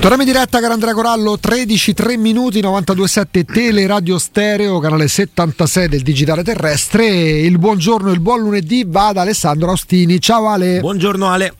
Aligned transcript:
Torniamo 0.00 0.22
in 0.22 0.32
diretta 0.32 0.58
caro 0.58 0.72
Andrea 0.72 0.94
Corallo 0.94 1.38
13 1.38 1.94
3 1.94 2.16
minuti 2.16 2.60
927 2.60 3.44
Tele 3.44 3.86
Radio 3.86 4.18
Stereo 4.18 4.80
canale 4.80 5.06
76 5.06 5.88
del 5.88 6.02
digitale 6.02 6.42
terrestre. 6.42 7.06
Il 7.06 7.58
buongiorno 7.58 8.10
e 8.10 8.12
il 8.12 8.20
buon 8.20 8.40
lunedì 8.40 8.84
va 8.84 9.08
ad 9.08 9.18
Alessandro 9.18 9.70
Austini 9.70 10.20
ciao 10.20 10.48
Ale. 10.48 10.80
Buongiorno 10.80 11.30
Ale 11.30 11.52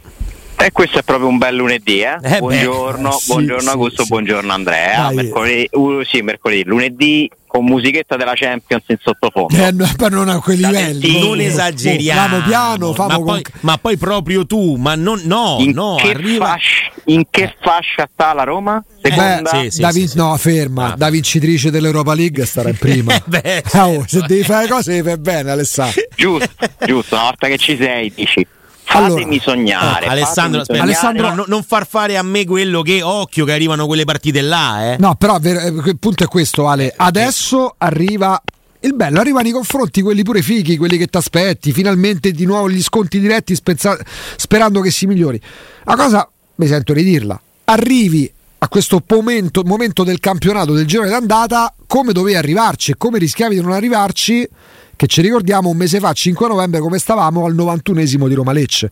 e 0.66 0.72
questo 0.72 0.98
è 0.98 1.02
proprio 1.02 1.28
un 1.28 1.38
bel 1.38 1.54
lunedì, 1.54 2.00
eh? 2.00 2.16
Eh 2.22 2.38
buongiorno, 2.38 3.08
beh, 3.08 3.14
sì, 3.16 3.26
buongiorno 3.32 3.60
sì, 3.62 3.68
Augusto, 3.68 4.02
sì. 4.02 4.08
buongiorno 4.08 4.52
Andrea. 4.52 5.10
Mercoledì, 5.10 5.68
uh, 5.72 6.02
sì, 6.04 6.20
mercoledì, 6.22 6.64
lunedì 6.64 7.30
con 7.46 7.64
musichetta 7.66 8.16
della 8.16 8.32
Champions 8.34 8.84
in 8.86 8.96
sottofondo. 8.98 9.54
eh, 9.54 9.70
no, 9.72 9.86
ma 9.98 10.08
non 10.08 10.28
a 10.30 10.40
quei 10.40 10.56
livelli 10.56 11.20
non 11.20 11.38
Oh, 11.38 11.42
esageriamo 11.42 12.36
famo 12.38 12.46
piano 12.46 12.92
ma, 12.96 13.14
con- 13.16 13.24
poi, 13.24 13.42
ma 13.60 13.76
poi 13.76 13.96
proprio 13.98 14.46
tu 14.46 14.76
ma 14.76 14.94
non, 14.94 15.20
no 15.24 15.56
in, 15.60 15.72
no 15.72 15.96
che 16.00 16.12
arriva 16.12 16.46
fascia, 16.46 16.90
in 17.06 17.24
che 17.28 17.54
fascia 17.60 18.08
sta 18.10 18.32
la 18.32 18.44
Roma? 18.44 18.82
Seconda? 19.02 19.50
Beh, 19.50 19.64
sì, 19.64 19.70
sì. 19.70 19.80
da 19.82 19.90
vin- 19.90 20.10
no 20.14 20.34
ferma 20.38 20.92
Ah. 20.92 20.96
da 20.96 21.10
vincitrice 21.10 21.70
dell'Europa 21.70 22.14
League 22.14 22.46
starà 22.46 22.70
in 22.70 22.78
prima 22.78 23.20
Beh, 23.26 23.64
Oh, 23.74 24.02
se 24.06 24.22
devi 24.26 24.44
fare 24.44 24.66
cose 24.66 24.92
le 24.94 25.02
fai 25.02 25.18
bene 25.18 25.50
Alessandro 25.50 26.00
Giusto, 26.16 26.48
giusto, 26.86 27.14
una 27.16 27.24
volta 27.24 27.48
che 27.48 27.58
ci 27.58 27.76
sei 27.76 28.10
dici 28.14 28.46
fatemi 28.92 29.22
Allora, 29.22 29.40
sognare. 29.42 30.06
Alessandro, 30.06 30.60
fatemi 30.60 30.60
aspetta, 30.60 30.64
sognare. 30.64 30.82
Alessandro- 30.82 31.28
no, 31.28 31.34
no, 31.34 31.44
non 31.46 31.62
far 31.62 31.86
fare 31.86 32.16
a 32.16 32.22
me 32.22 32.44
quello 32.44 32.82
che 32.82 33.02
occhio 33.02 33.44
che 33.44 33.52
arrivano 33.52 33.86
quelle 33.86 34.04
partite 34.04 34.40
là, 34.40 34.92
eh. 34.92 34.96
no 34.98 35.14
però 35.16 35.38
ver- 35.40 35.64
eh, 35.64 35.90
il 35.90 35.98
punto 35.98 36.24
è 36.24 36.26
questo 36.26 36.68
Ale 36.68 36.92
adesso 36.96 37.74
arriva 37.78 38.40
il 38.84 38.94
bello, 38.94 39.20
arrivano 39.20 39.46
i 39.46 39.52
confronti, 39.52 40.02
quelli 40.02 40.22
pure 40.22 40.42
fighi, 40.42 40.76
quelli 40.76 40.96
che 40.96 41.06
ti 41.06 41.16
aspetti, 41.16 41.72
finalmente 41.72 42.32
di 42.32 42.44
nuovo 42.44 42.68
gli 42.68 42.82
sconti 42.82 43.20
diretti 43.20 43.54
spensa- 43.54 43.96
sperando 44.36 44.80
che 44.80 44.90
si 44.90 45.06
migliori. 45.06 45.40
La 45.84 45.94
cosa, 45.94 46.28
mi 46.56 46.66
sento 46.66 46.92
di 46.92 47.04
dirla, 47.04 47.40
arrivi 47.64 48.32
a 48.58 48.68
questo 48.68 49.02
momento, 49.08 49.62
momento 49.64 50.02
del 50.02 50.18
campionato 50.18 50.72
del 50.72 50.86
girone 50.86 51.10
d'andata 51.10 51.74
come 51.86 52.12
dovevi 52.12 52.36
arrivarci 52.36 52.92
e 52.92 52.94
come 52.96 53.18
rischiavi 53.18 53.54
di 53.54 53.60
non 53.60 53.72
arrivarci, 53.72 54.48
che 54.96 55.06
ci 55.06 55.20
ricordiamo 55.20 55.68
un 55.68 55.76
mese 55.76 55.98
fa, 55.98 56.12
5 56.12 56.48
novembre, 56.48 56.80
come 56.80 56.98
stavamo 56.98 57.44
al 57.44 57.54
91esimo 57.54 58.28
di 58.28 58.34
Roma 58.34 58.52
Lecce. 58.52 58.90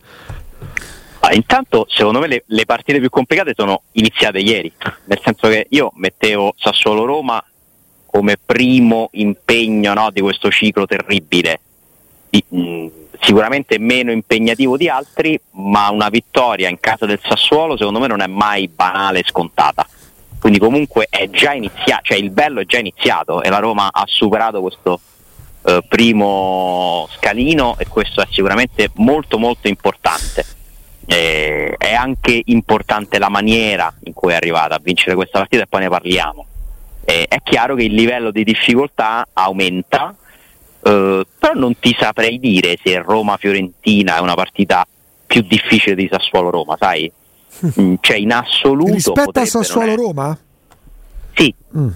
Ah, 1.23 1.33
intanto, 1.33 1.85
secondo 1.87 2.19
me, 2.19 2.27
le, 2.27 2.43
le 2.47 2.65
partite 2.65 2.99
più 2.99 3.09
complicate 3.09 3.53
sono 3.55 3.83
iniziate 3.93 4.39
ieri. 4.39 4.71
Nel 5.05 5.19
senso 5.23 5.47
che 5.49 5.67
io 5.69 5.91
mettevo 5.95 6.53
Sassuolo-Roma 6.57 7.43
come 8.07 8.37
primo 8.43 9.09
impegno 9.13 9.93
no, 9.93 10.09
di 10.11 10.19
questo 10.19 10.49
ciclo 10.49 10.85
terribile. 10.85 11.59
Di- 12.27 12.43
mh, 12.47 12.87
sicuramente 13.21 13.77
meno 13.77 14.11
impegnativo 14.11 14.77
di 14.77 14.89
altri, 14.89 15.39
ma 15.51 15.89
una 15.91 16.09
vittoria 16.09 16.69
in 16.69 16.79
casa 16.79 17.05
del 17.05 17.19
Sassuolo, 17.23 17.77
secondo 17.77 17.99
me, 17.99 18.07
non 18.07 18.21
è 18.21 18.27
mai 18.27 18.67
banale 18.67 19.19
e 19.19 19.23
scontata. 19.25 19.87
Quindi, 20.39 20.57
comunque, 20.57 21.05
è 21.07 21.29
già 21.29 21.53
iniziato, 21.53 22.01
cioè 22.01 22.17
il 22.17 22.31
bello 22.31 22.61
è 22.61 22.65
già 22.65 22.79
iniziato 22.79 23.43
e 23.43 23.49
la 23.49 23.59
Roma 23.59 23.89
ha 23.91 24.05
superato 24.07 24.59
questo 24.61 24.99
eh, 25.63 25.83
primo 25.87 27.07
scalino 27.15 27.75
e 27.77 27.87
questo 27.87 28.21
è 28.21 28.27
sicuramente 28.29 28.89
molto, 28.95 29.37
molto 29.37 29.67
importante. 29.67 30.45
Eh, 31.05 31.75
è 31.77 31.93
anche 31.93 32.41
importante 32.45 33.19
la 33.19 33.29
maniera 33.29 33.93
in 34.03 34.13
cui 34.13 34.31
è 34.31 34.35
arrivata 34.35 34.75
a 34.75 34.79
vincere 34.81 35.15
questa 35.15 35.39
partita 35.39 35.63
e 35.63 35.67
poi 35.67 35.81
ne 35.81 35.89
parliamo. 35.89 36.45
Eh, 37.03 37.25
è 37.27 37.37
chiaro 37.43 37.75
che 37.75 37.83
il 37.83 37.93
livello 37.93 38.31
di 38.31 38.43
difficoltà 38.43 39.27
aumenta, 39.33 40.15
eh, 40.83 41.25
però 41.39 41.53
non 41.53 41.77
ti 41.79 41.95
saprei 41.99 42.39
dire 42.39 42.77
se 42.81 42.99
Roma-Fiorentina 42.99 44.17
è 44.17 44.19
una 44.19 44.35
partita 44.35 44.85
più 45.25 45.41
difficile 45.41 45.95
di 45.95 46.07
Sassuolo-Roma, 46.11 46.77
sai? 46.79 47.11
Mm, 47.79 47.95
Cioè 47.99 48.17
in 48.17 48.31
assoluto... 48.31 48.93
Rispetto 48.93 49.39
a 49.39 49.45
Sassuolo-Roma? 49.45 50.37
sì, 51.33 51.53
Mm. 51.77 51.89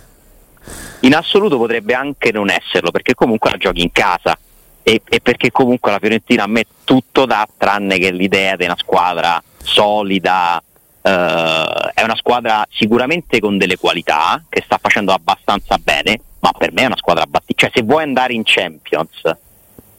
In 1.01 1.13
assoluto 1.15 1.57
potrebbe 1.57 1.93
anche 1.93 2.31
non 2.31 2.49
esserlo 2.49 2.91
perché 2.91 3.13
comunque 3.13 3.51
la 3.51 3.57
giochi 3.57 3.81
in 3.81 3.91
casa 3.91 4.37
e, 4.83 5.01
e 5.07 5.19
perché 5.19 5.51
comunque 5.51 5.91
la 5.91 5.99
Fiorentina 5.99 6.43
a 6.43 6.47
me 6.47 6.65
tutto 6.83 7.25
dà 7.25 7.47
tranne 7.57 7.97
che 7.97 8.11
l'idea 8.11 8.55
di 8.55 8.65
una 8.65 8.75
squadra 8.77 9.41
solida 9.61 10.61
eh, 11.01 11.91
è 11.93 12.03
una 12.03 12.15
squadra 12.15 12.65
sicuramente 12.71 13.39
con 13.39 13.57
delle 13.57 13.77
qualità 13.77 14.43
che 14.49 14.61
sta 14.65 14.77
facendo 14.81 15.11
abbastanza 15.13 15.77
bene 15.77 16.19
ma 16.39 16.51
per 16.57 16.71
me 16.71 16.83
è 16.83 16.85
una 16.85 16.97
squadra 16.97 17.25
battita 17.25 17.65
cioè 17.67 17.71
se 17.73 17.81
vuoi 17.83 18.03
andare 18.03 18.33
in 18.33 18.43
Champions 18.43 19.21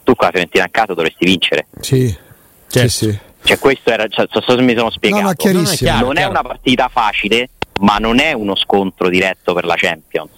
tu 0.05 0.15
con 0.15 0.27
la 0.27 0.31
Fiorentina 0.31 0.65
a 0.65 0.69
casa 0.71 0.95
dovresti 0.95 1.25
vincere 1.25 1.67
Sì, 1.81 2.17
Certo. 2.69 2.89
sì, 2.89 3.11
sì. 3.11 3.19
cioè 3.43 3.59
questo 3.59 3.91
era 3.91 4.07
cioè, 4.09 4.27
so 4.31 4.41
se 4.41 4.61
mi 4.63 4.77
sono 4.77 4.91
spiegato 4.91 5.23
No, 5.23 5.29
no, 5.29 5.35
chiarissimo. 5.35 5.77
chiaro, 5.91 6.07
non 6.07 6.13
è 6.13 6.19
chiaro. 6.19 6.31
una 6.31 6.43
partita 6.43 6.89
facile, 6.89 7.51
ma 7.81 7.97
non 7.99 8.19
è 8.21 8.33
uno 8.33 8.55
scontro 8.57 9.09
diretto 9.09 9.53
per 9.55 9.65
la 9.65 9.75
Champions. 9.77 10.31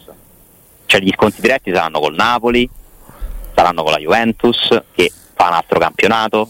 Cioè 0.88 1.02
gli 1.02 1.12
scontri 1.14 1.42
diretti 1.42 1.70
saranno 1.70 2.00
col 2.00 2.14
Napoli, 2.14 2.66
saranno 3.54 3.82
con 3.82 3.92
la 3.92 3.98
Juventus, 3.98 4.74
che 4.94 5.12
fa 5.34 5.48
un 5.48 5.52
altro 5.52 5.78
campionato, 5.78 6.48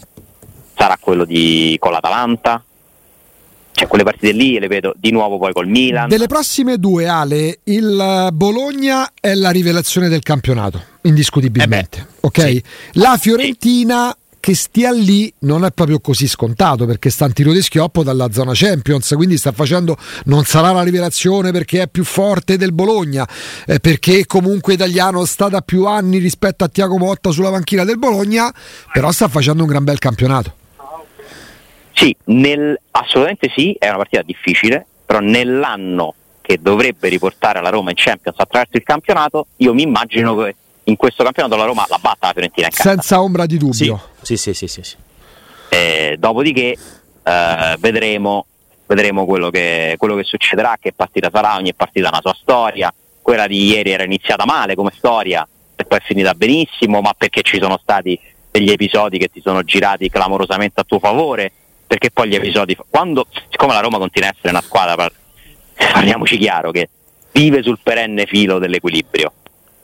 sarà 0.77 0.97
quello 0.97 1.25
di, 1.25 1.75
con 1.77 1.91
l'Atalanta. 1.91 2.63
Cioè 3.73 3.87
quelle 3.89 4.05
partite 4.05 4.31
lì 4.31 4.57
le 4.57 4.67
vedo 4.67 4.93
di 4.95 5.11
nuovo 5.11 5.37
poi 5.37 5.51
col 5.51 5.67
Milan. 5.67 6.07
Delle 6.07 6.27
prossime 6.27 6.77
due, 6.77 7.05
Ale, 7.05 7.59
il 7.65 7.99
eh, 7.99 8.31
Bologna 8.31 9.11
è 9.19 9.33
la 9.33 9.49
rivelazione 9.49 10.07
del 10.07 10.23
campionato, 10.23 10.81
indiscutibilmente. 11.01 12.07
ok? 12.21 12.41
sì. 12.41 12.63
La 12.93 13.17
Fiorentina 13.17 14.15
che 14.39 14.55
stia 14.55 14.91
lì 14.91 15.31
non 15.39 15.65
è 15.65 15.71
proprio 15.71 15.99
così 15.99 16.27
scontato 16.27 16.85
perché 16.85 17.09
sta 17.09 17.25
in 17.25 17.33
tiro 17.33 17.51
di 17.51 17.61
schioppo 17.61 18.03
dalla 18.03 18.31
zona 18.31 18.51
Champions, 18.53 19.13
quindi 19.15 19.37
sta 19.37 19.51
facendo 19.51 19.97
non 20.25 20.43
sarà 20.43 20.71
la 20.71 20.83
rivelazione 20.83 21.51
perché 21.51 21.83
è 21.83 21.87
più 21.87 22.03
forte 22.03 22.57
del 22.57 22.73
Bologna, 22.73 23.27
eh, 23.65 23.79
perché 23.79 24.25
comunque 24.25 24.73
italiano 24.73 25.25
sta 25.25 25.49
da 25.49 25.61
più 25.61 25.85
anni 25.85 26.17
rispetto 26.17 26.63
a 26.63 26.67
Tiago 26.67 26.97
Motta 26.97 27.31
sulla 27.31 27.51
panchina 27.51 27.83
del 27.83 27.97
Bologna, 27.97 28.53
però 28.91 29.11
sta 29.11 29.27
facendo 29.27 29.63
un 29.63 29.69
gran 29.69 29.83
bel 29.83 29.99
campionato. 29.99 30.55
Sì, 31.93 32.15
nel- 32.25 32.79
assolutamente 32.91 33.51
sì, 33.53 33.75
è 33.77 33.87
una 33.87 33.97
partita 33.97 34.21
difficile, 34.21 34.85
però 35.05 35.19
nell'anno 35.19 36.13
che 36.41 36.57
dovrebbe 36.61 37.09
riportare 37.09 37.61
la 37.61 37.69
Roma 37.69 37.89
in 37.89 37.95
Champions 37.97 38.39
attraverso 38.39 38.77
il 38.77 38.83
campionato, 38.83 39.47
io 39.57 39.73
mi 39.73 39.83
immagino 39.83 40.35
che 40.35 40.55
in 40.89 40.95
questo 40.97 41.23
campionato 41.23 41.55
la 41.55 41.65
Roma 41.65 41.85
la 41.87 41.99
batta 42.01 42.27
la 42.27 42.33
Fiorentina 42.33 42.67
in 42.67 42.73
casa. 42.73 42.89
Senza 42.89 43.21
ombra 43.21 43.45
di 43.45 43.57
dubbio. 43.57 44.01
sì, 44.21 44.35
sì, 44.35 44.53
sì, 44.53 44.67
sì, 44.67 44.83
sì. 44.83 44.95
Eh, 45.69 46.17
dopodiché 46.19 46.75
eh, 47.23 47.75
vedremo, 47.79 48.45
vedremo 48.87 49.25
quello, 49.25 49.49
che, 49.49 49.95
quello 49.97 50.15
che 50.15 50.23
succederà, 50.23 50.77
che 50.79 50.93
partita 50.93 51.29
sarà, 51.31 51.55
ogni 51.55 51.73
partita 51.73 52.07
ha 52.07 52.11
una 52.11 52.21
sua 52.21 52.35
storia. 52.39 52.93
Quella 53.21 53.47
di 53.47 53.67
ieri 53.67 53.91
era 53.91 54.03
iniziata 54.03 54.45
male 54.45 54.73
come 54.75 54.91
storia 54.95 55.47
e 55.75 55.85
poi 55.85 55.99
è 55.99 56.01
finita 56.01 56.33
benissimo, 56.33 56.99
ma 57.01 57.13
perché 57.15 57.41
ci 57.43 57.59
sono 57.61 57.77
stati 57.81 58.19
degli 58.51 58.71
episodi 58.71 59.19
che 59.19 59.27
ti 59.27 59.41
sono 59.41 59.63
girati 59.63 60.09
clamorosamente 60.09 60.81
a 60.81 60.83
tuo 60.83 60.99
favore, 60.99 61.51
perché 61.85 62.09
poi 62.09 62.27
gli 62.29 62.35
episodi, 62.35 62.75
quando, 62.89 63.27
siccome 63.49 63.73
la 63.73 63.79
Roma 63.79 63.97
continua 63.97 64.29
a 64.29 64.31
essere 64.35 64.49
una 64.49 64.61
squadra, 64.61 64.95
par- 64.95 65.13
parliamoci 65.73 66.37
chiaro, 66.37 66.71
che 66.71 66.89
vive 67.31 67.61
sul 67.61 67.77
perenne 67.81 68.25
filo 68.25 68.57
dell'equilibrio 68.57 69.31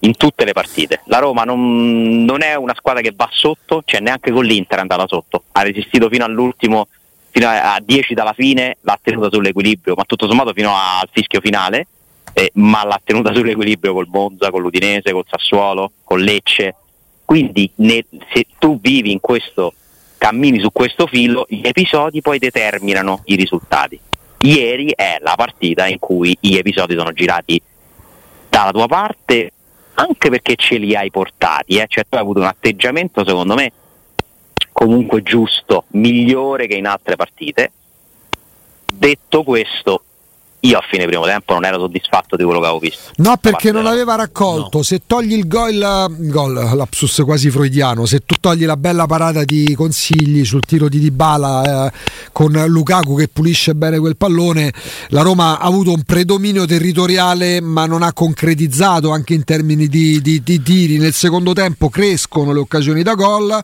in 0.06 0.16
tutte 0.16 0.46
le 0.46 0.54
partite. 0.54 1.02
La 1.06 1.18
Roma 1.18 1.44
non, 1.44 2.24
non 2.24 2.42
è 2.42 2.56
una 2.56 2.76
squadra 2.76 3.02
che 3.02 3.14
va 3.16 3.28
sotto, 3.32 3.82
cioè 3.86 4.00
neanche 4.00 4.32
con 4.32 4.46
l'Inter 4.46 4.78
è 4.78 4.82
andata 4.82 5.08
sotto, 5.08 5.44
ha 5.52 5.62
resistito 5.64 6.10
fino 6.10 6.24
all'ultimo, 6.24 6.88
fino 7.32 7.48
a 7.50 7.80
10 7.84 8.14
dalla 8.14 8.34
fine, 8.34 8.78
l'ha 8.82 9.00
tenuta 9.02 9.30
sull'equilibrio, 9.32 9.96
ma 9.96 10.04
tutto 10.06 10.28
sommato 10.28 10.54
fino 10.54 10.74
al 10.74 11.10
fischio 11.12 11.42
finale, 11.42 11.88
eh, 12.34 12.52
ma 12.56 12.86
l'ha 12.86 13.02
tenuta 13.04 13.34
sull'equilibrio 13.34 13.94
col 13.94 14.08
Monza, 14.08 14.52
con 14.52 14.62
l'Udinese, 14.62 15.12
col 15.12 15.26
Sassuolo, 15.28 15.92
con 16.04 16.20
Lecce. 16.20 16.76
Quindi 17.26 17.70
ne- 17.76 18.06
se 18.32 18.46
tu 18.60 18.80
vivi 18.80 19.12
in 19.12 19.20
questo, 19.20 19.74
cammini 20.20 20.60
su 20.60 20.72
questo 20.72 21.08
filo, 21.08 21.46
gli 21.50 21.66
episodi 21.66 22.22
poi 22.22 22.38
determinano 22.38 23.22
i 23.26 23.36
risultati. 23.36 24.00
Ieri 24.42 24.94
è 24.96 25.18
la 25.22 25.34
partita 25.36 25.88
in 25.88 25.98
cui 25.98 26.38
gli 26.40 26.56
episodi 26.56 26.96
sono 26.96 27.12
girati 27.12 27.60
dalla 28.48 28.72
tua 28.72 28.86
parte 28.86 29.52
anche 29.96 30.30
perché 30.30 30.56
ce 30.56 30.78
li 30.78 30.96
hai 30.96 31.12
portati, 31.12 31.78
eh? 31.78 31.86
cioè 31.88 32.06
tu 32.08 32.16
hai 32.16 32.22
avuto 32.22 32.40
un 32.40 32.46
atteggiamento 32.46 33.26
secondo 33.26 33.56
me 33.56 33.72
comunque 34.72 35.24
giusto, 35.24 35.86
migliore 35.92 36.68
che 36.68 36.76
in 36.76 36.86
altre 36.86 37.16
partite, 37.16 37.72
detto 38.86 39.44
questo, 39.44 40.04
io 40.66 40.80
a 40.80 40.84
fine 40.90 41.06
primo 41.06 41.26
tempo 41.26 41.54
non 41.54 41.64
ero 41.64 41.80
soddisfatto 41.80 42.36
di 42.36 42.44
quello 42.44 42.60
che 42.60 42.66
avevo 42.66 42.80
visto. 42.80 43.12
No, 43.18 43.38
perché 43.38 43.72
non 43.72 43.86
aveva 43.86 44.16
raccolto. 44.16 44.78
No. 44.78 44.84
Se 44.84 45.02
togli 45.06 45.34
il 45.34 45.48
gol, 45.48 46.16
gol, 46.30 46.54
lapsus 46.54 47.22
quasi 47.24 47.52
freudiano, 47.52 48.06
se 48.06 48.22
tu 48.26 48.36
togli 48.40 48.66
la 48.66 48.76
bella 48.76 49.06
parata 49.06 49.44
di 49.44 49.74
consigli 49.76 50.44
sul 50.44 50.62
tiro 50.62 50.90
di 50.90 51.00
Dybala 51.00 51.88
eh, 51.88 51.92
con 52.32 52.52
Lukaku 52.68 53.16
che 53.16 53.28
pulisce 53.28 53.76
bene 53.76 54.00
quel 54.00 54.18
pallone, 54.18 54.74
la 55.10 55.22
Roma 55.22 55.60
ha 55.60 55.66
avuto 55.66 55.92
un 55.92 56.02
predominio 56.02 56.66
territoriale 56.66 57.62
ma 57.62 57.86
non 57.86 58.02
ha 58.02 58.12
concretizzato 58.12 59.12
anche 59.12 59.34
in 59.36 59.44
termini 59.44 59.88
di, 59.88 60.20
di, 60.22 60.42
di 60.42 60.62
tiri. 60.62 60.98
Nel 60.98 61.14
secondo 61.14 61.54
tempo 61.54 61.90
crescono 61.90 62.52
le 62.52 62.60
occasioni 62.60 63.04
da 63.04 63.14
gol, 63.14 63.62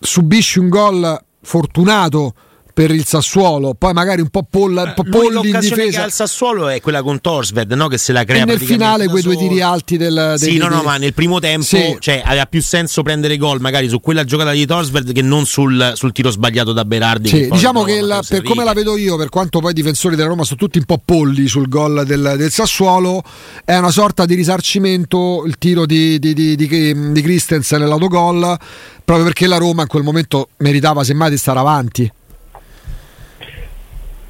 subisci 0.00 0.58
un 0.58 0.68
gol 0.68 1.22
fortunato 1.40 2.34
per 2.74 2.90
il 2.90 3.06
Sassuolo, 3.06 3.74
poi 3.78 3.92
magari 3.92 4.20
un 4.20 4.30
po' 4.30 4.44
polla, 4.50 4.82
un 4.82 4.94
po' 4.96 5.04
polli 5.04 5.48
in 5.48 5.60
difesa. 5.60 6.00
che 6.00 6.06
il 6.06 6.12
Sassuolo 6.12 6.66
è 6.66 6.80
quella 6.80 7.02
con 7.02 7.20
Torsved, 7.20 7.70
no? 7.72 7.86
che 7.86 7.98
se 7.98 8.12
la 8.12 8.24
crea 8.24 8.42
e 8.42 8.46
nel 8.46 8.58
finale 8.58 9.06
quei 9.06 9.22
due 9.22 9.36
tiri 9.36 9.60
alti 9.60 9.96
del 9.96 10.34
Sì, 10.38 10.56
no, 10.56 10.66
no, 10.66 10.82
ma 10.82 10.96
nel 10.96 11.14
primo 11.14 11.38
tempo 11.38 11.64
sì. 11.64 11.96
cioè, 12.00 12.20
aveva 12.24 12.46
più 12.46 12.60
senso 12.60 13.02
prendere 13.02 13.36
gol 13.36 13.60
magari 13.60 13.88
su 13.88 14.00
quella 14.00 14.24
giocata 14.24 14.50
di 14.50 14.66
Torsved 14.66 15.12
che 15.12 15.22
non 15.22 15.46
sul, 15.46 15.92
sul 15.94 16.10
tiro 16.10 16.30
sbagliato 16.30 16.72
da 16.72 16.84
Berardi. 16.84 17.28
Sì, 17.28 17.40
che 17.42 17.48
diciamo 17.48 17.84
che 17.84 18.00
la, 18.00 18.24
per 18.28 18.42
come 18.42 18.64
la 18.64 18.72
vedo 18.72 18.96
io, 18.96 19.16
per 19.16 19.28
quanto 19.28 19.60
poi 19.60 19.70
i 19.70 19.74
difensori 19.74 20.16
della 20.16 20.28
Roma 20.28 20.42
sono 20.42 20.58
tutti 20.58 20.78
un 20.78 20.84
po' 20.84 21.00
polli 21.02 21.46
sul 21.46 21.68
gol 21.68 22.02
del, 22.04 22.34
del 22.36 22.50
Sassuolo, 22.50 23.22
è 23.64 23.76
una 23.76 23.92
sorta 23.92 24.24
di 24.24 24.34
risarcimento 24.34 25.44
il 25.46 25.58
tiro 25.58 25.86
di, 25.86 26.18
di, 26.18 26.34
di, 26.34 26.56
di, 26.56 27.12
di 27.12 27.22
Christensen 27.22 27.78
nell'autogol, 27.78 28.58
proprio 29.04 29.26
perché 29.26 29.46
la 29.46 29.58
Roma 29.58 29.82
in 29.82 29.88
quel 29.88 30.02
momento 30.02 30.48
meritava 30.56 31.04
semmai 31.04 31.30
di 31.30 31.36
stare 31.36 31.60
avanti 31.60 32.10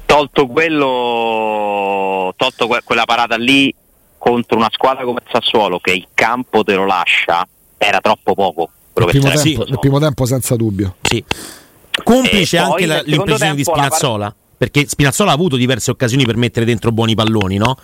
tolto 0.05 0.47
quello, 0.47 2.33
tolto 2.35 2.67
que- 2.67 2.81
quella 2.83 3.05
parata 3.05 3.35
lì 3.35 3.73
contro 4.17 4.57
una 4.57 4.69
squadra 4.71 5.03
come 5.03 5.19
il 5.23 5.29
Sassuolo 5.31 5.79
che 5.79 5.91
il 5.91 6.07
campo 6.13 6.63
te 6.63 6.73
lo 6.75 6.85
lascia, 6.85 7.47
era 7.77 7.99
troppo 7.99 8.33
poco. 8.33 8.69
Nel 8.93 9.07
primo, 9.07 9.29
tempo, 9.29 9.65
nel 9.67 9.79
primo 9.79 9.99
tempo 9.99 10.25
senza 10.25 10.55
dubbio. 10.55 10.95
Sì. 11.01 11.23
Complice 12.03 12.57
anche 12.57 12.85
la, 12.85 13.01
l'impressione 13.01 13.55
di 13.55 13.63
Spinazzola, 13.63 14.25
par- 14.25 14.35
perché 14.57 14.87
Spinazzola 14.87 15.31
ha 15.31 15.33
avuto 15.33 15.57
diverse 15.57 15.91
occasioni 15.91 16.25
per 16.25 16.37
mettere 16.37 16.65
dentro 16.65 16.91
buoni 16.91 17.13
palloni, 17.13 17.57
no? 17.57 17.77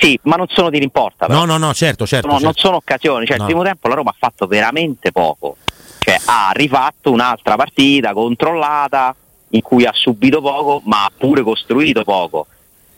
Sì, 0.00 0.18
ma 0.22 0.36
non 0.36 0.46
sono 0.48 0.70
di 0.70 0.78
rimporta. 0.78 1.26
Però. 1.26 1.38
No, 1.38 1.44
no, 1.44 1.58
no, 1.58 1.72
certo, 1.72 2.06
certo. 2.06 2.26
No, 2.26 2.32
certo. 2.32 2.46
Non 2.46 2.54
sono 2.56 2.76
occasioni, 2.76 3.26
cioè 3.26 3.36
no. 3.36 3.42
il 3.44 3.48
primo 3.48 3.62
tempo 3.62 3.88
la 3.88 3.94
Roma 3.94 4.10
ha 4.10 4.16
fatto 4.18 4.46
veramente 4.46 5.12
poco. 5.12 5.56
Cioè 5.98 6.18
ha 6.24 6.50
rifatto 6.52 7.10
un'altra 7.10 7.56
partita 7.56 8.12
controllata, 8.12 9.14
in 9.54 9.62
cui 9.62 9.84
ha 9.84 9.92
subito 9.92 10.40
poco 10.40 10.82
ma 10.84 11.04
ha 11.04 11.12
pure 11.16 11.42
costruito 11.42 12.04
poco. 12.04 12.46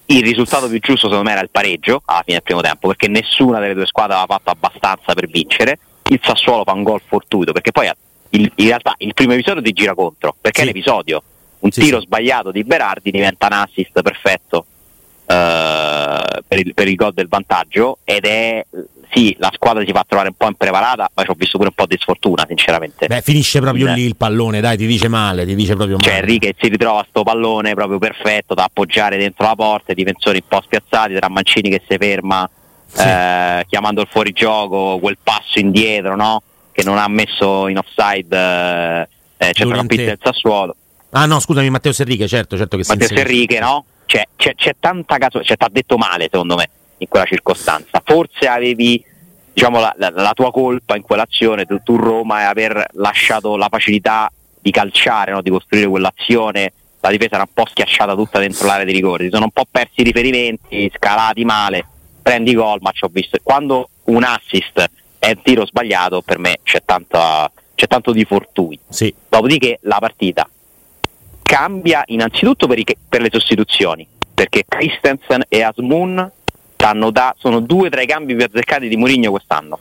Il 0.06 0.22
risultato 0.22 0.68
più 0.68 0.78
giusto 0.78 1.08
secondo 1.08 1.24
me 1.24 1.32
era 1.32 1.42
il 1.42 1.50
pareggio 1.50 2.02
alla 2.04 2.22
fine 2.24 2.36
del 2.36 2.42
primo 2.42 2.60
tempo 2.60 2.88
perché 2.88 3.08
nessuna 3.08 3.58
delle 3.58 3.74
due 3.74 3.86
squadre 3.86 4.14
aveva 4.14 4.34
fatto 4.34 4.50
abbastanza 4.50 5.14
per 5.14 5.28
vincere. 5.28 5.78
Il 6.08 6.20
Sassuolo 6.22 6.62
fa 6.64 6.72
un 6.72 6.82
gol 6.82 7.00
fortuito 7.04 7.52
perché 7.52 7.72
poi 7.72 7.90
il, 8.30 8.52
in 8.54 8.66
realtà 8.66 8.94
il 8.98 9.14
primo 9.14 9.32
episodio 9.32 9.62
ti 9.62 9.72
gira 9.72 9.94
contro 9.94 10.34
perché 10.40 10.60
sì. 10.60 10.64
è 10.64 10.72
l'episodio. 10.72 11.22
Un 11.58 11.70
sì, 11.70 11.80
tiro 11.80 11.98
sì. 12.00 12.06
sbagliato 12.06 12.50
di 12.50 12.64
Berardi 12.64 13.10
diventa 13.10 13.46
un 13.46 13.52
assist 13.54 14.00
perfetto 14.02 14.66
uh, 15.26 16.42
per, 16.46 16.58
il, 16.58 16.72
per 16.72 16.86
il 16.86 16.94
gol 16.94 17.12
del 17.12 17.28
vantaggio 17.28 17.98
ed 18.04 18.24
è 18.24 18.64
sì, 19.16 19.34
la 19.38 19.50
squadra 19.54 19.82
si 19.82 19.92
fa 19.92 20.04
trovare 20.06 20.28
un 20.28 20.34
po' 20.36 20.46
impreparata, 20.46 21.10
ma 21.14 21.24
ci 21.24 21.30
ho 21.30 21.34
visto 21.34 21.56
pure 21.56 21.70
un 21.70 21.74
po' 21.74 21.86
di 21.86 21.96
sfortuna, 21.98 22.44
sinceramente. 22.46 23.06
Beh, 23.06 23.22
finisce 23.22 23.60
proprio 23.60 23.90
lì 23.94 24.02
il 24.02 24.14
pallone, 24.14 24.60
dai, 24.60 24.76
ti 24.76 24.84
dice 24.84 25.08
male, 25.08 25.46
ti 25.46 25.54
dice 25.54 25.74
proprio 25.74 25.96
cioè, 25.96 26.06
male. 26.06 26.20
Cioè, 26.20 26.34
Enrique 26.34 26.54
si 26.60 26.68
ritrova 26.68 27.06
sto 27.08 27.22
pallone 27.22 27.72
proprio 27.72 27.98
perfetto 27.98 28.52
da 28.52 28.64
appoggiare 28.64 29.16
dentro 29.16 29.46
la 29.46 29.54
porta, 29.54 29.92
i 29.92 29.94
difensori 29.94 30.42
un 30.42 30.48
po' 30.48 30.60
spiazzati, 30.62 31.14
tra 31.14 31.30
Mancini 31.30 31.70
che 31.70 31.80
si 31.88 31.96
ferma, 31.96 32.48
sì. 32.86 33.00
eh, 33.00 33.64
chiamando 33.66 34.02
il 34.02 34.08
fuorigioco, 34.10 34.98
quel 34.98 35.16
passo 35.22 35.60
indietro, 35.60 36.14
no? 36.14 36.42
Che 36.70 36.82
non 36.82 36.98
ha 36.98 37.08
messo 37.08 37.68
in 37.68 37.78
offside 37.78 38.36
eh, 38.36 39.08
eh 39.38 39.52
centrocampista 39.54 40.04
del 40.04 40.18
Sassuolo. 40.22 40.76
Ah 41.10 41.24
no, 41.24 41.40
scusami, 41.40 41.70
Matteo 41.70 41.94
Serriche, 41.94 42.28
certo, 42.28 42.58
certo 42.58 42.76
che 42.76 42.84
Matteo 42.86 43.08
Serriche, 43.08 43.60
no? 43.60 43.86
Cioè, 44.04 44.28
c'è, 44.36 44.54
c'è 44.54 44.76
tanta 44.78 45.16
caso, 45.16 45.42
cioè, 45.42 45.56
ti 45.56 45.64
ha 45.64 45.70
detto 45.72 45.96
male 45.96 46.28
secondo 46.30 46.54
me 46.56 46.68
in 46.98 47.08
quella 47.08 47.24
circostanza. 47.24 48.02
Forse 48.04 48.46
avevi 48.46 49.02
diciamo, 49.56 49.80
la, 49.80 49.94
la, 49.96 50.10
la, 50.10 50.32
tua 50.34 50.50
colpa 50.50 50.96
in 50.96 51.02
quell'azione, 51.02 51.64
tu, 51.64 51.80
tu, 51.82 51.96
Roma, 51.96 52.40
è 52.40 52.44
aver 52.44 52.88
lasciato 52.92 53.56
la 53.56 53.68
facilità 53.70 54.30
di 54.60 54.70
calciare, 54.70 55.32
no? 55.32 55.40
di 55.40 55.48
costruire 55.48 55.86
quell'azione. 55.86 56.72
La 57.00 57.10
difesa 57.10 57.36
era 57.36 57.44
un 57.44 57.54
po' 57.54 57.66
schiacciata 57.66 58.14
tutta 58.14 58.38
dentro 58.38 58.66
l'area 58.66 58.84
di 58.84 58.92
rigore, 58.92 59.24
si 59.24 59.30
sono 59.30 59.44
un 59.44 59.50
po' 59.52 59.64
persi 59.70 60.00
i 60.00 60.02
riferimenti, 60.02 60.90
scalati 60.94 61.44
male, 61.44 61.86
prendi 62.20 62.52
gol, 62.52 62.80
ma 62.82 62.90
ci 62.90 63.04
ho 63.04 63.08
visto. 63.10 63.38
Quando 63.42 63.88
un 64.04 64.24
assist 64.24 64.84
è 65.18 65.28
un 65.28 65.42
tiro 65.42 65.64
sbagliato, 65.64 66.20
per 66.20 66.38
me 66.38 66.58
c'è, 66.62 66.82
tanta, 66.84 67.50
c'è 67.74 67.86
tanto 67.86 68.12
di 68.12 68.24
fortuito. 68.24 68.82
Sì. 68.90 69.14
Dopodiché 69.28 69.78
la 69.82 69.98
partita 69.98 70.46
cambia 71.42 72.02
innanzitutto 72.06 72.66
per, 72.66 72.78
i, 72.78 72.84
per 73.08 73.22
le 73.22 73.30
sostituzioni, 73.32 74.06
perché 74.34 74.64
Christensen 74.68 75.44
e 75.48 75.62
Asmun 75.62 76.30
da, 76.92 77.34
sono 77.38 77.60
due 77.60 77.90
tra 77.90 78.02
i 78.02 78.06
cambi 78.06 78.34
più 78.34 78.44
azzeccati 78.44 78.88
di 78.88 78.96
Mourinho 78.96 79.30
quest'anno. 79.30 79.78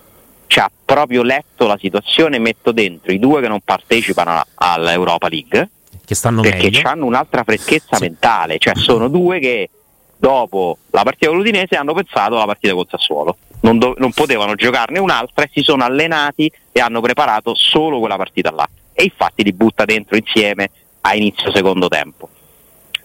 Ci 0.48 0.60
ha 0.60 0.70
proprio 0.84 1.24
letto 1.24 1.68
la 1.68 1.78
situazione, 1.78 2.40
metto 2.40 2.72
dentro 2.72 3.12
i 3.12 3.20
due 3.20 3.42
che 3.42 3.48
non 3.48 3.60
partecipano 3.62 4.44
all'Europa 4.56 5.28
League 5.28 5.70
che 6.06 6.16
stanno 6.16 6.42
perché 6.42 6.82
hanno 6.84 7.06
un'altra 7.06 7.44
freschezza 7.44 7.98
sì. 7.98 8.04
mentale, 8.04 8.58
cioè 8.60 8.76
sono 8.76 9.08
due 9.08 9.40
che 9.40 9.70
dopo 10.16 10.78
la 10.92 11.04
partita 11.04 11.28
con 11.28 11.38
l'Udinese 11.38 11.76
hanno 11.76 11.94
pensato 11.94 12.36
alla 12.36 12.46
partita 12.46 12.74
col 12.74 12.88
Sassuolo. 12.90 13.38
Non, 13.62 13.80
do- 13.80 13.96
non, 13.98 14.12
potevano 14.12 14.54
giocarne 14.54 15.00
un'altra 15.00 15.44
e 15.44 15.50
si 15.52 15.62
sono 15.62 15.84
allenati 15.84 16.52
e 16.72 16.80
hanno 16.80 17.02
preparato 17.02 17.56
solo 17.56 18.00
quella 18.00 18.16
partita 18.16 18.52
là. 18.52 18.68
E 18.94 19.04
infatti 19.04 19.44
li 19.44 19.54
butta 19.54 19.86
dentro 19.86 20.16
insieme 20.16 20.70
a 21.02 21.16
inizio 21.16 21.52
secondo 21.52 21.88
tempo. 21.88 22.30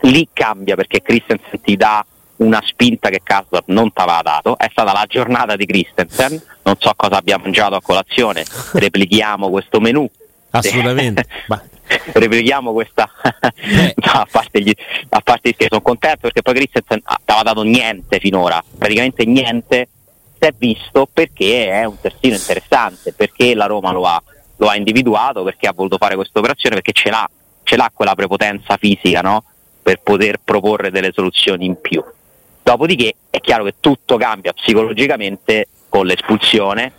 Lì 0.03 0.29
cambia 0.33 0.77
perché 0.77 1.01
Christensen 1.01 1.61
ti 1.63 1.77
dà 1.77 2.05
una 2.41 2.63
spinta 2.65 3.09
che 3.09 3.21
Karsdorp 3.23 3.69
non 3.69 3.93
ti 3.93 4.01
aveva 4.01 4.23
dato, 4.23 4.59
è 4.59 4.69
stata 4.71 4.93
la 4.93 5.05
giornata 5.07 5.57
di 5.57 5.67
Christensen, 5.67 6.43
non 6.63 6.77
so 6.79 6.93
cosa 6.97 7.17
abbia 7.17 7.39
mangiato 7.39 7.75
a 7.75 7.83
colazione, 7.83 8.45
replichiamo 8.75 9.51
questo 9.51 9.81
menù. 9.81 10.09
Assolutamente. 10.53 11.27
replichiamo 12.13 12.73
questa 12.73 13.09
eh. 13.57 13.95
no, 13.97 14.13
a 14.13 14.27
parte 14.31 14.63
gli 14.63 14.73
a 15.09 15.21
parte 15.21 15.55
che 15.55 15.67
sono 15.69 15.81
contento 15.81 16.23
perché 16.23 16.43
poi 16.43 16.55
Christensen 16.55 17.01
ti 17.01 17.07
aveva 17.27 17.43
dato 17.43 17.63
niente 17.63 18.19
finora 18.19 18.63
praticamente 18.77 19.25
niente 19.25 19.89
si 20.39 20.47
è 20.47 20.55
visto 20.57 21.09
perché 21.13 21.69
è 21.69 21.85
un 21.85 22.01
terzino 22.01 22.35
interessante 22.35 23.13
perché 23.13 23.55
la 23.55 23.67
Roma 23.67 23.93
lo 23.93 24.07
ha, 24.07 24.23
lo 24.57 24.69
ha 24.69 24.77
individuato 24.77 25.43
perché 25.43 25.67
ha 25.67 25.73
voluto 25.73 25.99
fare 25.99 26.15
questa 26.15 26.39
operazione 26.39 26.77
perché 26.77 26.93
ce 26.93 27.11
l'ha, 27.11 27.29
ce 27.65 27.77
l'ha 27.77 27.91
quella 27.93 28.15
prepotenza 28.15 28.77
fisica 28.77 29.21
no? 29.21 29.45
per 29.83 30.01
poter 30.01 30.41
proporre 30.43 30.91
delle 30.91 31.13
soluzioni 31.13 31.65
in 31.65 31.81
più 31.81 32.03
Dopodiché 32.63 33.15
è 33.31 33.41
chiaro 33.41 33.65
che 33.65 33.75
tutto 33.81 34.17
cambia 34.17 34.53
psicologicamente 34.53 35.69
con 35.89 36.07
l'espulsione, 36.07 36.93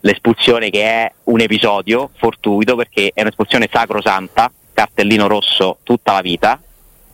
l'espulsione 0.00 0.70
che 0.70 0.82
è 0.82 1.12
un 1.24 1.40
episodio 1.40 2.10
fortuito 2.16 2.76
perché 2.76 3.10
è 3.14 3.22
un'espulsione 3.22 3.68
sacrosanta, 3.72 4.52
cartellino 4.72 5.26
rosso 5.26 5.78
tutta 5.82 6.12
la 6.12 6.20
vita, 6.20 6.60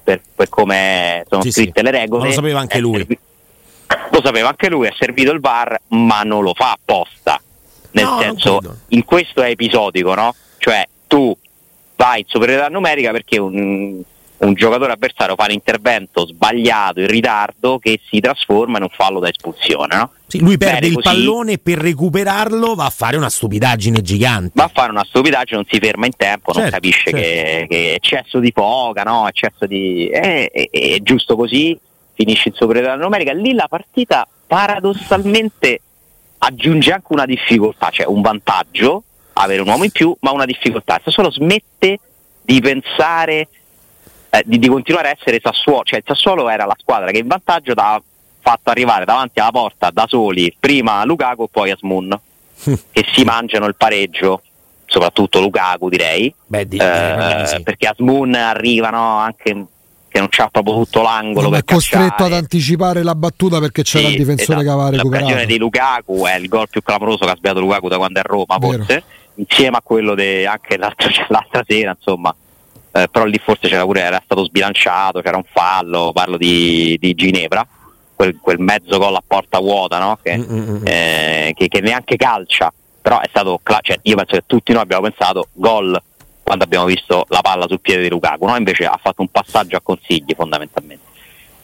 per, 0.02 0.20
per 0.34 0.49
come 0.49 1.25
sono 1.28 1.42
sì, 1.42 1.52
scritte 1.52 1.80
sì. 1.80 1.84
le 1.84 1.90
regole. 1.90 2.22
Ma 2.22 2.28
lo 2.28 2.34
sapeva 2.34 2.61
anche 2.61 2.78
lui. 2.78 2.96
Servi- 2.96 3.18
lo 4.11 4.20
sapeva 4.22 4.49
anche 4.49 4.68
lui, 4.68 4.87
ha 4.87 4.94
servito 4.99 5.32
il 5.32 5.40
VAR, 5.40 5.80
ma 5.88 6.22
non 6.22 6.42
lo 6.42 6.54
fa 6.54 6.72
apposta. 6.72 7.40
Nel 7.92 8.04
no, 8.04 8.18
senso, 8.20 8.61
in 8.88 9.04
questo 9.04 9.42
è 9.42 9.50
episodico, 9.50 10.14
no? 10.14 10.34
Cioè 10.58 10.88
tu 11.06 11.37
vai 11.96 12.20
in 12.20 12.26
superiorità 12.26 12.68
numerica 12.68 13.11
perché 13.11 13.38
un, 13.38 14.00
un 14.46 14.54
giocatore 14.54 14.92
avversario 14.92 15.34
fa 15.37 15.44
un 15.44 15.52
intervento 15.52 16.26
sbagliato 16.26 17.00
in 17.00 17.06
ritardo 17.06 17.78
che 17.78 18.00
si 18.08 18.20
trasforma 18.20 18.78
in 18.78 18.84
un 18.84 18.88
fallo 18.90 19.20
da 19.20 19.28
espulsione. 19.28 19.96
No? 19.96 20.11
Sì, 20.26 20.40
lui 20.40 20.56
perde 20.58 20.80
Bene, 20.80 20.87
il 20.88 20.94
così, 20.94 21.08
pallone 21.08 21.58
per 21.58 21.78
recuperarlo 21.78 22.75
va 22.75 22.87
a 22.87 22.90
fare 22.90 23.16
una 23.16 23.30
stupidaggine 23.30 24.00
gigante. 24.00 24.52
Va 24.54 24.64
a 24.64 24.70
fare 24.72 24.90
una 24.90 25.04
stupidaggine, 25.04 25.56
non 25.56 25.66
si 25.68 25.78
ferma 25.78 26.06
in 26.06 26.16
tempo, 26.16 26.52
certo, 26.52 26.61
non 26.61 26.70
capisce 26.70 27.11
certo. 27.11 27.18
che, 27.18 27.66
che, 27.68 27.94
eccesso 27.94 28.38
di 28.38 28.50
foga, 28.54 29.02
no? 29.02 29.28
eccesso 29.28 29.66
di... 29.66 30.08
È, 30.08 30.50
è, 30.50 30.70
è 30.70 30.99
giusto 31.02 31.37
così, 31.37 31.78
finisce 32.14 32.49
in 32.49 32.54
superiorità 32.54 32.96
numerica. 32.96 33.32
Lì 33.32 33.52
la 33.54 33.68
partita 33.68 34.26
paradossalmente 34.46 35.80
aggiunge 36.38 36.92
anche 36.92 37.06
una 37.11 37.26
difficoltà, 37.26 37.90
cioè 37.90 38.06
un 38.06 38.20
vantaggio 38.20 39.04
avere 39.34 39.62
un 39.62 39.68
uomo 39.68 39.84
in 39.84 39.90
più, 39.90 40.14
ma 40.20 40.32
una 40.32 40.44
difficoltà. 40.44 41.00
Se 41.02 41.11
solo 41.11 41.30
smette 41.30 41.99
di 42.42 42.61
pensare 42.61 43.49
eh, 44.35 44.43
di, 44.47 44.59
di, 44.59 44.69
continuare 44.69 45.09
a 45.09 45.17
essere 45.19 45.41
Sassuolo, 45.43 45.83
cioè 45.85 45.99
il 45.99 46.05
Sassuolo 46.07 46.49
era 46.49 46.65
la 46.65 46.77
squadra 46.79 47.11
che 47.11 47.19
in 47.19 47.27
vantaggio 47.27 47.73
ha 47.77 48.03
fatto 48.41 48.71
arrivare 48.71 49.05
davanti 49.05 49.41
alla 49.41 49.51
porta 49.51 49.91
da 49.91 50.07
soli 50.09 50.57
prima 50.59 51.05
Lukaku 51.05 51.45
e 51.45 51.49
poi 51.51 51.71
Asmun 51.71 52.19
che 52.65 53.05
si 53.12 53.25
mangiano 53.25 53.67
il 53.67 53.77
pareggio 53.77 54.41
soprattutto 54.87 55.39
Lukaku 55.39 55.91
direi 55.91 56.35
Beh, 56.47 56.67
di, 56.67 56.79
eh, 56.79 57.43
sì. 57.45 57.62
perché 57.62 57.89
Asmun 57.89 58.35
arrivano 58.35 59.19
anche 59.19 59.67
che 60.09 60.19
non 60.19 60.29
c'ha 60.29 60.49
proprio 60.49 60.75
tutto 60.75 61.01
l'angolo. 61.01 61.49
Non 61.49 61.59
è 61.59 61.65
costretto 61.65 62.09
cacciare. 62.09 62.35
ad 62.35 62.41
anticipare 62.41 63.03
la 63.03 63.15
battuta 63.15 63.59
perché 63.61 63.83
c'era 63.83 64.09
Sì, 64.09 64.12
il 64.12 64.19
difensore 64.19 64.61
esatto. 64.61 64.62
che 64.62 64.69
aveva 64.69 64.91
recuperato. 64.91 65.25
L'occasione 65.25 65.47
di 65.51 65.59
Lukaku 65.59 66.27
è 66.27 66.37
il 66.37 66.49
gol 66.49 66.69
più 66.69 66.83
clamoroso 66.83 67.25
che 67.25 67.31
ha 67.31 67.37
sbagliato 67.37 67.61
Lukaku 67.61 67.89
da 67.89 67.97
quando 67.97 68.19
è 68.19 68.23
a 68.23 68.27
Roma, 68.27 68.59
Vero. 68.59 68.77
forse, 68.85 69.03
insieme 69.37 69.79
a 69.79 69.81
quello 69.83 70.15
de, 70.15 70.47
anche 70.47 70.77
l'altra, 70.77 71.09
l'altra 71.29 71.65
sera, 71.67 71.95
insomma. 71.97 72.35
Eh, 72.94 73.08
però 73.08 73.25
lì 73.25 73.38
forse 73.38 73.68
c'era 73.68 73.84
pure, 73.84 74.00
era 74.00 74.20
stato 74.22 74.44
sbilanciato, 74.44 75.22
c'era 75.22 75.38
un 75.38 75.46
fallo, 75.50 76.12
parlo 76.12 76.37
di, 76.37 76.96
di 77.00 77.14
Ginevra, 77.14 77.66
quel, 78.14 78.37
quel 78.40 78.58
mezzo 78.58 78.99
gol 78.99 79.14
a 79.14 79.22
porta 79.26 79.58
vuota, 79.61 79.99
no? 79.99 80.18
che, 80.22 80.37
Mm-mm. 80.37 80.82
eh, 80.84 81.52
che, 81.56 81.68
che 81.68 81.80
neanche 81.80 82.16
calcia, 82.16 82.72
però 83.00 83.20
è 83.20 83.26
stato, 83.28 83.61
cioè, 83.80 83.99
io 84.02 84.16
penso 84.16 84.37
che 84.37 84.42
tutti 84.46 84.72
noi 84.72 84.82
abbiamo 84.82 85.08
pensato 85.08 85.49
gol 85.54 86.00
quando 86.42 86.64
abbiamo 86.64 86.84
visto 86.84 87.25
la 87.28 87.40
palla 87.40 87.66
sul 87.66 87.80
piede 87.80 88.02
di 88.02 88.11
Lukaku, 88.11 88.46
no? 88.46 88.56
invece 88.56 88.84
ha 88.84 88.99
fatto 89.00 89.22
un 89.22 89.28
passaggio 89.28 89.76
a 89.76 89.80
consigli 89.80 90.34
fondamentalmente. 90.37 91.11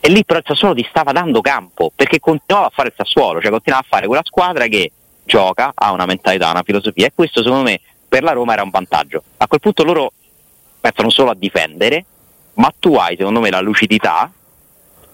E 0.01 0.09
lì 0.09 0.25
però 0.25 0.39
il 0.39 0.45
Sassuolo 0.47 0.75
ti 0.75 0.87
stava 0.89 1.13
dando 1.13 1.41
campo 1.41 1.93
perché 1.95 2.21
continuava 2.21 2.69
a 2.69 2.71
fare 2.73 2.89
il 2.89 2.95
Sassuolo, 2.97 3.41
cioè 3.41 3.51
continuava 3.51 3.85
a 3.85 3.89
fare 3.89 4.07
quella 4.07 4.23
squadra 4.25 4.67
che 4.67 4.93
gioca, 5.25 5.73
ha 5.75 5.93
una 5.93 6.07
mentalità, 6.07 6.51
una 6.51 6.63
filosofia 6.63 7.07
e 7.07 7.13
questo 7.15 7.43
secondo 7.43 7.65
me 7.65 7.81
per 8.09 8.23
la 8.23 8.33
Roma 8.33 8.55
era 8.55 8.63
un 8.63 8.71
vantaggio. 8.71 9.23
A 9.37 9.47
quel 9.47 9.61
punto 9.61 9.85
loro 9.85 10.13
pensano 10.81 11.11
solo 11.11 11.31
a 11.31 11.35
difendere, 11.35 12.05
ma 12.55 12.73
tu 12.79 12.95
hai 12.95 13.17
secondo 13.17 13.41
me 13.41 13.51
la 13.51 13.61
lucidità 13.61 14.31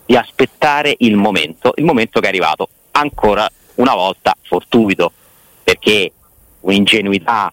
di 0.06 0.16
aspettare 0.16 0.94
il 0.98 1.16
momento, 1.16 1.72
il 1.76 1.84
momento 1.84 2.20
che 2.20 2.26
è 2.26 2.28
arrivato 2.28 2.68
ancora 2.92 3.48
una 3.76 3.94
volta 3.94 4.34
fortuito, 4.42 5.12
perché 5.62 6.12
un'ingenuità 6.60 7.52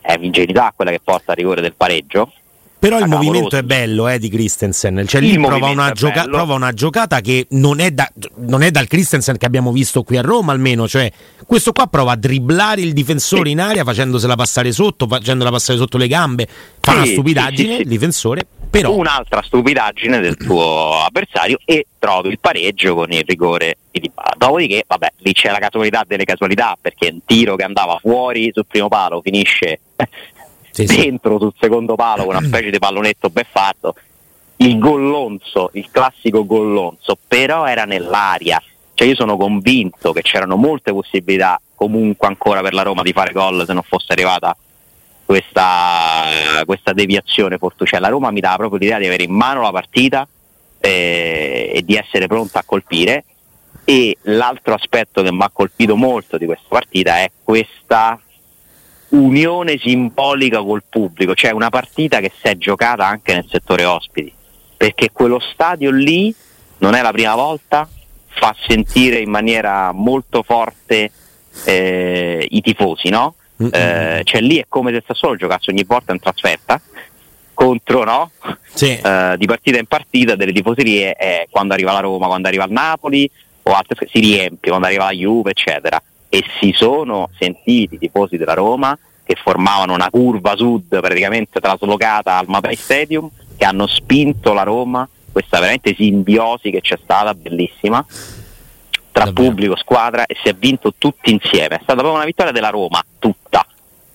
è 0.00 0.14
un'ingenuità 0.14 0.72
quella 0.74 0.90
che 0.90 1.00
porta 1.00 1.32
al 1.32 1.36
rigore 1.36 1.60
del 1.60 1.74
pareggio. 1.74 2.32
Però 2.80 2.96
il 2.98 3.02
Ah, 3.04 3.06
movimento 3.08 3.56
è 3.56 3.62
bello 3.64 4.06
eh, 4.06 4.20
di 4.20 4.28
Christensen, 4.28 5.04
cioè 5.08 5.20
lì 5.20 5.36
prova 5.36 5.68
una, 5.68 5.90
gioca- 5.90 6.24
prova 6.24 6.54
una 6.54 6.72
giocata 6.72 7.20
che 7.20 7.46
non 7.50 7.80
è, 7.80 7.90
da- 7.90 8.08
non 8.46 8.62
è 8.62 8.70
dal 8.70 8.86
Christensen 8.86 9.36
che 9.36 9.46
abbiamo 9.46 9.72
visto 9.72 10.04
qui 10.04 10.16
a 10.16 10.20
Roma 10.20 10.52
almeno, 10.52 10.86
cioè 10.86 11.10
questo 11.44 11.72
qua 11.72 11.88
prova 11.88 12.12
a 12.12 12.16
dribblare 12.16 12.80
il 12.80 12.92
difensore 12.92 13.46
Sì. 13.46 13.50
in 13.52 13.60
aria 13.60 13.82
facendosela 13.82 14.36
passare 14.36 14.70
sotto, 14.70 15.08
facendola 15.08 15.50
passare 15.50 15.76
sotto 15.76 15.98
le 15.98 16.06
gambe, 16.06 16.46
fa 16.78 16.92
Sì, 16.92 16.96
una 16.98 17.06
stupidaggine 17.06 17.68
sì, 17.68 17.74
sì. 17.74 17.80
il 17.82 17.88
difensore, 17.88 18.46
però 18.70 18.92
Un'altra 18.94 19.42
stupidaggine 19.42 20.20
del 20.20 20.36
tuo 20.36 21.02
avversario 21.04 21.58
e 21.64 21.84
trovi 21.98 22.28
il 22.28 22.38
pareggio 22.38 22.94
con 22.94 23.10
il 23.10 23.24
rigore 23.26 23.78
di 23.90 23.98
Dybala. 23.98 24.34
Dopodiché, 24.36 24.84
vabbè, 24.86 25.14
lì 25.18 25.32
c'è 25.32 25.50
la 25.50 25.58
casualità 25.58 26.04
delle 26.06 26.22
casualità 26.24 26.76
perché 26.80 27.08
un 27.12 27.18
tiro 27.26 27.56
che 27.56 27.64
andava 27.64 27.98
fuori 28.00 28.50
sul 28.54 28.66
primo 28.68 28.86
palo 28.86 29.20
finisce 29.20 29.80
sì, 30.86 31.00
dentro 31.00 31.38
sul 31.38 31.52
secondo 31.58 31.94
palo 31.94 32.24
con 32.24 32.36
una 32.36 32.46
specie 32.46 32.70
di 32.70 32.78
pallonetto 32.78 33.30
ben 33.30 33.46
fatto. 33.50 33.94
Il 34.56 34.78
gollonzo, 34.78 35.70
il 35.74 35.88
classico 35.90 36.44
gollonzo, 36.44 37.16
però 37.26 37.66
era 37.66 37.84
nell'aria. 37.84 38.62
Cioè 38.94 39.06
io 39.06 39.14
sono 39.14 39.36
convinto 39.36 40.12
che 40.12 40.22
c'erano 40.22 40.56
molte 40.56 40.92
possibilità 40.92 41.60
comunque 41.74 42.26
ancora 42.26 42.60
per 42.60 42.74
la 42.74 42.82
Roma 42.82 43.02
di 43.02 43.12
fare 43.12 43.32
gol 43.32 43.64
se 43.64 43.72
non 43.72 43.82
fosse 43.82 44.12
arrivata 44.12 44.56
questa, 45.24 46.24
questa 46.64 46.92
deviazione 46.92 47.58
fortuita. 47.58 47.92
Cioè, 47.92 48.00
la 48.00 48.08
Roma 48.08 48.30
mi 48.30 48.40
dava 48.40 48.56
proprio 48.56 48.80
l'idea 48.80 48.98
di 48.98 49.06
avere 49.06 49.22
in 49.22 49.32
mano 49.32 49.60
la 49.60 49.70
partita 49.70 50.26
eh, 50.80 51.70
e 51.74 51.82
di 51.84 51.94
essere 51.94 52.26
pronta 52.26 52.60
a 52.60 52.64
colpire. 52.64 53.24
E 53.84 54.16
l'altro 54.22 54.74
aspetto 54.74 55.22
che 55.22 55.30
mi 55.30 55.42
ha 55.42 55.50
colpito 55.52 55.96
molto 55.96 56.36
di 56.36 56.46
questa 56.46 56.66
partita 56.68 57.18
è 57.18 57.30
questa 57.42 58.20
unione 59.10 59.78
simbolica 59.78 60.62
col 60.62 60.82
pubblico, 60.88 61.34
cioè 61.34 61.52
una 61.52 61.70
partita 61.70 62.20
che 62.20 62.32
si 62.34 62.48
è 62.48 62.56
giocata 62.56 63.06
anche 63.06 63.34
nel 63.34 63.46
settore 63.48 63.84
ospiti, 63.84 64.32
perché 64.76 65.10
quello 65.12 65.40
stadio 65.40 65.90
lì 65.90 66.34
non 66.78 66.94
è 66.94 67.02
la 67.02 67.12
prima 67.12 67.34
volta, 67.34 67.88
fa 68.26 68.54
sentire 68.66 69.18
in 69.18 69.30
maniera 69.30 69.92
molto 69.92 70.42
forte 70.42 71.10
eh, 71.64 72.46
i 72.48 72.60
tifosi, 72.60 73.08
no? 73.08 73.34
Eh, 73.60 74.20
cioè 74.22 74.40
lì 74.40 74.58
è 74.58 74.66
come 74.68 74.92
se 74.92 75.02
Sassuolo 75.04 75.34
giocasse 75.34 75.72
ogni 75.72 75.82
volta 75.82 76.12
in 76.12 76.20
trasferta 76.20 76.80
contro 77.54 78.04
no? 78.04 78.30
Sì. 78.72 78.96
Eh, 78.96 79.34
di 79.36 79.46
partita 79.46 79.78
in 79.78 79.86
partita 79.86 80.36
delle 80.36 80.52
tifoserie 80.52 81.16
eh, 81.16 81.48
quando 81.50 81.74
arriva 81.74 81.90
la 81.90 81.98
Roma, 81.98 82.28
quando 82.28 82.46
arriva 82.46 82.64
il 82.66 82.70
Napoli 82.70 83.28
o 83.64 83.72
altre 83.72 84.06
si 84.08 84.20
riempie, 84.20 84.70
quando 84.70 84.86
arriva 84.86 85.06
la 85.06 85.10
Juve 85.10 85.50
eccetera 85.50 86.00
e 86.28 86.44
si 86.60 86.72
sono 86.74 87.30
sentiti 87.38 87.94
i 87.94 87.98
tifosi 87.98 88.36
della 88.36 88.54
Roma 88.54 88.96
che 89.24 89.36
formavano 89.42 89.94
una 89.94 90.10
curva 90.10 90.56
sud 90.56 91.00
praticamente 91.00 91.60
traslocata 91.60 92.36
al 92.36 92.48
Mapei 92.48 92.76
Stadium 92.76 93.28
che 93.56 93.64
hanno 93.64 93.86
spinto 93.86 94.52
la 94.52 94.62
Roma 94.62 95.08
questa 95.30 95.58
veramente 95.58 95.94
simbiosi 95.94 96.70
che 96.70 96.80
c'è 96.80 96.98
stata 97.02 97.34
bellissima 97.34 98.04
tra 99.12 99.24
Davvero. 99.24 99.48
pubblico, 99.48 99.76
squadra 99.76 100.26
e 100.26 100.36
si 100.42 100.48
è 100.48 100.54
vinto 100.54 100.94
tutti 100.96 101.30
insieme 101.32 101.76
è 101.76 101.80
stata 101.82 101.94
proprio 101.94 102.14
una 102.14 102.24
vittoria 102.24 102.52
della 102.52 102.70
Roma 102.70 103.04
tutta 103.18 103.66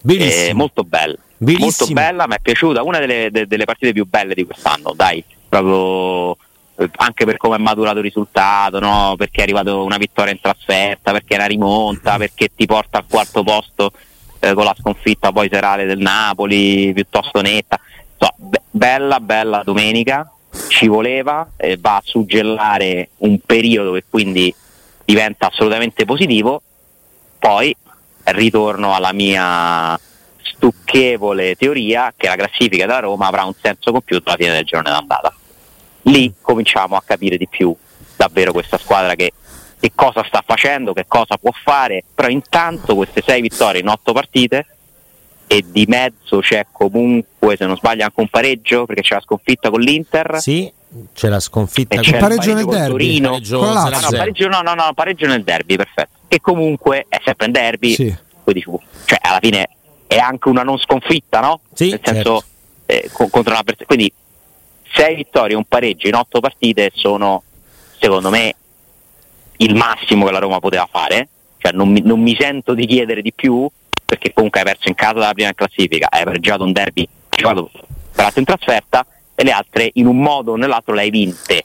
eh, 0.06 0.54
molto 0.54 0.84
bella, 0.84 1.16
Bellissimo. 1.38 1.66
molto 1.66 1.88
bella, 1.88 2.28
mi 2.28 2.36
è 2.36 2.40
piaciuta, 2.42 2.84
una 2.84 3.00
delle, 3.00 3.30
de- 3.32 3.48
delle 3.48 3.66
partite 3.66 3.94
più 3.94 4.06
belle 4.06 4.34
di 4.34 4.44
quest'anno, 4.44 4.94
dai, 4.96 5.24
proprio 5.48 6.38
anche 6.76 7.26
per 7.26 7.38
come 7.38 7.56
è 7.56 7.60
maturato 7.60 7.98
il 7.98 8.04
risultato, 8.04 8.80
no? 8.80 9.16
perché 9.18 9.40
è 9.40 9.44
arrivata 9.44 9.76
una 9.76 9.98
vittoria 9.98 10.32
in 10.32 10.40
trasferta, 10.42 11.12
perché 11.12 11.36
è 11.36 11.38
una 11.38 11.46
rimonta, 11.46 12.18
perché 12.18 12.50
ti 12.56 12.66
porta 12.66 13.00
al 13.00 13.06
quarto 13.08 13.44
posto 13.44 13.92
eh, 14.40 14.54
con 14.54 14.66
la 14.66 14.76
sconfitta 14.78 15.32
poi 15.32 15.50
serale 15.52 15.86
del 15.86 16.00
Napoli, 16.00 16.92
piuttosto 16.94 17.42
netta. 17.42 17.80
Insomma, 18.14 18.50
be- 18.50 18.62
bella, 18.70 19.20
bella 19.20 19.62
domenica, 19.64 20.30
ci 20.68 20.88
voleva, 20.88 21.48
eh, 21.58 21.78
va 21.80 21.98
a 21.98 22.02
suggellare 22.04 23.10
un 23.18 23.40
periodo 23.40 23.94
che 23.94 24.04
quindi 24.10 24.54
diventa 25.06 25.48
assolutamente 25.48 26.06
positivo, 26.06 26.62
poi 27.40 27.76
ritorno 28.26 28.96
alla 28.96 29.12
mia 29.12 30.00
stucchevole 30.42 31.56
teoria 31.56 32.14
che 32.16 32.28
la 32.28 32.36
classifica 32.36 32.86
della 32.86 33.00
Roma 33.00 33.28
avrà 33.28 33.44
un 33.44 33.54
senso 33.60 33.92
compiuto 33.92 34.30
alla 34.30 34.38
fine 34.38 34.54
del 34.54 34.66
giorno 34.66 34.90
d'andata. 34.90 35.34
Lì 36.04 36.34
cominciamo 36.42 36.96
a 36.96 37.04
capire 37.06 37.38
di 37.38 37.48
più 37.48 37.74
davvero 38.16 38.52
questa 38.52 38.78
squadra 38.78 39.16
che, 39.16 39.32
che 39.80 39.92
cosa 39.96 40.24
sta 40.26 40.44
facendo, 40.46 40.94
che 40.94 41.06
cosa 41.08 41.38
può 41.38 41.52
fare, 41.52 42.04
però 42.14 42.28
intanto 42.30 42.96
queste 42.96 43.22
sei 43.26 43.42
vittorie 43.42 43.82
in 43.82 43.88
otto 43.88 44.12
partite 44.14 44.66
e 45.48 45.64
di 45.68 45.86
mezzo 45.88 46.40
c'è 46.40 46.66
comunque, 46.72 47.56
se 47.58 47.66
non 47.66 47.78
sbaglio, 47.78 48.04
anche 48.04 48.20
un 48.20 48.28
pareggio 48.30 48.86
perché 48.86 49.02
c'è 49.02 49.16
la 49.16 49.22
sconfitta 49.22 49.70
con 49.70 49.80
l'Inter. 49.82 50.40
Sì, 50.40 50.72
c'è 51.14 51.28
la 51.30 51.40
sconfitta 51.40 51.96
con- 51.96 52.04
c'è 52.04 52.12
il 52.14 52.18
pareggio 52.20 52.54
nel 52.54 52.64
col 52.66 52.74
derby. 52.76 52.90
Torino. 52.92 53.30
Pareggio 53.30 53.62
no, 53.74 53.90
zero. 53.90 54.18
pareggio, 54.18 54.48
no, 54.48 54.62
no, 54.62 54.74
no, 54.74 54.92
pareggio 54.94 55.28
nel 55.28 55.44
derby, 55.44 55.76
perfetto. 55.76 56.10
Che 56.28 56.42
comunque 56.42 57.06
è 57.10 57.20
sempre 57.24 57.46
in 57.48 57.52
derby, 57.52 57.94
Sì. 57.94 58.16
poi 58.44 58.54
dici, 58.54 58.70
cioè 59.06 59.20
alla 59.22 59.40
fine 59.42 59.70
è 60.08 60.18
anche 60.18 60.50
una 60.50 60.64
non 60.64 60.78
sconfitta, 60.78 61.40
no? 61.40 61.62
Sì, 61.74 61.90
Nel 61.92 62.00
senso, 62.04 62.44
eh, 62.86 63.10
co- 63.12 63.28
contro 63.28 63.52
una 63.52 63.60
avversario. 63.60 63.86
Quindi 63.86 64.12
sei 64.94 65.16
vittorie 65.16 65.56
un 65.56 65.66
pareggio 65.66 66.08
in 66.08 66.16
otto 66.16 66.40
partite 66.40 66.92
sono, 66.94 67.44
secondo 68.00 68.30
me, 68.30 68.56
il 69.58 69.76
massimo 69.76 70.26
che 70.26 70.32
la 70.32 70.40
Roma 70.40 70.60
poteva 70.60 70.88
fare. 70.90 71.28
Cioè, 71.58 71.72
non, 71.72 71.90
mi, 71.90 72.02
non 72.02 72.22
mi 72.22 72.36
sento 72.38 72.74
di 72.74 72.86
chiedere 72.86 73.22
di 73.22 73.34
più, 73.34 73.70
perché 74.06 74.34
comunque 74.34 74.60
hai 74.60 74.66
perso 74.66 74.90
in 74.90 74.96
casa 74.96 75.14
dalla 75.14 75.34
prima 75.34 75.54
classifica, 75.54 76.08
hai 76.12 76.24
pareggiato 76.24 76.64
un 76.64 76.72
derby, 76.72 77.08
hai 77.30 77.38
giocato 77.40 77.72
peraltro 78.14 78.40
in 78.40 78.46
trasferta, 78.46 79.06
e 79.34 79.44
le 79.44 79.52
altre 79.52 79.90
in 79.94 80.08
un 80.08 80.18
modo 80.18 80.52
o 80.52 80.56
nell'altro 80.56 80.94
le 80.94 81.02
hai 81.02 81.10
vinte. 81.10 81.64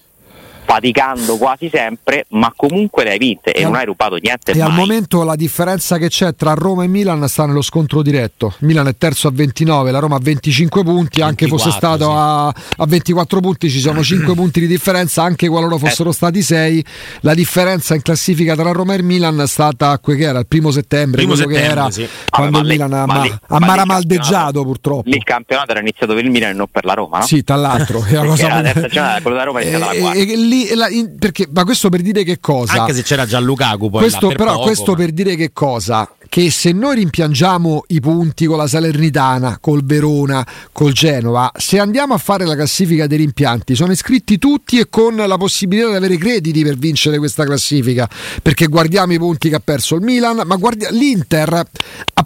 Faticando 0.70 1.38
quasi 1.38 1.70
sempre, 1.72 2.26
ma 2.32 2.52
comunque 2.54 3.02
le 3.02 3.12
hai 3.12 3.18
vinte 3.18 3.52
e, 3.54 3.60
E 3.60 3.64
al- 3.64 3.70
non 3.70 3.78
hai 3.80 3.87
rubato 3.87 4.16
niente. 4.16 4.52
E 4.52 4.60
al 4.60 4.68
mai. 4.68 4.76
momento 4.80 5.22
la 5.25 5.34
differenza 5.34 5.96
che 5.96 6.08
c'è 6.08 6.34
tra 6.34 6.52
Roma 6.52 6.84
e 6.84 6.88
Milan 6.88 7.26
sta 7.26 7.46
nello 7.46 7.62
scontro 7.62 8.02
diretto. 8.02 8.52
Milan 8.58 8.87
è 8.87 8.94
terzo 8.98 9.28
a 9.28 9.30
29, 9.32 9.90
la 9.90 9.98
Roma 9.98 10.16
a 10.16 10.20
25 10.20 10.82
punti, 10.84 11.22
anche 11.22 11.46
24, 11.46 11.56
fosse 11.56 11.70
stato 11.75 12.04
sì. 12.10 12.14
a, 12.14 12.46
a 12.48 12.87
24 12.87 13.40
punti 13.40 13.70
ci 13.70 13.80
sono 13.80 14.02
5 14.02 14.34
punti 14.37 14.60
di 14.60 14.66
differenza, 14.66 15.22
anche 15.22 15.48
qualora 15.48 15.78
fossero 15.78 16.12
stati 16.12 16.42
6. 16.42 16.84
La 17.20 17.32
differenza 17.32 17.94
in 17.94 18.02
classifica 18.02 18.54
tra 18.54 18.70
Roma 18.70 18.92
e 18.92 19.02
Milan 19.02 19.40
è 19.40 19.46
stata 19.46 19.98
quel 20.00 20.18
che 20.18 20.25
era 20.25 20.38
il 20.40 20.46
primo 20.46 20.70
settembre, 20.70 21.16
Primo 21.22 21.32
quello 21.32 21.48
che 21.48 21.54
settembre, 21.54 21.80
era 21.80 21.90
sì. 21.90 22.06
quando 22.28 22.58
Vabbè, 22.58 22.66
il 22.66 22.72
Milan 22.72 22.92
ha, 22.92 23.06
ma 23.06 23.14
ma- 23.20 23.40
ma 23.58 23.58
maramaldeggiato 23.66 24.62
purtroppo. 24.64 25.08
Lì 25.08 25.16
il 25.16 25.25
campionato 25.25 25.70
era 25.70 25.80
iniziato 25.80 26.12
per 26.12 26.25
il 26.26 26.30
Milan 26.30 26.50
e 26.50 26.52
non 26.52 26.66
per 26.70 26.84
la 26.84 26.92
Roma, 26.92 27.20
no? 27.20 27.25
Sì, 27.26 27.42
tra 27.42 27.56
l'altro, 27.56 28.04
è 28.04 28.18
una 28.18 28.26
cosa 28.28 28.62
giornata, 28.62 29.20
quello 29.22 29.37
da 29.38 29.44
Roma 29.44 29.60
è 29.60 29.62
iniziata 29.62 29.87
la 29.87 29.92
Eh, 29.94 29.98
quarta. 30.00 30.18
e- 30.18 30.30
e 30.32 30.37
lì- 30.37 30.56
la- 30.75 30.88
in- 30.88 31.17
perché, 31.19 31.49
ma 31.53 31.65
questo 31.65 31.88
per 31.88 32.00
dire 32.03 32.23
che 32.25 32.38
cosa? 32.41 32.81
Anche 32.83 32.95
se 32.95 33.03
c'era 33.03 33.27
già 33.27 33.38
Lukaku 33.41 33.91
poi 33.91 34.00
questo, 34.00 34.21
là, 34.23 34.29
per 34.29 34.37
però, 34.37 34.53
poco, 34.55 34.65
questo 34.67 34.91
ma- 34.93 34.97
per 34.97 35.11
dire 35.12 35.37
che 35.37 35.50
cosa? 35.53 36.11
Che 36.29 36.50
se 36.50 36.73
noi 36.73 36.97
rimpiangiamo 36.97 37.85
i 37.88 38.00
punti 38.00 38.45
con 38.45 38.59
la 38.59 38.67
Salernitana, 38.67 39.59
col 39.61 39.83
Verona, 39.85 40.47
col 40.73 40.93
Genova, 40.93 41.50
se 41.57 41.79
andiamo 41.79 42.12
a 42.12 42.19
fare 42.19 42.45
la 42.45 42.55
classifica 42.55 43.07
dei 43.07 43.17
rimpianti, 43.19 43.75
sono 43.75 43.93
iscritti 43.93 44.37
tutti 44.37 44.79
e 44.79 44.88
con 44.91 45.17
la 45.17 45.37
possibilità 45.38 45.88
di 45.88 45.95
avere 45.97 46.19
crediti 46.19 46.62
per 46.62 46.77
vincere 46.77 47.17
questa 47.19 47.45
classifica. 47.45 48.09
Perché 48.43 48.67
guardiamo 48.67 49.15
i 49.15 49.19
punti 49.19 49.49
che 49.49 49.55
ha 49.55 49.61
perso 49.65 49.95
il 49.95 50.03
Milan, 50.03 50.43
ma 50.45 50.57
guardia- 50.57 50.91
l'Inter 50.91 51.65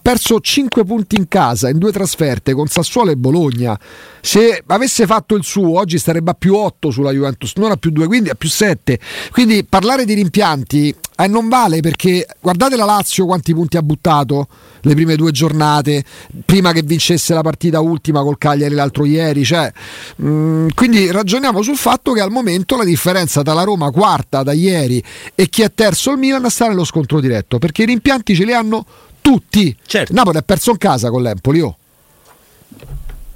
perso 0.02 0.40
5 0.40 0.84
punti 0.84 1.16
in 1.16 1.28
casa 1.28 1.68
in 1.68 1.78
due 1.78 1.92
trasferte 1.92 2.52
con 2.52 2.66
Sassuolo 2.66 3.12
e 3.12 3.16
Bologna. 3.16 3.78
Se 4.20 4.62
avesse 4.66 5.06
fatto 5.06 5.34
il 5.36 5.44
suo, 5.44 5.78
oggi 5.78 5.98
starebbe 5.98 6.32
a 6.32 6.34
più 6.34 6.54
8 6.54 6.90
sulla 6.90 7.12
Juventus, 7.12 7.54
non 7.56 7.70
a 7.70 7.76
più 7.76 7.90
2, 7.90 8.06
quindi 8.06 8.28
a 8.28 8.34
più 8.34 8.48
7. 8.48 8.98
Quindi 9.30 9.64
parlare 9.64 10.04
di 10.04 10.14
rimpianti 10.14 10.94
eh, 11.16 11.26
non 11.28 11.48
vale 11.48 11.80
perché 11.80 12.26
guardate 12.40 12.76
la 12.76 12.84
Lazio 12.84 13.26
quanti 13.26 13.54
punti 13.54 13.76
ha 13.76 13.82
buttato 13.82 14.48
le 14.80 14.94
prime 14.94 15.14
due 15.14 15.30
giornate 15.30 16.04
prima 16.44 16.72
che 16.72 16.82
vincesse 16.82 17.34
la 17.34 17.42
partita 17.42 17.80
ultima 17.80 18.22
col 18.22 18.38
Cagliari 18.38 18.74
l'altro 18.74 19.04
ieri. 19.04 19.44
Cioè, 19.44 19.72
mh, 20.16 20.28
mm, 20.28 20.68
quindi 20.74 21.10
ragioniamo 21.10 21.62
sul 21.62 21.76
fatto 21.76 22.12
che 22.12 22.20
al 22.20 22.30
momento 22.30 22.76
la 22.76 22.84
differenza 22.84 23.42
tra 23.42 23.54
la 23.54 23.62
Roma 23.62 23.90
quarta 23.90 24.42
da 24.42 24.52
ieri 24.52 25.02
e 25.34 25.48
chi 25.48 25.62
è 25.62 25.72
terzo 25.72 26.10
il 26.10 26.18
Milan 26.18 26.48
sta 26.50 26.68
nello 26.68 26.84
scontro 26.84 27.20
diretto 27.20 27.58
perché 27.58 27.82
i 27.82 27.86
rimpianti 27.86 28.34
ce 28.34 28.44
li 28.44 28.52
hanno 28.52 28.84
tutti. 29.22 29.74
Certo. 29.86 30.12
Napoli 30.12 30.36
ha 30.36 30.42
perso 30.42 30.72
in 30.72 30.78
casa 30.78 31.08
con 31.08 31.22
l'Empoli. 31.22 31.60
Oh. 31.60 31.76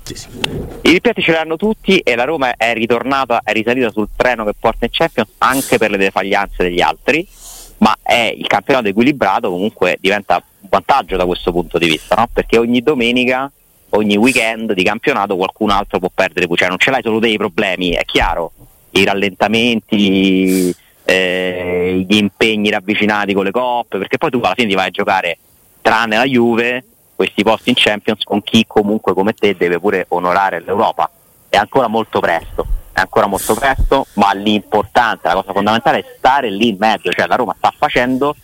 Sì, 0.03 0.15
sì. 0.15 0.29
I 0.83 0.91
rimpianti 0.91 1.23
ce 1.23 1.33
li 1.33 1.37
hanno 1.37 1.57
tutti 1.57 1.99
e 1.99 2.15
la 2.15 2.25
Roma 2.25 2.55
è 2.57 2.75
ritornata, 2.75 3.41
è 3.43 3.53
risalita 3.53 3.91
sul 3.91 4.09
treno 4.15 4.45
che 4.45 4.53
porta 4.59 4.85
in 4.85 4.91
Champions 4.93 5.31
anche 5.39 5.79
per 5.79 5.91
le 5.91 5.97
defaglianze 5.97 6.63
degli 6.63 6.81
altri, 6.81 7.27
ma 7.79 7.97
è 8.03 8.33
il 8.37 8.47
campionato 8.47 8.87
equilibrato 8.87 9.51
comunque 9.51 9.97
diventa 10.01 10.43
un 10.61 10.69
vantaggio 10.71 11.17
da 11.17 11.27
questo 11.27 11.51
punto 11.51 11.79
di 11.79 11.87
vista, 11.87 12.15
no? 12.15 12.29
perché 12.33 12.57
ogni 12.57 12.83
domenica, 12.83 13.51
ogni 13.91 14.17
weekend 14.17 14.75
di 14.75 14.85
campionato 14.85 15.37
qualcun 15.37 15.71
altro 15.71 15.99
può 15.99 16.11
perdere, 16.15 16.47
cioè 16.55 16.69
non 16.69 16.79
ce 16.79 16.91
l'hai 16.93 17.03
solo 17.03 17.19
dei 17.19 17.37
problemi, 17.37 17.91
è 17.91 18.05
chiaro, 18.05 18.53
i 18.91 19.03
rallentamenti, 19.03 20.73
eh, 21.05 22.05
gli 22.07 22.17
impegni 22.17 22.71
ravvicinati 22.71 23.35
con 23.35 23.43
le 23.43 23.51
coppe, 23.51 23.99
perché 23.99 24.19
poi 24.19 24.31
tu 24.31 24.39
alla 24.39 24.55
fine 24.55 24.69
ti 24.69 24.75
vai 24.75 24.87
a 24.87 24.91
giocare 24.91 25.39
tranne 25.87 26.17
la 26.17 26.25
Juve, 26.25 26.85
questi 27.15 27.45
posti 27.45 27.69
in 27.69 27.77
Champions 27.79 28.25
con 28.25 28.43
chi 28.43 28.65
comunque 28.67 29.15
come 29.15 29.35
te 29.35 29.57
deve 29.57 29.79
pure 29.79 30.07
onorare 30.09 30.61
l'Europa. 30.61 31.09
È 31.49 31.57
ancora 31.57 31.87
molto 31.87 32.19
presto, 32.19 32.67
è 32.91 32.99
ancora 32.99 33.29
molto 33.29 33.55
presto, 33.55 34.05
ma 34.15 34.35
l'importante, 34.35 35.29
la 35.29 35.35
cosa 35.35 35.53
fondamentale 35.53 35.99
è 36.01 36.05
stare 36.19 36.51
lì 36.51 36.71
in 36.71 36.77
mezzo, 36.77 37.13
cioè 37.13 37.29
la 37.29 37.37
Roma 37.37 37.55
sta 37.57 37.73
facendo 37.77 38.35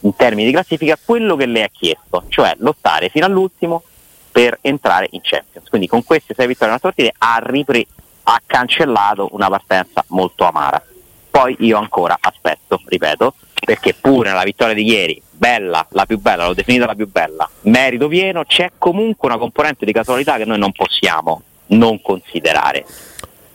in 0.00 0.16
termini 0.16 0.46
di 0.46 0.52
classifica 0.52 0.98
quello 1.02 1.36
che 1.36 1.46
le 1.46 1.62
ha 1.62 1.68
chiesto, 1.70 2.24
cioè 2.30 2.56
lottare 2.58 3.10
fino 3.10 3.26
all'ultimo 3.26 3.84
per 4.32 4.58
entrare 4.60 5.06
in 5.12 5.20
Champions. 5.22 5.68
Quindi 5.68 5.86
con 5.86 6.02
queste 6.02 6.34
sei 6.34 6.48
vittorie 6.48 6.74
nella 6.74 6.80
partita 6.80 7.12
ha, 7.16 7.38
ripre- 7.40 7.86
ha 8.24 8.42
cancellato 8.44 9.28
una 9.34 9.48
partenza 9.48 10.02
molto 10.08 10.44
amara. 10.44 10.82
Poi 11.30 11.56
io 11.60 11.78
ancora 11.78 12.16
aspetto, 12.20 12.80
ripeto, 12.84 13.34
perché 13.64 13.94
pure 13.94 14.30
nella 14.30 14.44
vittoria 14.44 14.74
di 14.74 14.84
ieri, 14.84 15.20
bella, 15.30 15.86
la 15.90 16.06
più 16.06 16.18
bella, 16.18 16.46
l'ho 16.46 16.54
definita 16.54 16.86
la 16.86 16.94
più 16.94 17.08
bella, 17.10 17.48
merito 17.62 18.08
pieno, 18.08 18.44
c'è 18.44 18.72
comunque 18.78 19.28
una 19.28 19.38
componente 19.38 19.84
di 19.84 19.92
casualità 19.92 20.36
che 20.36 20.44
noi 20.44 20.58
non 20.58 20.72
possiamo 20.72 21.42
non 21.68 22.00
considerare. 22.00 22.84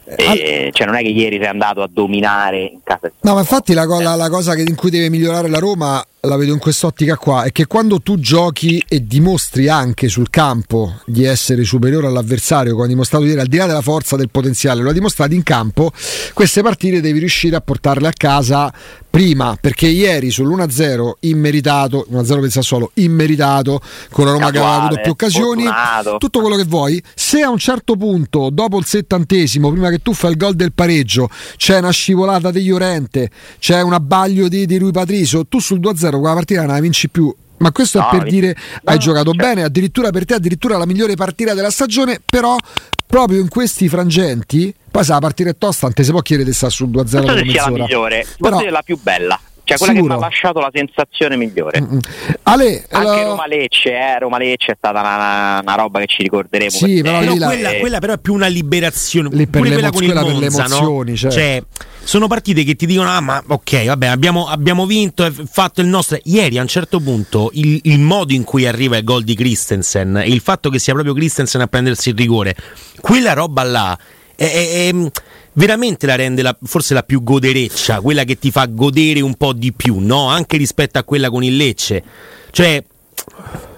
Eh, 0.06 0.70
cioè 0.74 0.86
non 0.86 0.96
è 0.96 1.01
che 1.01 1.08
ieri 1.08 1.38
sei 1.38 1.48
andato 1.48 1.82
a 1.82 1.88
dominare 1.89 2.60
in 2.60 2.80
casa 2.84 3.10
no 3.22 3.36
ma 3.36 3.39
infatti 3.39 3.74
la, 3.74 3.86
la, 3.86 4.15
la 4.15 4.30
cosa 4.30 4.53
che, 4.53 4.62
in 4.62 4.75
cui 4.75 4.89
deve 4.89 5.08
migliorare 5.10 5.48
la 5.48 5.60
Roma 5.60 6.06
la 6.25 6.38
vedo 6.38 6.53
in 6.53 6.60
quest'ottica 6.60 7.18
qua, 7.18 7.44
è 7.44 7.51
che 7.51 7.68
quando 7.68 8.00
tu 8.00 8.18
giochi 8.18 8.82
e 8.88 9.06
dimostri 9.06 9.68
anche 9.68 10.08
sul 10.08 10.30
campo 10.30 11.01
di 11.06 11.25
essere 11.25 11.65
superiore 11.65 12.08
all'avversario, 12.08 12.74
come 12.74 12.86
ha 12.86 12.88
dimostrato 12.88 13.25
ieri, 13.25 13.42
al 13.42 13.48
di 13.48 13.58
là 13.58 13.65
della 13.65 13.82
forza 13.82 14.15
del 14.15 14.30
potenziale, 14.30 14.82
lo 14.82 14.92
ha 14.92 14.94
dimostrato 14.94 15.34
in 15.34 15.44
campo, 15.44 15.92
queste 16.34 16.62
partite 16.62 17.01
devi 17.01 17.20
riuscire 17.20 17.58
a 17.58 17.62
portarle 17.62 18.08
a 18.08 18.13
casa 18.15 18.72
prima, 19.13 19.56
perché 19.62 19.86
ieri 19.86 20.30
sull'1-0 20.30 21.12
immeritato, 21.20 22.08
1-0 22.10 22.25
per 22.25 22.44
il 22.46 22.51
Sassuolo, 22.51 22.92
immeritato, 22.96 23.80
con 24.10 24.25
la 24.25 24.32
Roma 24.32 24.50
Casuale, 24.50 24.51
che 24.51 24.74
aveva 24.74 24.86
avuto 24.86 25.01
più 25.01 25.12
occasioni, 25.12 25.63
fortunato. 25.65 26.18
tutto 26.18 26.39
quello 26.39 26.56
che 26.56 26.63
vuoi, 26.63 27.03
se 27.13 27.42
a 27.42 27.50
un 27.50 27.60
certo 27.60 27.96
punto, 27.96 28.50
dopo 28.50 28.80
il 28.80 28.86
settantesimo, 28.86 29.70
prima 29.70 29.89
che 29.89 30.00
tu 30.00 30.13
fai 30.13 30.32
il 30.32 30.38
gol 30.38 30.56
del 30.56 30.74
pareggio, 30.74 31.30
c'è 31.58 31.77
una 31.77 31.92
scivolata 31.92 32.50
di 32.50 32.65
Llorente, 32.65 33.30
c'è 33.60 33.82
un 33.82 33.94
abbaglio 33.94 34.48
di, 34.48 34.65
di 34.65 34.77
Rui 34.77 34.92
Patricio, 34.92 35.46
tu 35.46 35.60
sul 35.60 35.80
2-0 35.80 36.12
0 36.13 36.20
quella 36.20 36.36
partita 36.36 36.62
non 36.62 36.74
la 36.74 36.79
vinci 36.79 37.10
più. 37.10 37.34
Ma 37.58 37.71
questo 37.71 37.99
no, 37.99 38.10
è 38.10 38.17
per 38.17 38.28
dire 38.28 38.56
no, 38.56 38.91
hai 38.91 38.99
giocato 38.99 39.32
certo. 39.32 39.47
bene, 39.47 39.63
addirittura 39.63 40.10
per 40.10 40.26
te 40.26 40.34
addirittura 40.34 40.78
la 40.78 40.86
migliore 40.86 41.15
partita 41.15 41.54
della 41.54 41.69
stagione, 41.69 42.19
però 42.23 42.58
proprio 43.06 43.39
in 43.39 43.47
questi 43.47 43.88
frangenti, 43.88 44.73
poi 44.91 45.04
se 45.04 45.12
la 45.12 45.19
partita 45.19 45.49
è 45.49 45.58
tosta, 45.58 45.88
non 45.88 46.06
si 46.06 46.12
può 46.12 46.21
chiedere 46.21 46.49
di 46.49 46.56
stare 46.56 46.73
sul 46.73 46.89
2-0 46.89 46.91
dopo 46.91 47.45
mezz'ora. 47.45 47.69
la 47.69 47.84
migliore, 47.84 48.28
però, 48.38 48.60
la 48.69 48.82
più 48.82 48.99
bella. 49.02 49.39
Cioè 49.65 49.78
quella 49.78 49.93
Sicuro. 49.93 50.13
che 50.13 50.19
mi 50.19 50.23
ha 50.23 50.28
lasciato 50.28 50.60
la 50.60 50.71
sensazione 50.73 51.38
migliore. 51.38 51.82
Mm-hmm. 51.82 51.97
Ale, 52.43 52.86
Anche 52.89 53.21
uh... 53.21 53.28
Roma 53.30 53.47
Lecce, 53.47 53.91
eh, 53.91 54.19
Roma 54.19 54.38
Lecce 54.38 54.73
è 54.73 54.76
stata 54.78 54.99
una, 54.99 55.60
una, 55.62 55.76
roba 55.76 55.99
che 55.99 56.08
ci 56.08 56.21
ricorderemo. 56.21 56.69
Sì, 56.69 57.02
però, 57.02 57.19
però 57.19 57.36
quella, 57.36 57.69
è... 57.69 57.80
quella, 57.80 57.99
però 57.99 58.13
è 58.13 58.17
più 58.17 58.34
una 58.34 58.47
liberazione. 58.47 59.30
Lì 59.32 59.47
per, 59.47 59.62
quella 59.62 59.89
con 59.89 59.91
quella 59.91 60.23
per 60.23 60.34
Monza, 60.34 60.39
le 60.39 60.65
emozioni. 60.65 61.12
No? 61.12 61.17
Cioè. 61.17 61.32
cioè. 61.32 61.63
sono 62.04 62.28
partite 62.28 62.65
che 62.65 62.76
ti 62.76 62.86
dicono: 62.86 63.10
Ah, 63.10 63.21
ma 63.21 63.41
ok, 63.47 63.86
vabbè, 63.86 64.08
abbiamo, 64.08 64.47
abbiamo 64.47 64.86
vinto, 64.86 65.32
fatto 65.49 65.80
il 65.80 65.88
nostro. 65.88 66.17
Ieri 66.23 66.58
a 66.58 66.62
un 66.62 66.67
certo 66.67 66.99
punto 66.99 67.49
il, 67.54 67.80
il 67.84 67.99
modo 67.99 68.34
in 68.34 68.43
cui 68.43 68.67
arriva 68.67 68.97
il 68.97 69.04
gol 69.06 69.23
di 69.23 69.34
Christensen 69.34 70.17
e 70.17 70.28
il 70.28 70.41
fatto 70.41 70.69
che 70.69 70.78
sia 70.78 70.91
proprio 70.91 71.13
Christensen 71.13 71.62
a 71.62 71.67
prendersi 71.67 72.10
il 72.10 72.17
rigore, 72.17 72.54
quella 72.99 73.32
roba 73.32 73.63
là 73.63 73.97
è, 74.36 74.43
è, 74.43 74.88
è 74.89 75.12
veramente 75.54 76.06
la 76.06 76.16
rende 76.16 76.42
la, 76.42 76.56
forse 76.63 76.94
la 76.94 77.04
più 77.04 77.24
godereccia, 77.24 78.02
quella 78.02 78.24
che 78.24 78.38
ti 78.38 78.52
fa 78.52 78.66
godere 78.66 79.22
un 79.22 79.36
po' 79.36 79.54
di 79.54 79.72
più, 79.74 80.00
no? 80.00 80.28
Anche 80.28 80.58
rispetto 80.58 81.00
a 81.00 81.04
quella 81.04 81.30
con 81.30 81.44
il 81.44 81.56
Lecce. 81.56 82.04
Cioè, 82.52 82.84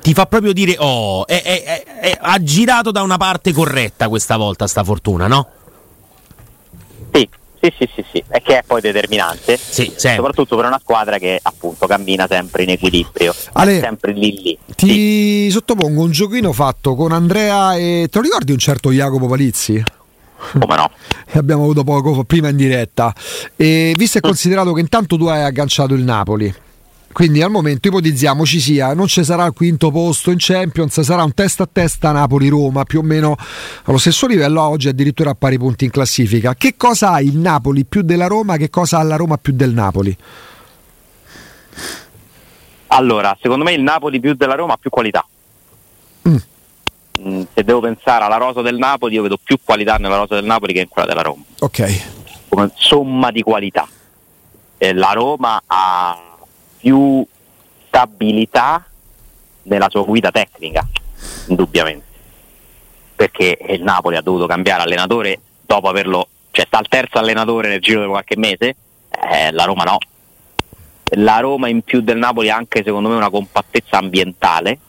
ti 0.02 0.14
fa 0.14 0.26
proprio 0.26 0.54
dire, 0.54 0.76
oh, 0.78 1.26
è, 1.26 1.42
è, 1.42 1.84
è, 1.84 2.18
ha 2.20 2.42
girato 2.44 2.92
da 2.92 3.02
una 3.02 3.18
parte 3.18 3.52
corretta 3.52 4.08
questa 4.10 4.38
volta 4.38 4.68
sta 4.68 4.84
fortuna, 4.84 5.28
no? 5.28 5.50
Sì, 7.12 7.28
sì, 7.60 7.74
sì, 7.78 7.90
sì, 7.96 8.06
sì. 8.12 8.24
è 8.28 8.42
che 8.42 8.60
è 8.60 8.64
poi 8.64 8.82
determinante, 8.82 9.58
sì, 9.58 9.92
soprattutto 9.96 10.56
per 10.56 10.66
una 10.66 10.80
squadra 10.80 11.18
che 11.18 11.40
appunto 11.42 11.88
cammina 11.88 12.28
sempre 12.30 12.64
in 12.64 12.70
equilibrio, 12.70 13.34
Ale, 13.54 13.80
sempre 13.80 14.12
lì 14.14 14.42
lì. 14.42 14.58
Ti 14.76 14.88
sì. 14.88 15.50
sottopongo 15.52 16.04
un 16.04 16.12
giochino 16.12 16.54
fatto 16.54 16.96
con 16.96 17.12
Andrea 17.12 17.76
e 17.76 18.08
te 18.12 18.18
lo 18.20 18.24
ricordi 18.24 18.52
un 18.52 18.60
certo 18.60 18.92
Jacopo 18.92 19.28
Palizzi? 19.28 19.84
Come 20.60 20.76
no? 20.76 20.92
Abbiamo 21.34 21.64
avuto 21.64 21.84
poco 21.84 22.24
prima 22.24 22.50
in 22.50 22.56
diretta. 22.56 23.14
E 23.56 23.94
visto 23.98 24.18
e 24.18 24.22
mm. 24.24 24.28
considerato 24.28 24.74
che 24.74 24.82
intanto 24.82 25.18
tu 25.18 25.26
hai 25.26 25.44
agganciato 25.44 25.94
il 25.94 26.04
Napoli. 26.04 26.54
Quindi 27.16 27.42
al 27.42 27.50
momento 27.50 27.88
ipotizziamo 27.88 28.46
ci 28.46 28.60
sia, 28.60 28.94
non 28.94 29.08
ci 29.08 29.24
sarà 29.24 29.46
il 29.46 29.54
quinto 29.54 29.90
posto 29.90 30.32
in 30.32 30.38
Champions, 30.38 31.00
sarà 31.00 31.24
un 31.24 31.34
testa 31.34 31.64
a 31.64 31.70
testa 31.72 32.12
Napoli-Roma 32.12 32.84
più 32.84 33.00
o 33.00 33.04
meno 33.04 33.38
allo 33.86 33.98
stesso 33.98 34.28
livello, 34.28 34.62
oggi 34.62 34.90
addirittura 34.90 35.30
a 35.30 35.34
pari 35.34 35.58
punti 35.58 35.86
in 35.86 35.92
classifica. 35.92 36.56
Che 36.56 36.76
cosa 36.76 37.12
ha 37.12 37.22
il 37.22 37.38
Napoli 37.38 37.86
più 37.86 38.02
della 38.02 38.28
Roma? 38.28 38.58
Che 38.58 38.70
cosa 38.70 39.00
ha 39.00 39.04
la 39.04 39.16
Roma 39.16 39.38
più 39.38 39.54
del 39.54 39.72
Napoli? 39.72 40.18
Allora, 42.88 43.38
secondo 43.42 43.64
me 43.64 43.72
il 43.72 43.82
Napoli 43.82 44.20
più 44.20 44.34
della 44.34 44.56
Roma 44.56 44.74
ha 44.74 44.78
più 44.78 44.90
qualità. 44.90 45.26
Mm. 47.22 47.44
Se 47.54 47.64
devo 47.64 47.80
pensare 47.80 48.24
alla 48.24 48.38
rosa 48.38 48.62
del 48.62 48.78
Napoli, 48.78 49.16
io 49.16 49.24
vedo 49.24 49.38
più 49.42 49.58
qualità 49.64 49.96
nella 49.96 50.18
rosa 50.18 50.36
del 50.36 50.46
Napoli 50.46 50.74
che 50.74 50.82
in 50.82 50.90
quella 50.90 51.08
della 51.08 51.22
Roma. 51.22 51.44
Ok. 51.60 52.04
Come 52.50 52.72
somma 52.76 53.32
di 53.32 53.42
qualità. 53.42 53.88
Eh, 54.78 54.94
la 54.94 55.12
Roma 55.14 55.62
ha 55.66 56.18
più 56.78 57.26
stabilità 57.88 58.86
nella 59.64 59.90
sua 59.90 60.04
guida 60.04 60.32
tecnica, 60.32 60.88
indubbiamente. 61.48 62.04
Perché 63.16 63.58
il 63.70 63.82
Napoli 63.82 64.18
ha 64.18 64.22
dovuto 64.22 64.46
cambiare 64.46 64.84
allenatore 64.84 65.40
dopo 65.66 65.88
averlo, 65.88 66.28
cioè 66.52 66.66
sta 66.68 66.78
al 66.78 66.88
terzo 66.88 67.18
allenatore 67.18 67.70
nel 67.70 67.80
giro 67.80 68.02
di 68.02 68.08
qualche 68.08 68.38
mese, 68.38 68.76
eh, 69.10 69.52
la 69.52 69.64
Roma 69.64 69.84
no. 69.84 69.98
La 71.18 71.40
Roma 71.40 71.70
in 71.70 71.82
più 71.82 72.02
del 72.02 72.18
Napoli 72.18 72.50
ha 72.50 72.56
anche 72.56 72.84
secondo 72.84 73.10
me 73.10 73.16
una 73.16 73.30
compattezza 73.30 73.98
ambientale 73.98 74.80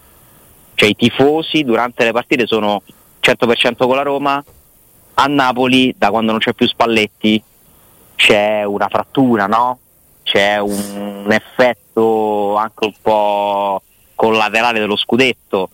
cioè 0.76 0.90
i 0.90 0.94
tifosi 0.94 1.64
durante 1.64 2.04
le 2.04 2.12
partite 2.12 2.46
sono 2.46 2.82
100% 3.20 3.76
con 3.78 3.96
la 3.96 4.02
Roma, 4.02 4.44
a 5.14 5.26
Napoli 5.26 5.94
da 5.96 6.10
quando 6.10 6.30
non 6.30 6.40
c'è 6.40 6.52
più 6.52 6.68
Spalletti 6.68 7.42
c'è 8.14 8.62
una 8.62 8.88
frattura, 8.88 9.46
no? 9.46 9.78
C'è 10.22 10.58
un 10.58 11.26
effetto 11.30 12.56
anche 12.56 12.84
un 12.84 12.94
po' 13.00 13.82
collaterale 14.14 14.78
dello 14.78 14.96
scudetto, 14.96 15.70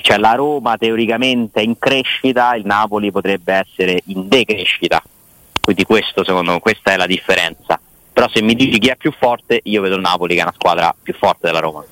cioè 0.00 0.16
la 0.16 0.34
Roma 0.34 0.76
teoricamente 0.78 1.60
è 1.60 1.64
in 1.64 1.78
crescita, 1.78 2.54
il 2.54 2.64
Napoli 2.64 3.10
potrebbe 3.10 3.52
essere 3.52 4.00
in 4.06 4.28
decrescita, 4.28 5.02
quindi 5.60 5.84
questo 5.84 6.24
secondo 6.24 6.52
me, 6.52 6.60
questa 6.60 6.92
è 6.92 6.96
la 6.96 7.06
differenza. 7.06 7.78
Però 8.10 8.28
se 8.32 8.40
mi 8.40 8.54
dici 8.54 8.78
chi 8.78 8.88
è 8.88 8.96
più 8.96 9.12
forte, 9.12 9.60
io 9.64 9.82
vedo 9.82 9.96
il 9.96 10.00
Napoli 10.00 10.34
che 10.34 10.40
è 10.40 10.42
una 10.44 10.54
squadra 10.54 10.94
più 11.00 11.14
forte 11.14 11.46
della 11.46 11.60
Roma. 11.60 11.84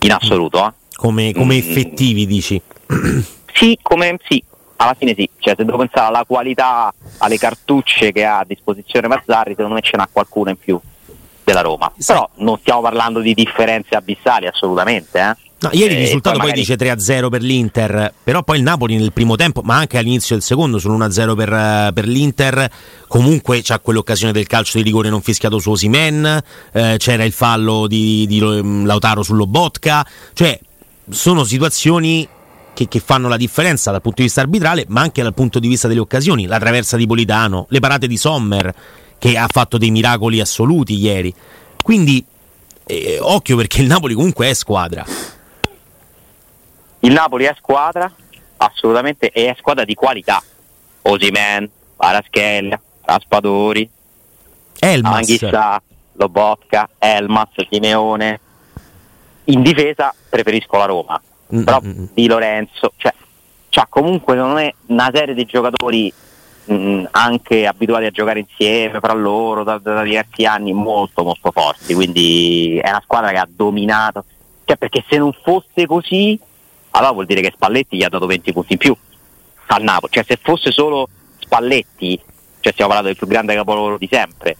In 0.00 0.12
assoluto, 0.12 0.66
eh? 0.66 0.72
Come, 0.96 1.32
come 1.32 1.54
mm. 1.54 1.58
effettivi, 1.58 2.26
dici? 2.26 2.60
Sì, 3.56 3.78
come, 3.80 4.18
sì, 4.28 4.42
alla 4.76 4.94
fine 4.98 5.14
sì, 5.16 5.26
cioè, 5.38 5.54
se 5.56 5.64
devo 5.64 5.78
pensare 5.78 6.08
alla 6.08 6.26
qualità, 6.26 6.92
alle 7.18 7.38
cartucce 7.38 8.12
che 8.12 8.22
ha 8.22 8.40
a 8.40 8.44
disposizione 8.44 9.08
Mazzarri, 9.08 9.54
secondo 9.54 9.76
me 9.76 9.80
ce 9.80 9.96
n'ha 9.96 10.06
qualcuna 10.12 10.50
in 10.50 10.58
più 10.58 10.78
della 11.42 11.62
Roma. 11.62 11.90
Sì. 11.96 12.12
Però 12.12 12.28
non 12.36 12.58
stiamo 12.58 12.82
parlando 12.82 13.20
di 13.20 13.32
differenze 13.32 13.94
abissali 13.94 14.46
assolutamente, 14.46 15.18
eh? 15.18 15.44
No, 15.58 15.70
ieri 15.72 15.94
il 15.94 16.00
risultato 16.00 16.36
poi, 16.36 16.48
poi 16.48 16.58
dice 16.58 16.76
3-0 16.76 17.30
per 17.30 17.40
l'Inter, 17.40 18.12
però 18.22 18.42
poi 18.42 18.58
il 18.58 18.62
Napoli 18.62 18.98
nel 18.98 19.14
primo 19.14 19.36
tempo, 19.36 19.62
ma 19.62 19.76
anche 19.76 19.96
all'inizio 19.96 20.34
del 20.34 20.44
secondo, 20.44 20.78
sono 20.78 20.98
1-0 20.98 21.34
per, 21.34 21.92
per 21.94 22.06
l'Inter. 22.06 22.70
Comunque 23.08 23.60
c'ha 23.62 23.78
quell'occasione 23.78 24.34
del 24.34 24.46
calcio 24.46 24.76
di 24.76 24.84
rigore 24.84 25.08
non 25.08 25.22
fischiato 25.22 25.58
su 25.58 25.70
Osimen, 25.70 26.42
eh, 26.72 26.96
c'era 26.98 27.24
il 27.24 27.32
fallo 27.32 27.86
di, 27.86 28.26
di 28.26 28.38
Lautaro 28.38 29.22
sull'Obotka, 29.22 30.06
cioè 30.34 30.60
sono 31.08 31.44
situazioni 31.44 32.28
che, 32.74 32.88
che, 32.88 33.00
fanno 33.00 33.28
la 33.28 33.36
differenza 33.36 33.90
dal 33.90 34.02
punto 34.02 34.18
di 34.18 34.24
vista 34.24 34.40
arbitrale, 34.40 34.84
ma 34.88 35.00
anche 35.00 35.22
dal 35.22 35.34
punto 35.34 35.58
di 35.58 35.68
vista 35.68 35.88
delle 35.88 36.00
occasioni. 36.00 36.46
La 36.46 36.58
traversa 36.58 36.96
di 36.96 37.06
Politano, 37.06 37.66
le 37.70 37.80
parate 37.80 38.06
di 38.06 38.16
Sommer, 38.16 38.74
che 39.18 39.36
ha 39.38 39.48
fatto 39.50 39.78
dei 39.78 39.90
miracoli 39.90 40.40
assoluti 40.40 40.94
ieri. 40.94 41.34
Quindi, 41.82 42.24
eh, 42.84 43.18
occhio 43.20 43.56
perché 43.56 43.80
il 43.80 43.86
Napoli 43.86 44.14
comunque 44.14 44.50
è 44.50 44.54
squadra. 44.54 45.04
Il 47.00 47.12
Napoli 47.12 47.44
è 47.44 47.54
squadra, 47.56 48.12
assolutamente, 48.58 49.30
e 49.30 49.50
è 49.50 49.56
squadra 49.58 49.84
di 49.84 49.94
qualità. 49.94 50.42
Osimen, 51.02 51.70
Paraschella, 51.96 52.80
Raspadori, 53.02 53.88
Elmas. 54.78 55.14
Anghissà, 55.14 55.82
Lobotka, 56.12 56.88
Elmas, 56.98 57.48
Simeone. 57.70 58.40
In 59.46 59.62
difesa 59.62 60.14
preferisco 60.28 60.76
la 60.76 60.84
Roma, 60.86 61.20
mm-hmm. 61.52 61.64
però 61.64 61.80
mm, 61.82 61.88
mm. 61.88 62.04
Di 62.12 62.26
Lorenzo, 62.26 62.92
cioè, 62.96 63.14
c'ha 63.68 63.86
comunque 63.88 64.34
secondo 64.34 64.56
me 64.56 64.74
una 64.86 65.10
serie 65.12 65.34
di 65.34 65.44
giocatori 65.44 66.12
mh, 66.64 66.74
mm, 66.74 67.04
anche 67.12 67.66
abituati 67.66 68.06
a 68.06 68.10
giocare 68.10 68.40
insieme 68.40 68.98
fra 68.98 69.12
loro 69.12 69.62
da, 69.62 69.78
da, 69.78 70.02
diversi 70.02 70.44
anni 70.44 70.72
molto 70.72 71.22
molto 71.22 71.50
forti, 71.52 71.94
quindi 71.94 72.78
è 72.82 72.88
una 72.88 73.02
squadra 73.02 73.30
che 73.30 73.38
ha 73.38 73.48
dominato, 73.48 74.24
cioè 74.64 74.76
perché 74.76 75.04
se 75.08 75.18
non 75.18 75.32
fosse 75.42 75.86
così 75.86 76.38
allora 76.90 77.12
vuol 77.12 77.26
dire 77.26 77.42
che 77.42 77.52
Spalletti 77.54 77.96
gli 77.96 78.02
ha 78.02 78.08
dato 78.08 78.26
20 78.26 78.52
punti 78.52 78.72
in 78.72 78.78
più 78.78 78.96
al 79.66 79.82
Napoli, 79.82 80.12
cioè 80.12 80.24
se 80.26 80.38
fosse 80.40 80.70
solo 80.70 81.08
Spalletti, 81.38 82.18
cioè 82.60 82.72
stiamo 82.72 82.90
parlando 82.90 83.08
del 83.08 83.16
più 83.16 83.26
grande 83.26 83.54
capolavoro 83.54 83.98
di 83.98 84.08
sempre, 84.10 84.56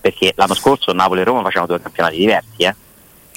perché 0.00 0.32
l'anno 0.36 0.54
scorso 0.54 0.92
Napoli 0.92 1.20
e 1.20 1.24
Roma 1.24 1.42
facevano 1.42 1.68
due 1.68 1.80
campionati 1.80 2.18
diversi, 2.18 2.62
eh? 2.62 2.74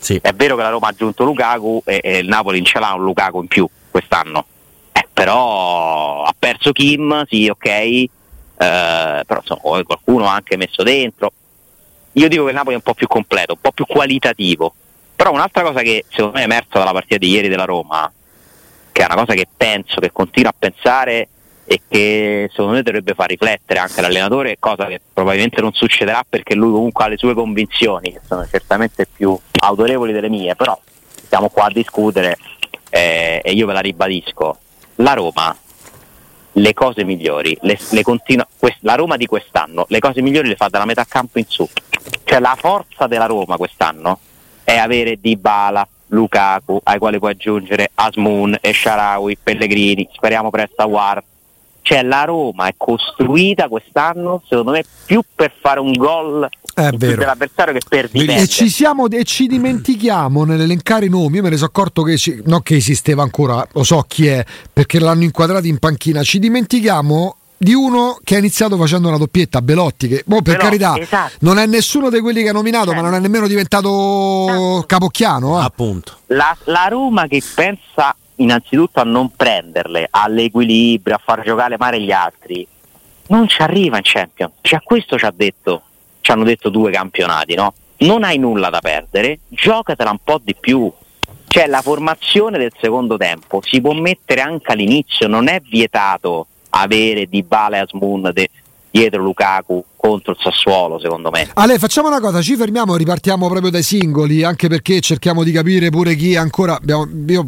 Sì. 0.02 0.20
è 0.22 0.34
vero 0.34 0.56
che 0.56 0.64
la 0.64 0.70
Roma 0.70 0.88
ha 0.88 0.90
aggiunto 0.90 1.24
Lukaku 1.24 1.84
e, 1.86 2.02
e 2.04 2.18
il 2.18 2.28
Napoli 2.28 2.64
ce 2.64 2.80
l'ha 2.80 2.94
un 2.94 3.04
Lukaku 3.04 3.42
in 3.42 3.48
più 3.48 3.68
quest'anno, 3.90 4.46
eh, 4.92 5.08
però 5.14 6.24
ha 6.24 6.36
perso 6.38 6.72
Kim, 6.72 7.26
sì 7.28 7.48
ok, 7.48 7.66
eh, 7.66 8.10
però 8.58 9.40
insomma, 9.40 9.84
qualcuno 9.84 10.28
ha 10.28 10.34
anche 10.34 10.58
messo 10.58 10.84
dentro, 10.84 11.32
io 12.14 12.28
dico 12.28 12.44
che 12.44 12.50
il 12.50 12.56
Napoli 12.56 12.74
è 12.74 12.78
un 12.78 12.84
po' 12.84 12.94
più 12.94 13.08
completo, 13.08 13.54
un 13.54 13.62
po' 13.62 13.72
più 13.72 13.86
qualitativo, 13.86 14.74
però 15.16 15.32
un'altra 15.32 15.62
cosa 15.62 15.82
che 15.82 16.06
secondo 16.10 16.38
me 16.38 16.42
è 16.42 16.46
emersa 16.46 16.80
dalla 16.80 16.92
partita 16.92 17.18
di 17.18 17.30
ieri 17.30 17.48
della 17.48 17.66
Roma 17.66 18.12
che 18.92 19.02
è 19.02 19.06
una 19.06 19.16
cosa 19.16 19.34
che 19.34 19.48
penso, 19.56 20.00
che 20.00 20.12
continuo 20.12 20.50
a 20.50 20.56
pensare 20.58 21.28
e 21.72 21.80
che 21.88 22.50
secondo 22.52 22.74
me 22.74 22.82
dovrebbe 22.82 23.14
far 23.14 23.30
riflettere 23.30 23.80
anche 23.80 24.02
l'allenatore, 24.02 24.58
cosa 24.60 24.88
che 24.88 25.00
probabilmente 25.14 25.62
non 25.62 25.72
succederà 25.72 26.22
perché 26.28 26.54
lui 26.54 26.74
comunque 26.74 27.06
ha 27.06 27.08
le 27.08 27.16
sue 27.16 27.34
convinzioni, 27.34 28.12
che 28.12 28.20
sono 28.28 28.46
certamente 28.46 29.08
più 29.08 29.40
autorevoli 29.62 30.12
delle 30.12 30.28
mie, 30.28 30.54
però 30.58 30.78
siamo 31.30 31.48
qua 31.48 31.68
a 31.68 31.72
discutere 31.72 32.38
eh, 32.90 33.40
e 33.42 33.52
io 33.54 33.68
ve 33.68 33.72
la 33.72 33.80
ribadisco. 33.80 34.58
La 34.96 35.14
Roma, 35.14 35.56
le 36.52 36.74
cose 36.74 37.06
migliori, 37.06 37.58
le, 37.62 37.80
le 37.90 38.04
continua, 38.04 38.46
quest, 38.60 38.80
la 38.82 38.96
Roma 38.96 39.16
di 39.16 39.26
quest'anno, 39.26 39.86
le 39.88 40.00
cose 40.00 40.22
migliori 40.22 40.50
le 40.50 40.58
fa 40.58 40.68
dalla 40.68 40.84
metà 40.84 41.06
campo 41.08 41.40
in 41.40 41.46
su. 41.48 41.66
Cioè 42.26 42.40
la 42.42 42.58
forza 42.60 43.08
della 43.08 43.28
Roma 43.28 43.56
quest'anno 43.56 44.20
è 44.66 44.76
avere 44.76 45.22
Dybala, 45.22 45.88
Lukaku, 46.08 46.82
ai 46.84 47.00
quali 47.00 47.18
puoi 47.18 47.32
aggiungere 47.32 47.92
Asmun 47.94 48.58
e 48.60 48.74
Sharawi, 48.74 49.38
Pellegrini, 49.42 50.10
speriamo 50.12 50.50
presto 50.50 50.82
a 50.82 50.86
War. 50.86 51.24
Cioè 51.82 52.04
la 52.04 52.24
Roma 52.24 52.68
è 52.68 52.74
costruita 52.78 53.68
quest'anno, 53.68 54.42
secondo 54.48 54.72
me, 54.72 54.84
più 55.06 55.22
per 55.34 55.52
fare 55.60 55.80
un 55.80 55.94
gol 55.94 56.48
dell'avversario 56.74 57.74
che 57.74 57.82
per 57.88 58.10
difendere. 58.10 58.42
E 58.42 58.48
ci, 58.48 58.70
siamo, 58.70 59.08
e 59.10 59.24
ci 59.24 59.48
dimentichiamo 59.48 60.44
nell'elencare 60.46 61.06
i 61.06 61.10
nomi, 61.10 61.38
io 61.38 61.44
me 61.44 61.50
ne 61.50 61.56
sono 61.56 61.68
accorto 61.68 62.04
che, 62.04 62.18
ci, 62.18 62.42
non 62.46 62.62
che 62.62 62.76
esisteva 62.76 63.24
ancora, 63.24 63.66
lo 63.74 63.84
so 63.84 64.04
chi 64.08 64.28
è, 64.28 64.44
perché 64.72 65.00
l'hanno 65.00 65.24
inquadrato 65.24 65.68
in 65.68 65.80
panchina, 65.80 66.24
ci 66.24 66.40
dimentichiamo 66.40 67.36
di 67.62 67.76
uno 67.76 68.18
che 68.24 68.36
ha 68.36 68.40
iniziato 68.40 68.76
facendo 68.76 69.08
una 69.08 69.18
doppietta, 69.18 69.62
Belotti, 69.62 70.08
che 70.08 70.24
boh, 70.26 70.42
per 70.42 70.58
Belotti, 70.58 70.78
carità 70.78 71.00
esatto. 71.00 71.34
non 71.42 71.60
è 71.60 71.68
nessuno 71.68 72.10
di 72.10 72.20
quelli 72.20 72.42
che 72.42 72.50
ha 72.50 72.54
nominato, 72.54 72.88
certo. 72.88 73.02
ma 73.02 73.08
non 73.08 73.18
è 73.18 73.22
nemmeno 73.22 73.48
diventato 73.48 74.48
esatto. 74.48 74.84
capocchiano. 74.88 75.60
Eh. 75.60 75.64
Appunto. 75.64 76.18
La, 76.28 76.58
la 76.64 76.88
Roma 76.90 77.28
che 77.28 77.40
pensa 77.54 78.16
innanzitutto 78.42 79.00
a 79.00 79.04
non 79.04 79.32
prenderle, 79.36 80.08
all'equilibrio, 80.10 81.16
a 81.16 81.22
far 81.24 81.44
giocare 81.44 81.78
male 81.78 82.00
gli 82.02 82.12
altri, 82.12 82.68
non 83.28 83.48
ci 83.48 83.62
arriva 83.62 83.98
in 83.98 84.04
Champions. 84.04 84.54
Cioè, 84.62 84.82
questo 84.84 85.18
ci 85.18 85.26
ha 85.26 85.34
detto, 85.36 85.82
ci 86.22 86.32
hanno 86.32 86.44
detto 86.44 86.70
due 86.70 86.92
campionati, 86.92 87.56
no? 87.56 87.74
Non 87.98 88.24
hai 88.24 88.38
nulla 88.38 88.70
da 88.70 88.80
perdere, 88.80 89.40
giocatela 89.48 90.12
un 90.12 90.20
po' 90.24 90.40
di 90.44 90.56
più. 90.60 90.92
Cioè, 91.48 91.68
la 91.68 91.82
formazione 91.82 92.58
del 92.58 92.72
secondo 92.80 93.18
tempo 93.18 93.62
si 93.64 93.82
può 93.82 93.94
mettere 93.94 94.42
anche 94.42 94.72
all'inizio, 94.72 95.28
non 95.28 95.48
è 95.48 95.62
vietato 95.62 96.48
avere 96.72 97.26
Di 97.26 97.44
Bale 97.44 97.78
e 97.78 97.80
Asmun 97.82 98.32
dietro 98.92 99.22
Lukaku 99.22 99.84
contro 99.96 100.34
il 100.34 100.38
Sassuolo 100.42 101.00
secondo 101.00 101.30
me. 101.32 101.50
Ale 101.54 101.80
facciamo 101.80 102.10
una 102.10 102.20
cosa, 102.20 102.42
ci 102.42 102.56
fermiamo 102.56 102.94
e 102.94 102.98
ripartiamo 102.98 103.48
proprio 103.48 103.72
dai 103.72 103.84
singoli 103.84 104.44
anche 104.44 104.68
perché 104.68 105.00
cerchiamo 105.00 105.44
di 105.44 105.52
capire 105.52 105.90
pure 105.90 106.16
chi 106.16 106.36
ancora 106.36 106.76
abbiamo, 106.76 107.08
io 107.28 107.48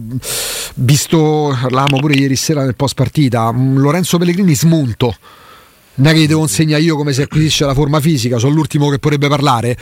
visto, 0.75 1.57
parlavamo 1.62 1.97
pure 1.97 2.15
ieri 2.15 2.36
sera 2.36 2.63
nel 2.63 2.75
post 2.75 2.95
partita, 2.95 3.51
mm, 3.51 3.77
Lorenzo 3.77 4.17
Pellegrini 4.17 4.55
smunto 4.55 5.15
non 5.95 6.07
è 6.07 6.13
che 6.13 6.21
gli 6.21 6.27
devo 6.27 6.41
insegnare 6.41 6.81
io 6.81 6.95
come 6.95 7.13
si 7.13 7.21
acquisisce 7.21 7.65
la 7.65 7.73
forma 7.73 7.99
fisica, 7.99 8.39
sono 8.39 8.53
l'ultimo 8.53 8.89
che 8.89 8.97
potrebbe 8.97 9.27
parlare, 9.27 9.77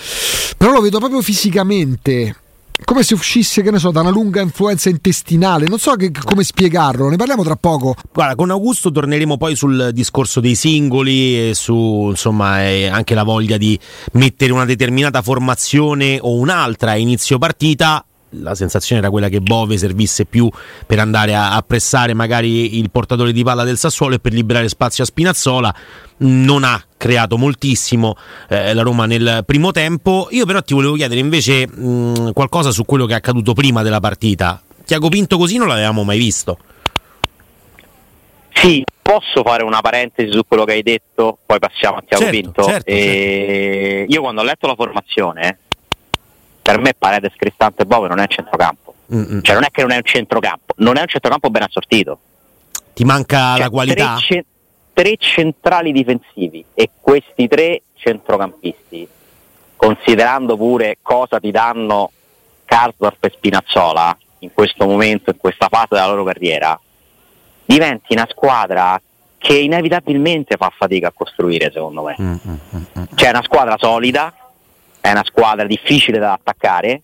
però 0.58 0.71
lo 0.71 0.82
vedo 0.82 0.99
proprio 0.99 1.21
fisicamente 1.21 2.36
come 2.84 3.04
se 3.04 3.13
uscisse, 3.13 3.62
che 3.62 3.69
ne 3.69 3.77
so, 3.77 3.91
da 3.91 4.01
una 4.01 4.10
lunga 4.10 4.41
influenza 4.41 4.89
intestinale. 4.89 5.67
Non 5.67 5.77
so 5.77 5.93
che, 5.95 6.12
come 6.12 6.43
spiegarlo, 6.43 7.10
ne 7.10 7.15
parliamo 7.15 7.43
tra 7.43 7.56
poco. 7.56 7.95
Guarda, 8.12 8.36
con 8.36 8.49
Augusto 8.49 8.91
torneremo 8.91 9.38
poi 9.38 9.56
sul 9.56 9.91
discorso 9.93 10.39
dei 10.39 10.56
singoli 10.56 11.49
e 11.49 11.54
su 11.54 12.08
insomma 12.10 12.56
anche 12.89 13.13
la 13.13 13.23
voglia 13.23 13.58
di 13.58 13.80
mettere 14.13 14.51
una 14.51 14.65
determinata 14.65 15.21
formazione 15.21 16.17
o 16.19 16.36
un'altra 16.36 16.91
a 16.91 16.97
inizio 16.97 17.38
partita 17.38 18.04
la 18.32 18.56
sensazione 18.56 19.02
era 19.02 19.10
quella 19.10 19.30
che 19.30 19.41
Bove 19.41 19.78
servisse 19.78 20.26
più 20.26 20.50
per 20.86 21.00
andare 21.00 21.36
a, 21.36 21.56
a, 21.56 21.62
pressare 21.62 22.13
magari 22.13 22.78
il 22.78 22.89
portatore 22.89 23.32
di 23.32 23.44
palla 23.44 23.63
del 23.63 23.78
Sassuolo 23.78 24.15
e 24.15 24.20
per 24.20 24.34
liberare 24.34 24.70
spazio 24.70 25.04
a 25.04 25.08
Spinazzola. 25.08 25.74
Non 26.17 26.63
ha 26.63 26.82
creato 26.98 27.38
moltissimo 27.38 28.15
eh, 28.48 28.74
la 28.74 28.84
Roma 28.84 29.06
nel 29.06 29.44
primo 29.46 29.72
tempo. 29.72 30.28
Io 30.32 30.46
però 30.46 30.62
ti 30.62 30.74
volevo 30.74 30.94
chiedere 30.94 31.20
invece 31.20 31.67
mh, 31.67 32.34
qualcosa 32.34 32.72
su 32.72 32.86
quello 32.86 33.06
che 33.06 33.13
è 33.13 33.17
accaduto 33.17 33.54
prima 33.54 33.82
della 33.82 34.00
partita. 34.00 34.62
Tiago 34.86 35.10
Pinto 35.10 35.38
così 35.38 35.58
non 35.58 35.67
l'avevamo 35.67 36.04
mai 36.04 36.20
visto. 36.20 36.58
Sì, 38.54 38.84
posso 39.02 39.41
fare 39.44 39.63
una 39.63 39.82
parentesi 39.82 40.32
su 40.32 40.41
quello 40.48 40.65
che 40.65 40.74
hai 40.74 40.84
detto, 40.84 41.39
poi 41.46 41.58
passiamo 41.58 41.98
a 41.98 42.04
Tiago 42.06 42.24
certo, 42.24 42.39
Pinto. 42.39 42.63
Certo, 42.63 42.91
certo. 42.91 44.13
Io 44.13 44.22
quando 44.22 44.41
ho 44.41 44.44
letto 44.44 44.67
la 44.67 44.76
formazione 44.76 45.58
per 46.72 46.80
me 46.80 46.94
Paredes, 46.98 47.34
Cristante 47.36 47.82
e 47.82 47.86
Bove 47.86 48.08
non 48.08 48.20
è 48.20 48.22
un 48.22 48.28
centrocampo. 48.30 48.94
Mm-hmm. 49.14 49.42
Cioè 49.42 49.56
non 49.56 49.66
è 49.66 49.72
che 49.72 49.82
non 49.82 49.92
è 49.92 49.98
un 49.98 50.04
centrocampo, 50.04 50.74
non 50.78 50.96
è 50.96 51.02
un 51.02 51.08
centrocampo 51.08 51.50
ben 51.50 51.64
assortito. 51.64 52.20
Ti 52.94 53.04
manca 53.04 53.56
cioè, 53.56 53.64
la 53.64 53.70
qualità? 53.70 54.14
Tre, 54.14 54.22
ce- 54.22 54.46
tre 54.94 55.16
centrali 55.18 55.92
difensivi 55.92 56.64
e 56.74 56.90
questi 57.02 57.50
tre 57.50 57.82
centrocampisti, 57.96 59.06
considerando 59.76 60.56
pure 60.56 60.98
cosa 61.02 61.40
ti 61.42 61.52
danno 61.52 62.10
Karsdorp 62.64 63.26
e 63.26 63.32
Spinazzola 63.36 64.18
in 64.40 64.54
questo 64.54 64.86
momento, 64.86 65.30
in 65.30 65.38
questa 65.38 65.68
fase 65.70 65.88
della 65.90 66.08
loro 66.08 66.24
carriera, 66.24 66.80
diventi 67.66 68.14
una 68.14 68.28
squadra 68.30 69.00
che 69.38 69.58
inevitabilmente 69.58 70.56
fa 70.56 70.72
fatica 70.74 71.10
a 71.10 71.12
costruire, 71.14 71.70
secondo 71.74 72.04
me. 72.04 72.16
Mm-hmm. 72.20 73.04
Cioè 73.16 73.30
una 73.30 73.44
squadra 73.44 73.76
solida, 73.78 74.34
è 75.02 75.12
una 75.12 75.26
squadra 75.26 75.66
difficile 75.66 76.20
da 76.20 76.34
attaccare, 76.34 77.02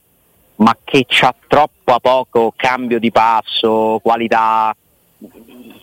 ma 0.58 0.78
che 0.84 1.06
ha 1.22 1.36
troppo 1.48 1.94
a 1.94 2.00
poco 2.00 2.54
cambio 2.56 3.00
di 3.00 3.12
passo, 3.12 4.00
qualità. 4.02 4.74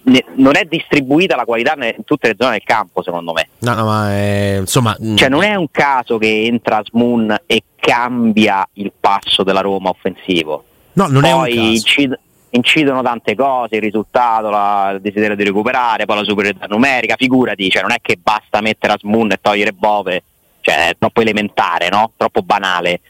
Ne, 0.07 0.25
non 0.37 0.55
è 0.55 0.65
distribuita 0.65 1.35
la 1.35 1.45
qualità 1.45 1.75
in 1.79 2.05
tutte 2.05 2.29
le 2.29 2.37
zone 2.39 2.53
del 2.53 2.63
campo, 2.63 3.03
secondo 3.03 3.33
me. 3.33 3.49
No, 3.59 3.75
no, 3.75 3.85
ma 3.85 4.13
è, 4.13 4.57
insomma. 4.61 4.97
Mm. 5.03 5.17
Cioè, 5.17 5.29
non 5.29 5.43
è 5.43 5.55
un 5.55 5.71
caso 5.71 6.19
che 6.19 6.45
entra 6.45 6.83
Smoon 6.85 7.37
e 7.47 7.65
cambia 7.75 8.67
il 8.75 8.93
passo 8.99 9.43
della 9.43 9.61
Roma 9.61 9.89
offensivo. 9.89 10.65
No, 10.93 11.07
non 11.09 11.23
Poi 11.23 11.31
è 11.31 11.35
un 11.35 11.45
caso. 11.45 11.61
Incid- 11.61 12.19
incidono 12.51 13.03
tante 13.03 13.35
cose, 13.35 13.77
il 13.77 13.83
risultato, 13.83 14.49
la, 14.49 14.93
il 14.95 15.01
desiderio 15.01 15.35
di 15.35 15.43
recuperare, 15.43 16.05
poi 16.05 16.17
la 16.19 16.25
superiorità 16.25 16.67
numerica, 16.67 17.17
figurati, 17.17 17.69
cioè 17.69 17.83
non 17.83 17.91
è 17.91 17.97
che 18.01 18.17
basta 18.23 18.61
mettere 18.61 18.93
Asmun 18.93 19.33
e 19.33 19.39
togliere 19.41 19.73
Bove 19.73 20.23
cioè 20.65 20.89
è 20.89 20.97
troppo 20.99 21.21
elementare, 21.21 21.91
no? 21.91 22.13
troppo 22.17 22.41
banale, 22.41 23.01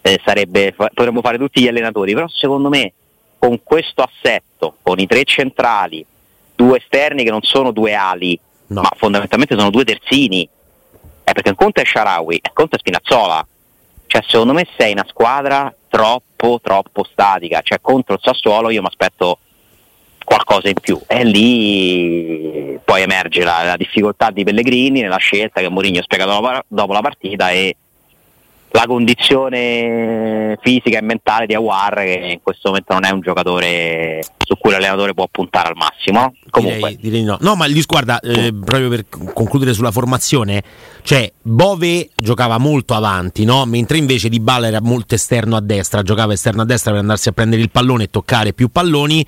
eh, 0.00 0.20
sarebbe, 0.24 0.72
potremmo 0.72 1.20
fare 1.20 1.38
tutti 1.38 1.60
gli 1.60 1.66
allenatori, 1.66 2.14
però 2.14 2.28
secondo 2.28 2.68
me 2.68 2.92
con 3.36 3.60
questo 3.64 4.02
assetto, 4.02 4.76
con 4.80 5.00
i 5.00 5.08
tre 5.08 5.24
centrali, 5.24 6.06
due 6.54 6.78
esterni 6.78 7.24
che 7.24 7.30
non 7.30 7.42
sono 7.42 7.72
due 7.72 7.94
ali, 7.94 8.38
no. 8.68 8.82
ma 8.82 8.90
fondamentalmente 8.96 9.56
sono 9.56 9.70
due 9.70 9.84
terzini, 9.84 10.42
eh, 10.42 11.32
perché 11.32 11.48
un 11.48 11.56
conto 11.56 11.80
è 11.80 11.84
Sharawi 11.84 12.36
e 12.36 12.48
un 12.48 12.54
conto 12.54 12.76
è 12.76 12.78
Spinazzola. 12.78 13.44
Cioè, 14.06 14.22
secondo 14.26 14.52
me 14.52 14.68
sei 14.76 14.92
una 14.92 15.06
squadra 15.08 15.74
troppo, 15.88 16.60
troppo 16.62 17.04
statica. 17.04 17.60
Cioè, 17.62 17.80
contro 17.80 18.14
il 18.14 18.20
Sassuolo 18.22 18.70
io 18.70 18.82
mi 18.82 18.88
aspetto 18.88 19.38
qualcosa 20.30 20.68
in 20.68 20.74
più. 20.80 21.00
E 21.08 21.24
lì 21.24 22.78
poi 22.84 23.02
emerge 23.02 23.42
la, 23.42 23.64
la 23.64 23.76
difficoltà 23.76 24.30
di 24.30 24.44
Pellegrini 24.44 25.00
nella 25.00 25.16
scelta 25.16 25.60
che 25.60 25.68
Mourinho 25.68 25.98
ha 25.98 26.02
spiegato 26.02 26.62
dopo, 26.68 26.92
la 26.92 27.00
partita 27.00 27.50
e 27.50 27.74
la 28.72 28.84
condizione 28.86 30.56
fisica 30.62 30.98
e 30.98 31.02
mentale 31.02 31.46
di 31.46 31.54
Awar 31.54 31.94
che 32.04 32.30
in 32.34 32.40
questo 32.40 32.68
momento 32.68 32.92
non 32.92 33.04
è 33.04 33.10
un 33.10 33.20
giocatore 33.20 34.20
su 34.38 34.56
cui 34.56 34.70
l'allenatore 34.70 35.14
può 35.14 35.26
puntare 35.28 35.70
al 35.70 35.76
massimo. 35.76 36.32
Comunque. 36.50 36.90
Direi, 36.90 36.96
direi 36.96 37.22
no. 37.24 37.36
no, 37.40 37.56
ma 37.56 37.64
lì 37.64 37.82
guarda, 37.82 38.20
eh, 38.20 38.54
proprio 38.54 38.88
per 38.88 39.06
concludere 39.08 39.72
sulla 39.72 39.90
formazione, 39.90 40.62
cioè 41.02 41.30
Bove 41.42 42.10
giocava 42.14 42.58
molto 42.58 42.94
avanti, 42.94 43.44
no? 43.44 43.64
mentre 43.66 43.98
invece 43.98 44.28
Di 44.28 44.38
Balla 44.38 44.68
era 44.68 44.80
molto 44.80 45.16
esterno 45.16 45.56
a 45.56 45.60
destra, 45.60 46.02
giocava 46.02 46.32
esterno 46.32 46.62
a 46.62 46.64
destra 46.64 46.92
per 46.92 47.00
andarsi 47.00 47.28
a 47.28 47.32
prendere 47.32 47.62
il 47.62 47.70
pallone 47.70 48.04
e 48.04 48.10
toccare 48.10 48.52
più 48.52 48.68
palloni. 48.68 49.26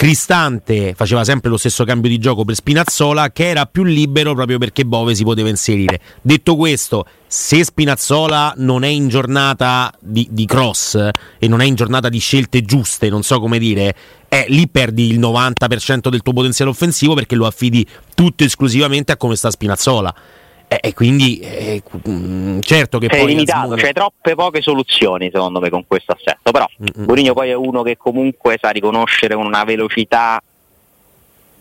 Cristante 0.00 0.94
faceva 0.96 1.24
sempre 1.24 1.50
lo 1.50 1.58
stesso 1.58 1.84
cambio 1.84 2.08
di 2.08 2.16
gioco 2.16 2.42
per 2.42 2.54
Spinazzola 2.54 3.32
che 3.32 3.50
era 3.50 3.66
più 3.66 3.84
libero 3.84 4.32
proprio 4.34 4.56
perché 4.56 4.86
Bove 4.86 5.14
si 5.14 5.24
poteva 5.24 5.50
inserire. 5.50 6.00
Detto 6.22 6.56
questo, 6.56 7.04
se 7.26 7.62
Spinazzola 7.62 8.54
non 8.56 8.82
è 8.82 8.88
in 8.88 9.08
giornata 9.08 9.92
di, 10.00 10.26
di 10.30 10.46
cross 10.46 10.94
e 11.38 11.48
non 11.48 11.60
è 11.60 11.66
in 11.66 11.74
giornata 11.74 12.08
di 12.08 12.18
scelte 12.18 12.62
giuste, 12.62 13.10
non 13.10 13.22
so 13.22 13.40
come 13.40 13.58
dire, 13.58 13.94
eh, 14.30 14.46
lì 14.48 14.68
perdi 14.68 15.10
il 15.10 15.20
90% 15.20 16.08
del 16.08 16.22
tuo 16.22 16.32
potenziale 16.32 16.70
offensivo 16.70 17.12
perché 17.12 17.34
lo 17.34 17.44
affidi 17.44 17.86
tutto 18.14 18.42
esclusivamente 18.42 19.12
a 19.12 19.18
come 19.18 19.36
sta 19.36 19.50
Spinazzola. 19.50 20.14
Eh, 20.72 20.78
e 20.80 20.94
quindi 20.94 21.40
eh, 21.40 21.82
mm, 22.08 22.60
certo 22.60 23.00
che 23.00 23.08
Sei 23.10 23.22
poi 23.22 23.28
limitato, 23.30 23.74
c'è 23.74 23.92
troppe 23.92 24.36
poche 24.36 24.62
soluzioni 24.62 25.28
secondo 25.32 25.58
me 25.58 25.68
con 25.68 25.84
questo 25.84 26.12
assetto, 26.12 26.52
però 26.52 26.64
Mm-mm. 26.80 27.06
Mourinho 27.06 27.32
poi 27.32 27.50
è 27.50 27.54
uno 27.54 27.82
che 27.82 27.96
comunque 27.96 28.56
sa 28.56 28.70
riconoscere 28.70 29.34
con 29.34 29.46
una 29.46 29.64
velocità 29.64 30.40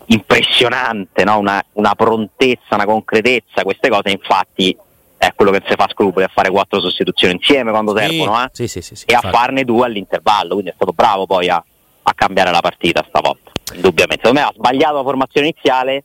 impressionante, 0.06 1.24
no? 1.24 1.40
una, 1.40 1.60
una, 1.74 1.96
prontezza, 1.96 2.76
una 2.76 2.86
concretezza, 2.86 3.64
queste 3.64 3.90
cose 3.90 4.12
infatti 4.12 4.78
è 5.18 5.34
quello 5.34 5.50
che 5.50 5.64
si 5.68 5.74
fa 5.76 5.88
scrupoli 5.92 6.26
a 6.26 6.32
fare 6.32 6.52
quattro 6.52 6.80
sostituzioni 6.80 7.34
insieme 7.34 7.72
quando 7.72 7.98
sì, 7.98 8.06
servono 8.06 8.44
eh? 8.44 8.50
sì, 8.52 8.68
sì, 8.68 9.06
e 9.08 9.14
a 9.16 9.22
farne 9.22 9.64
due 9.64 9.88
all'intervallo, 9.88 10.54
quindi 10.54 10.70
è 10.70 10.74
stato 10.76 10.94
bravo 10.94 11.26
poi 11.26 11.50
a, 11.50 11.56
a 12.04 12.14
cambiare 12.14 12.52
la 12.52 12.62
partita 12.62 13.04
stavolta, 13.10 13.50
indubbiamente. 13.74 14.28
Secondo 14.28 14.40
me 14.40 14.46
ha 14.46 14.54
sbagliato 14.54 14.98
la 14.98 15.04
formazione 15.04 15.48
iniziale 15.48 16.04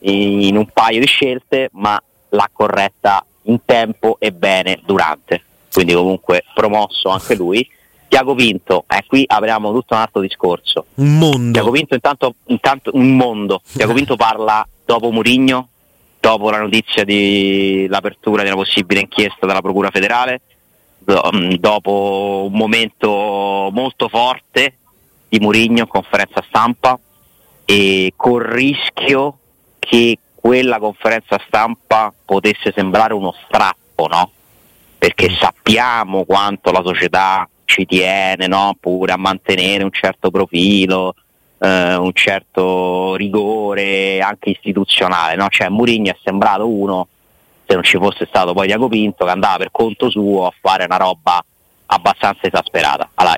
in 0.00 0.56
un 0.56 0.66
paio 0.72 0.98
di 0.98 1.06
scelte, 1.06 1.68
ma 1.74 2.02
l'ha 2.32 2.48
corretta 2.52 3.24
in 3.42 3.60
tempo 3.64 4.16
e 4.18 4.32
bene 4.32 4.80
durante. 4.84 5.42
Quindi 5.72 5.94
comunque 5.94 6.44
promosso 6.54 7.08
anche 7.08 7.34
lui. 7.34 7.66
Tiago 8.08 8.34
Pinto, 8.34 8.84
eh, 8.88 9.04
qui 9.06 9.24
apriamo 9.26 9.72
tutto 9.72 9.94
un 9.94 10.00
altro 10.00 10.20
discorso. 10.20 10.86
Un 10.96 11.16
mondo. 11.16 11.52
Tiago 11.52 11.70
Pinto 11.70 11.94
intanto, 11.94 12.34
intanto 12.46 12.90
un 12.94 13.16
mondo. 13.16 13.62
Tiago 13.72 13.94
Pinto 13.94 14.16
parla 14.16 14.66
dopo 14.84 15.10
Murigno, 15.10 15.68
dopo 16.20 16.50
la 16.50 16.58
notizia 16.58 17.04
dell'apertura 17.04 18.42
di 18.42 18.48
una 18.48 18.56
possibile 18.56 19.00
inchiesta 19.00 19.46
della 19.46 19.62
Procura 19.62 19.90
federale, 19.90 20.42
mm, 21.10 21.54
dopo 21.54 22.48
un 22.50 22.56
momento 22.56 23.70
molto 23.72 24.08
forte 24.08 24.76
di 25.28 25.40
Murigno, 25.40 25.86
conferenza 25.86 26.44
stampa, 26.46 26.98
e 27.64 28.12
col 28.14 28.42
rischio 28.42 29.38
che 29.78 30.18
quella 30.42 30.80
conferenza 30.80 31.40
stampa 31.46 32.12
potesse 32.24 32.72
sembrare 32.74 33.14
uno 33.14 33.32
strappo, 33.44 34.08
no? 34.08 34.32
Perché 34.98 35.30
mm. 35.30 35.34
sappiamo 35.36 36.24
quanto 36.24 36.72
la 36.72 36.82
società 36.84 37.48
ci 37.64 37.86
tiene, 37.86 38.48
no? 38.48 38.76
Pure 38.80 39.12
a 39.12 39.16
mantenere 39.16 39.84
un 39.84 39.92
certo 39.92 40.32
profilo, 40.32 41.14
eh, 41.58 41.94
un 41.94 42.10
certo 42.12 43.14
rigore 43.14 44.20
anche 44.20 44.50
istituzionale, 44.50 45.36
no? 45.36 45.46
Cioè 45.48 45.68
Murigno 45.68 46.10
è 46.10 46.16
sembrato 46.24 46.66
uno, 46.66 47.06
se 47.64 47.74
non 47.74 47.84
ci 47.84 47.96
fosse 47.98 48.26
stato 48.26 48.52
poi 48.52 48.66
Diaco 48.66 48.88
Pinto, 48.88 49.24
che 49.24 49.30
andava 49.30 49.58
per 49.58 49.68
conto 49.70 50.10
suo 50.10 50.48
a 50.48 50.52
fare 50.60 50.86
una 50.86 50.96
roba 50.96 51.40
abbastanza 51.86 52.48
esasperata. 52.48 53.10
Allora, 53.14 53.36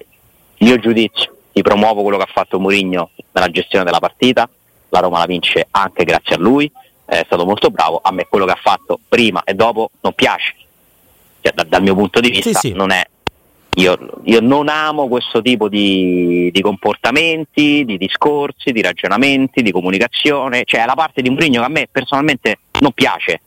mio 0.60 0.78
giudizio, 0.78 1.36
ti 1.52 1.60
promuovo 1.60 2.00
quello 2.00 2.16
che 2.16 2.22
ha 2.22 2.32
fatto 2.32 2.58
Murigno 2.58 3.10
nella 3.32 3.50
gestione 3.50 3.84
della 3.84 4.00
partita, 4.00 4.48
la 4.88 5.00
Roma 5.00 5.18
la 5.18 5.26
vince 5.26 5.66
anche 5.70 6.04
grazie 6.04 6.36
a 6.36 6.38
lui, 6.38 6.70
è 7.04 7.22
stato 7.26 7.44
molto 7.44 7.70
bravo, 7.70 8.00
a 8.02 8.12
me 8.12 8.26
quello 8.28 8.46
che 8.46 8.52
ha 8.52 8.60
fatto 8.60 8.98
prima 9.08 9.42
e 9.44 9.54
dopo 9.54 9.90
non 10.00 10.12
piace, 10.14 10.54
cioè, 11.40 11.52
da, 11.52 11.64
dal 11.64 11.82
mio 11.82 11.94
punto 11.94 12.20
di 12.20 12.30
vista 12.30 12.58
sì, 12.58 12.68
sì. 12.68 12.72
non 12.72 12.90
è 12.90 13.04
io, 13.76 13.98
io, 14.24 14.40
non 14.40 14.68
amo 14.68 15.08
questo 15.08 15.42
tipo 15.42 15.68
di, 15.68 16.48
di, 16.52 16.60
comportamenti, 16.60 17.84
di 17.84 17.98
discorsi, 17.98 18.70
di 18.70 18.80
ragionamenti, 18.80 19.62
di 19.62 19.72
comunicazione, 19.72 20.62
cioè 20.64 20.84
la 20.84 20.94
parte 20.94 21.22
di 21.22 21.30
Mourinho 21.30 21.58
che 21.58 21.66
a 21.66 21.70
me 21.70 21.88
personalmente 21.90 22.58
non 22.80 22.92
piace, 22.92 23.40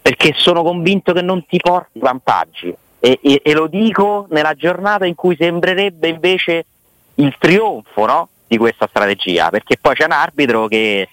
perché 0.00 0.34
sono 0.36 0.62
convinto 0.62 1.12
che 1.12 1.22
non 1.22 1.44
ti 1.46 1.58
porti 1.58 1.98
vantaggi. 1.98 2.72
E, 3.00 3.18
e, 3.22 3.40
e 3.42 3.52
lo 3.54 3.66
dico 3.66 4.26
nella 4.30 4.54
giornata 4.54 5.06
in 5.06 5.14
cui 5.14 5.34
sembrerebbe 5.34 6.08
invece 6.08 6.66
il 7.14 7.34
trionfo 7.38 8.06
no? 8.06 8.28
di 8.46 8.56
questa 8.56 8.86
strategia, 8.88 9.50
perché 9.50 9.78
poi 9.80 9.94
c'è 9.94 10.04
un 10.04 10.12
arbitro 10.12 10.68
che 10.68 11.08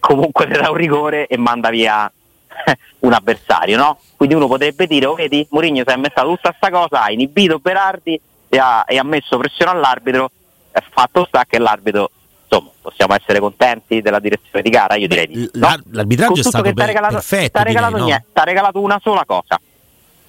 comunque 0.00 0.46
ti 0.46 0.52
dà 0.52 0.70
un 0.70 0.76
rigore 0.76 1.26
e 1.26 1.36
manda 1.36 1.70
via 1.70 2.10
un 3.00 3.12
avversario, 3.12 3.76
no? 3.76 3.98
Quindi 4.16 4.34
uno 4.34 4.46
potrebbe 4.46 4.86
dire, 4.86 5.06
oh 5.06 5.14
vedi, 5.14 5.46
Mourinho 5.50 5.82
si 5.86 5.90
è 5.90 5.94
inventato 5.94 6.28
tutta 6.28 6.54
questa 6.54 6.70
cosa, 6.70 7.02
ha 7.04 7.10
inibito 7.10 7.58
Berardi 7.58 8.20
e 8.48 8.58
ha, 8.58 8.84
e 8.86 8.98
ha 8.98 9.04
messo 9.04 9.36
pressione 9.36 9.70
all'arbitro, 9.70 10.30
è 10.70 10.82
fatto 10.90 11.26
sta 11.26 11.44
che 11.46 11.58
l'arbitro 11.58 12.10
insomma, 12.48 12.70
possiamo 12.80 13.14
essere 13.14 13.40
contenti 13.40 14.00
della 14.00 14.20
direzione 14.20 14.62
di 14.62 14.70
gara? 14.70 14.94
Io 14.94 15.08
direi 15.08 15.26
di 15.26 15.50
no. 15.54 15.74
L'arbitraggio 15.90 16.40
è 16.40 16.44
stato 16.44 16.72
per, 16.72 16.86
regalato, 16.86 17.14
perfetto. 17.14 17.50
Ti 17.50 17.58
ha 17.58 17.62
regalato, 17.62 17.98
no? 17.98 18.22
regalato, 18.44 18.80
una 18.80 19.00
sola 19.02 19.24
cosa, 19.24 19.60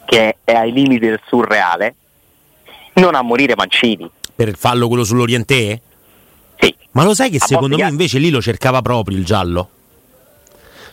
che 0.06 0.38
è 0.44 0.54
ai 0.54 0.72
limiti 0.72 1.08
del 1.08 1.22
surreale, 1.28 1.96
non 2.94 3.16
a 3.16 3.22
morire 3.22 3.56
Mancini. 3.56 4.10
Per 4.36 4.48
il 4.48 4.56
fallo 4.56 4.88
quello 4.88 5.04
sull'Orientè? 5.04 5.82
Ma 6.98 7.04
lo 7.04 7.14
sai 7.14 7.30
che 7.30 7.38
secondo 7.40 7.78
me 7.78 7.88
invece 7.88 8.18
lì 8.18 8.32
lo 8.32 8.42
cercava 8.42 8.82
proprio 8.82 9.16
il 9.18 9.24
giallo? 9.24 9.70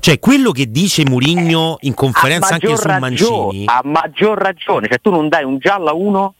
Cioè, 0.00 0.18
quello 0.18 0.50
che 0.50 0.70
dice 0.70 1.02
Murigno 1.06 1.78
in 1.80 1.94
conferenza 1.94 2.52
anche 2.52 2.76
su 2.76 2.86
Mancini. 2.86 3.64
A 3.64 3.80
maggior 3.84 4.36
ragione, 4.36 4.86
cioè 4.86 4.98
tu 5.00 5.10
non 5.10 5.30
dai 5.30 5.44
un 5.44 5.56
giallo 5.56 5.88
a 5.88 5.94
uno 5.94 6.34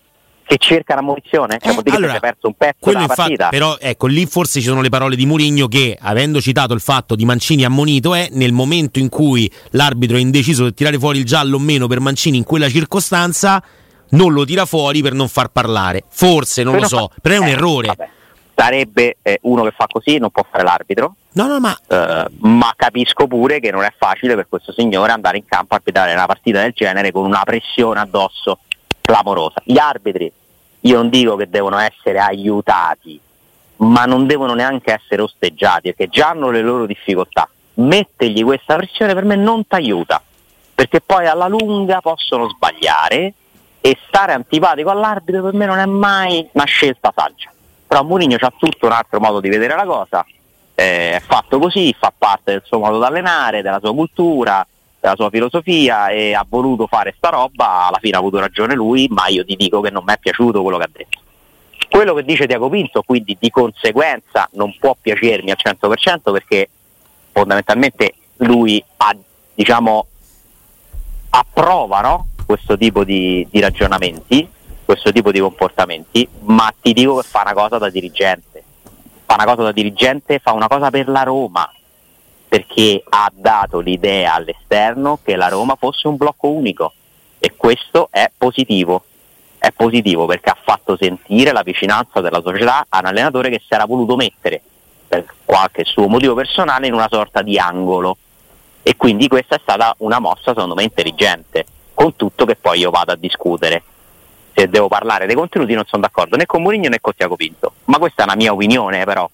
che 0.45 0.59
cerca 0.59 0.95
la 0.95 1.01
munizione, 1.01 1.57
cioè 1.59 1.71
eh, 1.71 1.73
vuol 1.73 1.83
dire 1.83 1.97
allora, 1.97 2.13
che 2.13 2.19
si 2.19 2.25
è 2.25 2.29
perso 2.29 2.47
un 2.49 2.55
pezzo 2.59 2.91
della 2.91 3.01
infatti, 3.01 3.17
partita. 3.17 3.49
Però 3.49 3.79
ecco, 3.81 4.07
lì 4.07 4.27
forse 4.27 4.61
ci 4.61 4.67
sono 4.67 4.83
le 4.83 4.91
parole 4.91 5.17
di 5.17 5.25
Murigno 5.25 5.67
che, 5.67 5.97
avendo 5.99 6.43
citato 6.43 6.75
il 6.75 6.81
fatto 6.83 7.15
di 7.15 7.25
Mancini 7.25 7.65
ammonito, 7.65 8.13
è 8.13 8.29
nel 8.33 8.53
momento 8.53 8.99
in 8.99 9.09
cui 9.09 9.51
l'arbitro 9.71 10.19
è 10.19 10.21
indeciso 10.21 10.65
di 10.65 10.75
tirare 10.75 10.99
fuori 10.99 11.21
il 11.21 11.25
giallo 11.25 11.57
o 11.57 11.61
meno 11.61 11.87
per 11.87 12.01
Mancini 12.01 12.37
in 12.37 12.45
quella 12.45 12.69
circostanza, 12.69 13.65
non 14.11 14.35
lo 14.35 14.45
tira 14.45 14.67
fuori 14.67 15.01
per 15.01 15.15
non 15.15 15.29
far 15.29 15.49
parlare. 15.49 16.05
Forse, 16.11 16.63
non 16.65 16.75
però 16.75 16.85
lo 16.85 16.89
so, 16.91 17.09
fa... 17.15 17.21
però 17.23 17.37
è 17.37 17.39
un 17.39 17.47
eh, 17.47 17.53
errore. 17.53 17.87
Vabbè 17.87 18.09
sarebbe 18.55 19.17
eh, 19.23 19.39
uno 19.43 19.63
che 19.65 19.73
fa 19.73 19.87
così, 19.91 20.19
non 20.19 20.31
può 20.31 20.45
fare 20.49 20.63
l'arbitro. 20.63 21.17
No, 21.33 21.47
no, 21.47 21.59
ma... 21.59 21.77
Eh, 21.89 22.25
ma 22.39 22.73
capisco 22.77 23.27
pure 23.27 23.61
che 23.61 23.71
non 23.71 23.83
è 23.83 23.93
facile 23.97 24.35
per 24.35 24.47
questo 24.49 24.73
signore 24.73 25.13
andare 25.13 25.39
in 25.39 25.45
campo 25.47 25.75
a 25.75 25.77
arbitrare 25.77 26.13
una 26.13 26.27
partita 26.27 26.61
del 26.61 26.73
genere 26.73 27.11
con 27.11 27.25
una 27.25 27.43
pressione 27.45 28.01
addosso 28.01 28.61
clamorosa. 29.01 29.61
Gli 29.65 29.79
arbitri, 29.79 30.33
io 30.81 30.97
non 30.97 31.09
dico 31.09 31.37
che 31.37 31.49
devono 31.49 31.79
essere 31.79 32.19
aiutati, 32.19 33.21
ma 33.77 34.05
non 34.05 34.27
devono 34.27 34.55
neanche 34.55 34.93
essere 34.93 35.23
osteggiati, 35.23 35.93
perché 35.93 36.09
già 36.09 36.31
hanno 36.31 36.51
le 36.51 36.63
loro 36.63 36.87
difficoltà. 36.87 37.49
Mettergli 37.75 38.45
questa 38.45 38.77
pressione 38.77 39.15
per 39.15 39.25
me 39.25 39.35
non 39.35 39.67
ti 39.67 39.75
aiuta, 39.75 40.23
perché 40.75 41.01
poi 41.01 41.27
alla 41.27 41.49
lunga 41.49 42.01
possono 42.01 42.49
sbagliare 42.49 43.35
e 43.81 43.99
stare 44.07 44.33
antipatico 44.33 44.91
all'arbitro 44.91 45.43
per 45.43 45.53
me 45.55 45.67
non 45.67 45.79
è 45.79 45.85
mai 45.85 46.49
una 46.53 46.65
scelta 46.65 47.13
saggia 47.15 47.51
però 47.95 48.03
Mourinho 48.03 48.37
ha 48.41 48.53
tutto 48.59 48.87
un 48.87 48.93
altro 48.93 49.21
modo 49.21 49.39
di 49.39 49.49
vedere 49.49 49.77
la 49.77 49.85
cosa, 49.85 50.27
eh, 50.75 51.13
è 51.15 51.21
fatto 51.25 51.61
così, 51.61 51.95
fa 51.97 52.13
parte 52.17 52.51
del 52.51 52.63
suo 52.65 52.81
modo 52.81 52.99
di 52.99 53.05
allenare, 53.05 53.63
della 53.63 53.79
sua 53.81 53.95
cultura, 53.95 54.67
della 54.99 55.15
sua 55.15 55.31
filosofia 55.31 56.09
e 56.09 56.35
ha 56.35 56.45
voluto 56.49 56.89
fare 56.89 57.15
sta 57.17 57.29
roba, 57.29 57.87
alla 57.87 58.01
fine 58.01 58.17
ha 58.17 58.19
avuto 58.19 58.41
ragione 58.41 58.75
lui, 58.75 59.07
ma 59.13 59.29
io 59.29 59.45
ti 59.45 59.55
dico 59.55 59.81
che 59.81 59.91
non 59.91 60.03
mi 60.05 60.13
è 60.13 60.19
piaciuto 60.19 60.61
quello 60.63 60.79
che 60.79 60.83
ha 60.83 60.91
detto. 60.91 61.19
Quello 61.89 62.15
che 62.15 62.25
dice 62.25 62.49
Tiago 62.49 62.69
Pinto 62.69 63.03
quindi 63.03 63.37
di 63.39 63.51
conseguenza 63.51 64.49
non 64.55 64.75
può 64.77 64.97
piacermi 65.01 65.53
al 65.53 65.59
100% 65.63 66.33
perché 66.33 66.69
fondamentalmente 67.31 68.15
lui 68.39 68.85
ha, 68.97 69.15
diciamo, 69.55 70.07
approva 71.31 72.01
no? 72.01 72.27
questo 72.45 72.77
tipo 72.77 73.05
di, 73.05 73.47
di 73.49 73.61
ragionamenti 73.61 74.49
questo 74.85 75.13
tipo 75.13 75.31
di 75.33 75.41
comportamenti, 75.41 76.29
ma 76.41 76.73
ti 76.81 76.93
dico 76.93 77.17
che 77.17 77.27
fa 77.27 77.41
una 77.43 77.55
cosa 77.55 77.79
da 77.79 77.91
dirigente. 77.91 78.63
Fa 79.25 79.35
una 79.35 79.45
cosa 79.45 79.63
da 79.63 79.73
dirigente, 79.73 80.39
fa 80.39 80.53
una 80.53 80.69
cosa 80.69 80.91
per 80.91 81.09
la 81.09 81.23
Roma, 81.23 81.71
perché 82.49 83.03
ha 83.09 83.33
dato 83.35 83.81
l'idea 83.81 84.35
all'esterno 84.35 85.19
che 85.23 85.37
la 85.37 85.49
Roma 85.49 85.77
fosse 85.77 86.07
un 86.07 86.17
blocco 86.17 86.49
unico 86.49 86.93
e 87.39 87.55
questo 87.57 88.09
è 88.11 88.31
positivo. 88.37 89.05
È 89.59 89.73
positivo 89.73 90.27
perché 90.27 90.51
ha 90.51 90.59
fatto 90.63 90.97
sentire 91.01 91.53
la 91.53 91.63
vicinanza 91.63 92.21
della 92.21 92.43
società 92.43 92.87
a 92.89 92.99
un 92.99 93.07
allenatore 93.07 93.49
che 93.49 93.59
si 93.59 93.73
era 93.73 93.87
voluto 93.87 94.15
mettere 94.15 94.61
per 95.09 95.25
qualche 95.45 95.85
suo 95.85 96.07
motivo 96.07 96.35
personale 96.35 96.87
in 96.87 96.93
una 96.93 97.09
sorta 97.11 97.43
di 97.43 97.59
angolo. 97.59 98.17
E 98.83 98.97
quindi 98.97 99.27
questa 99.29 99.57
è 99.57 99.61
stata 99.63 99.95
una 99.99 100.19
mossa 100.19 100.53
secondo 100.53 100.75
me 100.75 100.83
intelligente, 100.83 101.65
con 101.95 102.15
tutto 102.15 102.45
che 102.45 102.57
poi 102.57 102.81
io 102.81 102.91
vado 102.91 103.13
a 103.13 103.17
discutere 103.17 103.83
se 104.55 104.69
devo 104.69 104.89
parlare 104.89 105.27
dei 105.27 105.35
contenuti 105.35 105.75
non 105.75 105.85
sono 105.87 106.03
d'accordo 106.03 106.37
né 106.37 106.47
con 106.47 106.63
Mourinho 106.63 106.89
né 106.89 107.01
con 107.01 107.13
Tiago 107.15 107.37
Pinto. 107.37 107.73
Ma 107.87 107.99
questa 107.99 108.23
è 108.23 108.25
una 108.25 108.37
mia 108.37 108.53
opinione 108.53 109.05
però. 109.05 109.29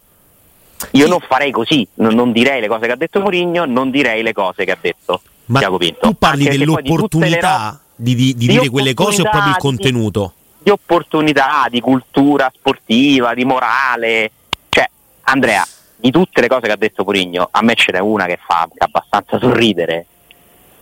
Io 0.93 1.07
non 1.07 1.21
farei 1.21 1.51
così, 1.51 1.87
non, 1.95 2.15
non, 2.15 2.33
direi 2.33 2.61
le 2.61 2.67
cose 2.67 2.87
che 2.87 2.93
ha 2.93 2.97
detto 2.97 3.21
Mourinho, 3.21 3.67
non 3.67 3.91
direi 3.91 4.23
le 4.23 4.33
cose 4.33 4.65
che 4.65 4.71
ha 4.71 4.79
detto 4.81 5.21
Ma 5.47 5.59
Tiago 5.59 5.77
Pinto. 5.77 5.99
Tu 6.01 6.15
parli 6.17 6.47
Anche 6.47 6.59
dell'opportunità 6.59 7.79
di, 7.95 8.15
di, 8.15 8.35
di, 8.35 8.35
di 8.35 8.47
dire 8.47 8.69
quelle 8.71 8.95
cose 8.95 9.21
o 9.21 9.29
proprio 9.29 9.51
il 9.51 9.59
contenuto? 9.59 10.33
Di, 10.59 10.71
opportunità, 10.71 11.67
di 11.69 11.81
cultura 11.81 12.51
sportiva, 12.55 13.35
di 13.35 13.45
morale. 13.45 14.31
Cioè, 14.71 14.89
Andrea, 15.25 15.67
di 15.97 16.11
tutte 16.11 16.41
le 16.41 16.49
cose 16.49 16.63
che 16.63 16.73
ha 16.73 16.77
detto 16.77 17.05
Mourinho, 17.05 17.49
a 17.51 17.63
me 17.63 17.75
ce 17.75 17.93
n'è 17.93 17.99
una 17.99 18.25
che 18.25 18.39
fa 18.43 18.67
abbastanza 18.79 19.39
sorridere. 19.39 20.07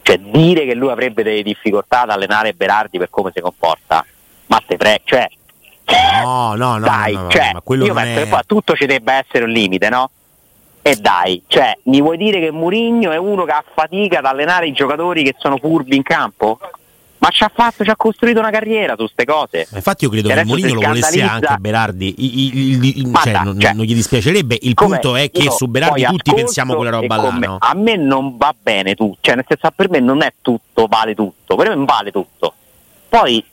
Cioè, 0.02 0.16
dire 0.18 0.64
che 0.64 0.74
lui 0.74 0.90
avrebbe 0.90 1.24
delle 1.24 1.42
difficoltà 1.42 2.02
ad 2.02 2.10
allenare 2.10 2.54
Berardi 2.54 2.98
per 2.98 3.10
come 3.10 3.32
si 3.34 3.40
comporta 3.40 4.04
ma 4.48 4.62
te 4.66 4.76
prego, 4.76 5.00
cioè, 5.04 5.28
no, 6.22 6.54
no, 6.54 6.78
no, 6.78 6.86
dai, 6.86 7.14
no, 7.14 7.22
no, 7.22 7.30
cioè, 7.30 7.52
io 7.76 7.94
penso 7.94 8.20
è... 8.20 8.22
che 8.22 8.28
poi 8.28 8.40
tutto 8.46 8.74
ci 8.74 8.86
debba 8.86 9.14
essere 9.14 9.44
un 9.44 9.50
limite, 9.50 9.88
no? 9.88 10.10
E 10.82 10.96
dai, 10.96 11.42
cioè, 11.46 11.76
mi 11.84 12.00
vuoi 12.00 12.16
dire 12.16 12.40
che 12.40 12.50
Murigno 12.50 13.10
è 13.10 13.16
uno 13.16 13.44
che 13.44 13.52
ha 13.52 13.64
fatica 13.74 14.18
ad 14.18 14.24
allenare 14.24 14.66
i 14.66 14.72
giocatori 14.72 15.22
che 15.22 15.34
sono 15.38 15.58
furbi 15.58 15.96
in 15.96 16.02
campo? 16.02 16.58
Ma 17.18 17.30
ci 17.30 17.42
ha 17.42 17.50
fatto, 17.52 17.82
ci 17.82 17.90
ha 17.90 17.96
costruito 17.96 18.38
una 18.38 18.50
carriera 18.50 18.94
su 18.96 19.02
queste 19.02 19.24
cose. 19.24 19.66
Infatti, 19.72 20.04
io 20.04 20.10
credo 20.10 20.28
che 20.28 20.44
Mourinho 20.44 20.74
lo 20.74 20.86
volesse 20.86 21.20
anche 21.20 21.56
Berardi. 21.58 22.14
I, 22.16 22.38
i, 22.38 23.00
i, 23.00 23.12
cioè, 23.12 23.32
da, 23.32 23.40
non, 23.42 23.58
cioè, 23.58 23.72
non, 23.72 23.84
gli 23.84 23.94
dispiacerebbe. 23.94 24.56
Il 24.62 24.74
punto 24.74 25.16
è 25.16 25.30
che 25.30 25.50
su 25.50 25.66
Berardi 25.66 26.04
tutti 26.04 26.32
pensiamo 26.32 26.74
quella 26.74 26.90
roba 26.90 27.16
là. 27.16 27.30
No? 27.30 27.56
A 27.58 27.74
me 27.74 27.96
non 27.96 28.36
va 28.36 28.54
bene 28.58 28.94
tutto, 28.94 29.18
cioè, 29.20 29.34
nel 29.34 29.44
senso, 29.48 29.68
per 29.74 29.90
me 29.90 29.98
non 29.98 30.22
è 30.22 30.32
tutto, 30.40 30.86
vale 30.86 31.14
tutto. 31.14 31.56
Per 31.56 31.76
me 31.76 31.84
vale 31.84 32.12
tutto. 32.12 32.54
Poi 33.08 33.44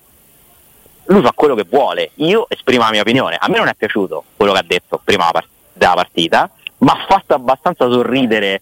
lui 1.05 1.21
fa 1.21 1.31
quello 1.33 1.55
che 1.55 1.65
vuole, 1.69 2.11
io 2.15 2.47
esprimo 2.49 2.83
la 2.83 2.91
mia 2.91 3.01
opinione, 3.01 3.37
a 3.39 3.47
me 3.49 3.57
non 3.57 3.67
è 3.67 3.75
piaciuto 3.75 4.23
quello 4.35 4.53
che 4.53 4.59
ha 4.59 4.65
detto 4.65 4.99
prima 5.03 5.29
della 5.73 5.93
partita, 5.93 6.49
ma 6.79 6.93
ha 6.93 7.05
fatto 7.07 7.33
abbastanza 7.33 7.89
sorridere 7.89 8.61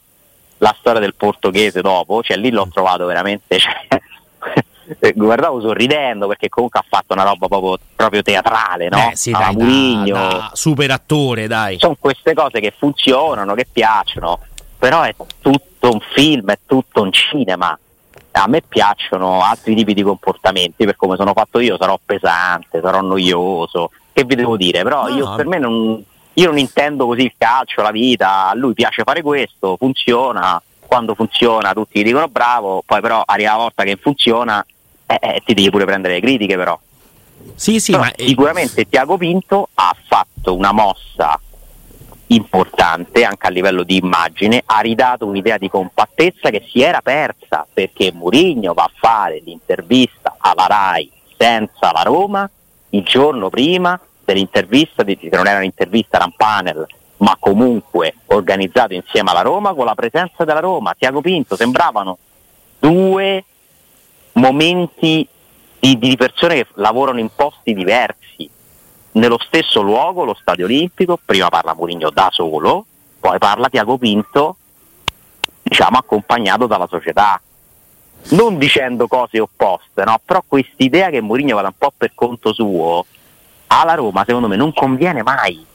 la 0.57 0.75
storia 0.79 0.99
del 0.99 1.15
portoghese 1.15 1.81
dopo, 1.81 2.21
cioè 2.21 2.37
lì 2.37 2.49
l'ho 2.49 2.67
trovato 2.71 3.05
veramente, 3.05 3.57
cioè, 3.59 5.11
guardavo 5.13 5.61
sorridendo 5.61 6.27
perché 6.27 6.49
comunque 6.49 6.79
ha 6.79 6.85
fatto 6.87 7.13
una 7.13 7.23
roba 7.23 7.47
proprio, 7.47 7.77
proprio 7.95 8.21
teatrale, 8.21 8.89
no? 8.89 9.09
Eh, 9.11 9.15
sì, 9.15 9.31
dai, 9.31 10.11
da, 10.11 10.11
da 10.11 10.51
super 10.53 10.91
attore, 10.91 11.47
dai. 11.47 11.79
Sono 11.79 11.97
queste 11.99 12.33
cose 12.33 12.59
che 12.59 12.73
funzionano, 12.77 13.55
che 13.55 13.67
piacciono, 13.71 14.39
però 14.77 15.01
è 15.01 15.13
tutto 15.41 15.91
un 15.91 15.99
film, 16.13 16.49
è 16.51 16.59
tutto 16.65 17.01
un 17.01 17.11
cinema 17.11 17.77
a 18.35 18.47
me 18.47 18.61
piacciono 18.61 19.41
altri 19.41 19.75
tipi 19.75 19.93
di 19.93 20.01
comportamenti 20.01 20.85
per 20.85 20.95
come 20.95 21.15
sono 21.15 21.33
fatto 21.33 21.59
io 21.59 21.77
sarò 21.79 21.99
pesante, 22.03 22.81
sarò 22.81 23.01
noioso 23.01 23.91
che 24.11 24.23
vi 24.23 24.35
devo 24.35 24.57
dire 24.57 24.83
però 24.83 25.07
no. 25.07 25.15
io 25.15 25.35
per 25.35 25.45
me 25.45 25.59
non, 25.59 26.03
io 26.33 26.45
non 26.47 26.57
intendo 26.57 27.05
così 27.05 27.23
il 27.23 27.33
calcio, 27.37 27.81
la 27.81 27.91
vita 27.91 28.49
a 28.49 28.55
lui 28.55 28.73
piace 28.73 29.03
fare 29.03 29.21
questo, 29.21 29.75
funziona 29.77 30.61
quando 30.79 31.15
funziona 31.15 31.73
tutti 31.73 31.99
gli 31.99 32.03
dicono 32.03 32.27
bravo 32.27 32.83
poi 32.85 33.01
però 33.01 33.21
arriva 33.25 33.51
la 33.51 33.57
volta 33.57 33.83
che 33.83 33.95
funziona 33.95 34.65
eh, 35.05 35.17
eh, 35.19 35.41
ti 35.45 35.53
devi 35.53 35.69
pure 35.69 35.85
prendere 35.85 36.15
le 36.15 36.19
critiche 36.19 36.55
però 36.55 36.77
sì, 37.55 37.79
sì, 37.79 37.91
però 37.91 38.03
ma... 38.03 38.11
sicuramente 38.15 38.87
Tiago 38.87 39.17
Pinto 39.17 39.69
ha 39.73 39.95
fatto 40.07 40.55
una 40.55 40.71
mossa 40.71 41.39
importante 42.33 43.23
anche 43.23 43.47
a 43.47 43.49
livello 43.49 43.83
di 43.83 43.97
immagine, 43.97 44.61
ha 44.65 44.79
ridato 44.79 45.25
un'idea 45.25 45.57
di 45.57 45.69
compattezza 45.69 46.49
che 46.49 46.65
si 46.69 46.81
era 46.81 47.01
persa 47.01 47.65
perché 47.71 48.11
Mourinho 48.11 48.73
va 48.73 48.83
a 48.83 48.91
fare 48.93 49.41
l'intervista 49.43 50.35
alla 50.39 50.67
RAI 50.67 51.11
senza 51.37 51.91
la 51.91 52.01
Roma 52.03 52.49
il 52.89 53.03
giorno 53.03 53.49
prima 53.49 53.99
dell'intervista, 54.23 55.03
che 55.03 55.29
non 55.31 55.47
era 55.47 55.57
un'intervista, 55.57 56.17
era 56.17 56.25
un 56.25 56.33
panel, 56.35 56.85
ma 57.17 57.35
comunque 57.39 58.15
organizzato 58.27 58.93
insieme 58.93 59.31
alla 59.31 59.41
Roma 59.41 59.73
con 59.73 59.85
la 59.85 59.95
presenza 59.95 60.43
della 60.43 60.59
Roma, 60.59 60.93
Tiago 60.97 61.21
Pinto, 61.21 61.55
sembravano 61.55 62.17
due 62.79 63.43
momenti 64.33 65.27
di, 65.79 65.97
di 65.97 66.15
persone 66.15 66.55
che 66.55 66.67
lavorano 66.75 67.19
in 67.19 67.29
posti 67.35 67.73
diversi 67.73 68.49
nello 69.13 69.37
stesso 69.39 69.81
luogo, 69.81 70.23
lo 70.23 70.37
stadio 70.39 70.65
olimpico, 70.65 71.19
prima 71.23 71.49
parla 71.49 71.73
Mourinho 71.73 72.09
da 72.09 72.29
solo, 72.31 72.85
poi 73.19 73.37
parla 73.37 73.69
Tiago 73.69 73.97
Pinto, 73.97 74.57
diciamo 75.61 75.97
accompagnato 75.97 76.67
dalla 76.67 76.87
società. 76.87 77.39
Non 78.29 78.57
dicendo 78.57 79.07
cose 79.07 79.39
opposte, 79.39 80.03
no? 80.05 80.19
però 80.23 80.41
quest'idea 80.47 81.09
che 81.09 81.21
Mourinho 81.21 81.55
vada 81.55 81.67
un 81.67 81.75
po' 81.77 81.91
per 81.95 82.11
conto 82.15 82.53
suo 82.53 83.05
alla 83.67 83.95
Roma 83.95 84.23
secondo 84.25 84.47
me 84.47 84.55
non 84.55 84.71
conviene 84.71 85.23
mai 85.23 85.65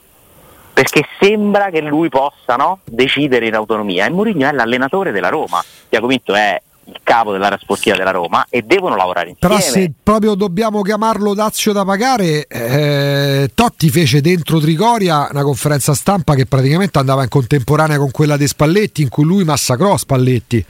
perché 0.71 1.05
sembra 1.19 1.69
che 1.69 1.81
lui 1.81 2.07
possa 2.07 2.55
no? 2.55 2.79
decidere 2.85 3.47
in 3.47 3.55
autonomia 3.55 4.05
e 4.05 4.09
Mourinho 4.09 4.47
è 4.47 4.53
l'allenatore 4.53 5.11
della 5.11 5.27
Roma 5.27 5.61
Tiago 5.89 6.07
Pinto 6.07 6.33
è 6.33 6.61
il 6.89 6.99
capo 7.03 7.31
dell'area 7.31 7.57
sportiva 7.59 7.95
della 7.95 8.11
Roma 8.11 8.45
e 8.49 8.61
devono 8.61 8.95
lavorare 8.95 9.29
insieme. 9.29 9.55
Però 9.55 9.69
se 9.69 9.91
proprio 10.01 10.35
dobbiamo 10.35 10.81
chiamarlo 10.81 11.33
Dazio 11.33 11.71
da 11.71 11.85
pagare, 11.85 12.47
eh, 12.47 13.51
Totti 13.53 13.89
fece 13.89 14.21
dentro 14.21 14.59
Trigoria 14.59 15.27
una 15.31 15.43
conferenza 15.43 15.93
stampa 15.93 16.35
che 16.35 16.45
praticamente 16.45 16.99
andava 16.99 17.23
in 17.23 17.29
contemporanea 17.29 17.97
con 17.97 18.11
quella 18.11 18.37
di 18.37 18.47
Spalletti 18.47 19.01
in 19.01 19.09
cui 19.09 19.23
lui 19.23 19.43
massacrò 19.43 19.95
Spalletti. 19.97 20.65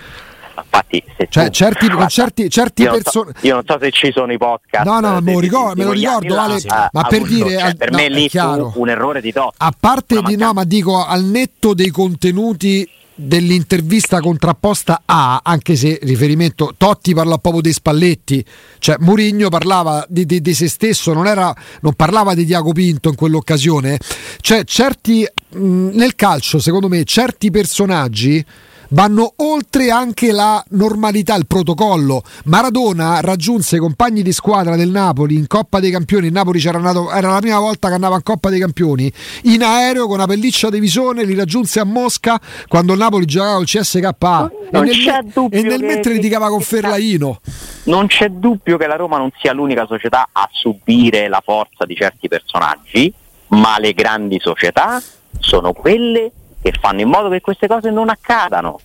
Infatti, 0.62 1.03
cioè, 1.29 1.45
tu, 1.45 1.51
certi, 1.51 1.88
guarda, 1.88 2.08
certi, 2.08 2.49
certi 2.49 2.82
io, 2.84 2.91
persone... 2.91 3.32
so, 3.36 3.47
io 3.47 3.53
non 3.55 3.63
so 3.65 3.77
se 3.79 3.91
ci 3.91 4.12
sono 4.12 4.32
i 4.32 4.38
podcast. 4.38 4.86
No, 4.86 4.99
no, 4.99 5.19
me 5.21 5.34
lo 5.34 5.39
ricordo, 5.39 5.75
me 5.75 5.84
lo 5.86 5.91
ricordo 5.91 6.36
vale, 6.36 6.60
ma 6.91 7.03
per 7.08 7.21
dire. 7.23 7.58
Cioè, 7.58 7.75
per 7.75 7.91
no, 7.91 7.97
me 7.97 8.10
lì 8.10 8.29
fu 8.29 8.71
un 8.75 8.89
errore 8.89 9.21
di 9.21 9.32
Totti. 9.32 9.55
A 9.58 9.73
parte 9.77 10.21
di 10.21 10.36
no, 10.36 10.53
ma 10.53 10.65
dico 10.65 11.05
al 11.05 11.23
netto 11.23 11.73
dei 11.73 11.89
contenuti 11.89 12.88
dell'intervista 13.21 14.21
contrapposta 14.21 15.01
a, 15.05 15.41
anche 15.43 15.75
se 15.75 15.99
riferimento 16.03 16.73
Totti 16.77 17.13
parla 17.13 17.38
proprio 17.38 17.62
dei 17.62 17.73
Spalletti, 17.73 18.43
cioè 18.79 18.95
Murigno 18.99 19.49
parlava 19.49 20.05
di, 20.08 20.25
di, 20.25 20.41
di, 20.41 20.53
se 20.53 20.69
stesso, 20.69 21.12
non, 21.12 21.27
era, 21.27 21.53
non 21.82 21.93
parlava 21.93 22.34
di 22.34 22.45
Diaco 22.45 22.71
Pinto 22.71 23.10
in 23.10 23.15
quell'occasione, 23.15 23.99
cioè 24.39 24.63
certi 24.63 25.27
mh, 25.49 25.89
nel 25.93 26.15
calcio 26.15 26.60
secondo 26.60 26.88
me 26.88 27.03
certi 27.03 27.51
personaggi 27.51 28.43
vanno 28.89 29.34
oltre 29.38 29.91
anche 29.91 30.32
la 30.32 30.63
normalità, 30.69 31.36
il 31.36 31.47
protocollo. 31.47 32.23
Maradona 32.45 33.19
raggiunse 33.21 33.75
i 33.75 33.80
compagni 33.80 34.21
di 34.21 34.32
squadra 34.32 34.75
del 34.75 34.89
Napoli 34.89 35.36
in 35.36 35.47
Coppa 35.47 35.80
dei 35.80 35.91
Campioni. 35.91 36.28
Il 36.28 36.34
Napoli 36.34 36.60
c'era 36.60 36.78
andato, 36.78 37.12
era 37.12 37.32
la 37.32 37.39
prima 37.39 37.60
volta 37.60 37.88
che 37.88 37.93
andava 37.95 38.15
in 38.15 38.23
Coppa 38.23 38.49
dei 38.49 38.60
Campioni. 38.60 39.12
In 39.43 39.63
aereo 39.63 40.06
con 40.06 40.15
una 40.15 40.28
pelliccia 40.28 40.69
di 40.69 40.80
visone 40.80 41.23
li 41.23 41.36
raggiunse 41.36 41.80
a 41.80 41.86
Mosca 41.86 42.39
quando 42.67 42.93
il 42.93 42.99
Napoli 42.99 43.25
giocava 43.25 43.60
il 43.60 43.65
CSKA. 43.65 44.52
Non 44.71 44.88
e 44.88 44.91
nel, 44.95 45.47
e 45.49 45.62
nel 45.62 45.82
mentre 45.82 46.13
litigava 46.13 46.47
con 46.49 46.62
Ferlaino. 46.62 47.39
Non 47.84 48.08
c'è 48.08 48.30
dubbio 48.30 48.78
che 48.78 48.88
la 48.88 48.95
Roma 48.95 49.17
non 49.17 49.32
sia 49.39 49.54
l'unica 49.54 49.86
società 49.86 50.30
a 50.32 50.47
subire 50.52 51.28
la 51.28 51.41
forza 51.43 51.86
di 51.86 51.95
certi 51.95 52.28
personaggi, 52.28 53.12
ma 53.47 53.78
le 53.80 53.93
grandi 53.93 54.39
società 54.39 55.02
sono 55.39 55.73
quelle 55.73 56.32
che 56.62 56.74
fanno 56.80 57.01
in 57.01 57.09
modo 57.09 57.30
che 57.30 57.41
queste 57.41 57.68
cose 57.68 57.89
non 57.89 58.09
accadano. 58.09 58.80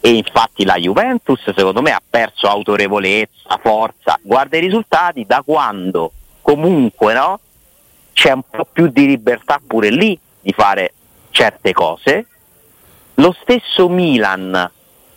E 0.00 0.10
infatti 0.10 0.64
la 0.64 0.76
Juventus 0.76 1.42
secondo 1.54 1.82
me 1.82 1.90
ha 1.92 2.00
perso 2.08 2.48
autorevolezza, 2.48 3.58
forza, 3.60 4.18
guarda 4.22 4.56
i 4.56 4.60
risultati 4.60 5.26
da 5.26 5.42
quando 5.44 6.12
comunque 6.40 7.12
no, 7.12 7.40
c'è 8.12 8.32
un 8.32 8.42
po' 8.48 8.66
più 8.70 8.88
di 8.88 9.06
libertà 9.06 9.60
pure 9.64 9.90
lì 9.90 10.18
di 10.40 10.52
fare 10.52 10.94
certe 11.30 11.72
cose. 11.72 12.26
Lo 13.14 13.36
stesso 13.42 13.88
Milan, 13.88 14.70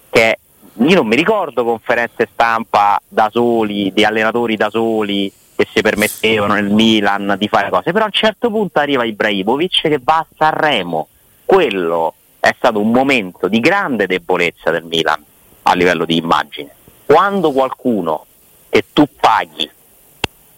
che 0.10 0.40
io 0.74 0.96
non 0.96 1.08
mi 1.08 1.16
ricordo 1.16 1.64
conferenze 1.64 2.28
stampa 2.32 3.02
da 3.08 3.30
soli, 3.32 3.94
di 3.94 4.04
allenatori 4.04 4.58
da 4.58 4.70
soli 4.70 5.32
che 5.56 5.68
si 5.72 5.82
permettevano 5.82 6.56
nel 6.56 6.70
Milan 6.70 7.36
di 7.38 7.48
fare 7.48 7.70
cose, 7.70 7.92
però 7.92 8.04
a 8.04 8.08
un 8.08 8.14
certo 8.14 8.50
punto 8.50 8.80
arriva 8.80 9.06
Ibrahimovic 9.06 9.82
che 9.82 10.00
va 10.04 10.18
a 10.18 10.28
Sanremo 10.36 11.08
quello 11.46 12.16
è 12.44 12.54
stato 12.58 12.82
un 12.82 12.92
momento 12.92 13.48
di 13.48 13.62
grande 13.62 14.06
debolezza 14.06 14.70
del 14.70 14.84
Milan 14.84 15.24
a 15.62 15.74
livello 15.76 16.04
di 16.04 16.18
immagine. 16.18 16.76
Quando 17.06 17.54
qualcuno 17.54 18.26
che 18.68 18.84
tu 18.92 19.08
paghi 19.18 19.72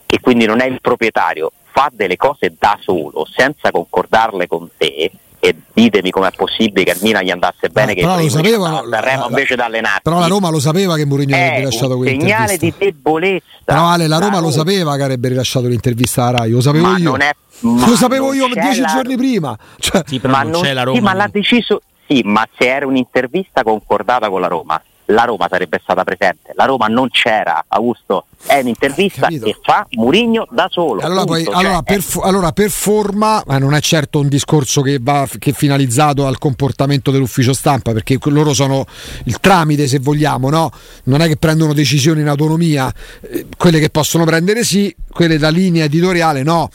che 0.07 0.19
quindi 0.19 0.47
non 0.47 0.61
è 0.61 0.65
il 0.65 0.81
proprietario, 0.81 1.51
fa 1.61 1.91
delle 1.93 2.15
cose 2.17 2.55
da 2.57 2.75
solo 2.81 3.27
senza 3.31 3.69
concordarle 3.69 4.47
con 4.47 4.67
te, 4.75 5.11
e 5.47 5.55
ditemi 5.73 6.09
com'è 6.09 6.31
possibile 6.35 6.83
che 6.83 6.91
al 6.91 6.97
Milan 7.01 7.23
gli 7.23 7.29
andasse 7.29 7.69
bene 7.69 7.93
no, 7.93 8.15
che 8.15 8.23
lo 8.23 8.29
sapevano, 8.29 8.87
Sanremo 8.89 9.27
invece 9.27 9.55
da 9.55 9.65
allenarsi 9.65 9.99
però 10.01 10.19
la 10.19 10.27
Roma 10.27 10.49
lo 10.49 10.59
sapeva 10.59 10.95
che 10.95 11.05
Mourinho 11.05 11.35
avrebbe 11.35 11.57
rilasciato 11.57 11.97
quell'intervista. 11.97 12.47
segnale 12.47 12.57
di 12.57 12.73
debolezza. 12.77 13.45
Però 13.63 13.85
Ale, 13.85 14.07
la 14.07 14.17
Roma 14.17 14.39
lo 14.39 14.51
sapeva 14.51 14.95
che 14.95 15.03
avrebbe 15.03 15.27
rilasciato 15.29 15.67
l'intervista 15.67 16.25
a 16.25 16.31
Rai 16.31 16.49
lo 16.49 16.61
sapevo 16.61 16.87
ma 16.87 16.97
io. 16.97 17.15
è, 17.17 17.31
lo 17.59 17.95
sapevo 17.95 18.33
io 18.33 18.47
dieci 18.47 18.81
la... 18.81 18.87
giorni 18.87 19.15
prima. 19.15 19.57
Cioè, 19.77 20.03
sì, 20.05 20.19
ma 20.23 20.43
non, 20.43 20.61
c'è 20.61 20.73
la 20.73 20.83
Roma. 20.83 20.97
sì, 20.97 21.03
ma 21.03 21.13
l'ha 21.13 21.29
deciso 21.31 21.81
sì 22.07 22.21
ma 22.23 22.47
se 22.57 22.67
era 22.67 22.87
un'intervista 22.87 23.63
concordata 23.63 24.29
con 24.29 24.41
la 24.41 24.47
Roma 24.47 24.81
la 25.05 25.23
Roma 25.23 25.47
sarebbe 25.49 25.79
stata 25.81 26.03
presente. 26.03 26.53
La 26.55 26.65
Roma 26.65 26.87
non 26.87 27.09
c'era, 27.09 27.63
Augusto. 27.67 28.25
È 28.45 28.59
un'intervista 28.59 29.27
che 29.27 29.57
fa 29.61 29.85
Murigno 29.91 30.47
da 30.49 30.67
solo. 30.69 31.01
Allora, 31.01 31.23
poi, 31.25 31.43
cioè, 31.43 31.55
allora, 31.55 31.81
per, 31.81 32.03
allora, 32.21 32.51
per, 32.51 32.69
forma, 32.69 33.43
ma 33.45 33.57
non 33.57 33.73
è 33.73 33.81
certo 33.81 34.19
un 34.19 34.27
discorso 34.27 34.81
che, 34.81 34.99
va, 35.01 35.27
che 35.39 35.51
è 35.51 35.53
finalizzato 35.53 36.25
al 36.27 36.37
comportamento 36.37 37.11
dell'ufficio 37.11 37.53
stampa, 37.53 37.91
perché 37.91 38.17
loro 38.25 38.53
sono 38.53 38.85
il 39.25 39.39
tramite, 39.39 39.87
se 39.87 39.99
vogliamo, 39.99 40.49
no? 40.49 40.71
Non 41.03 41.21
è 41.21 41.27
che 41.27 41.37
prendono 41.37 41.73
decisioni 41.73 42.21
in 42.21 42.27
autonomia, 42.27 42.91
eh, 43.21 43.47
quelle 43.57 43.79
che 43.79 43.89
possono 43.89 44.25
prendere 44.25 44.63
sì, 44.63 44.95
quelle 45.09 45.37
da 45.37 45.49
linea 45.49 45.85
editoriale 45.85 46.43
no 46.43 46.69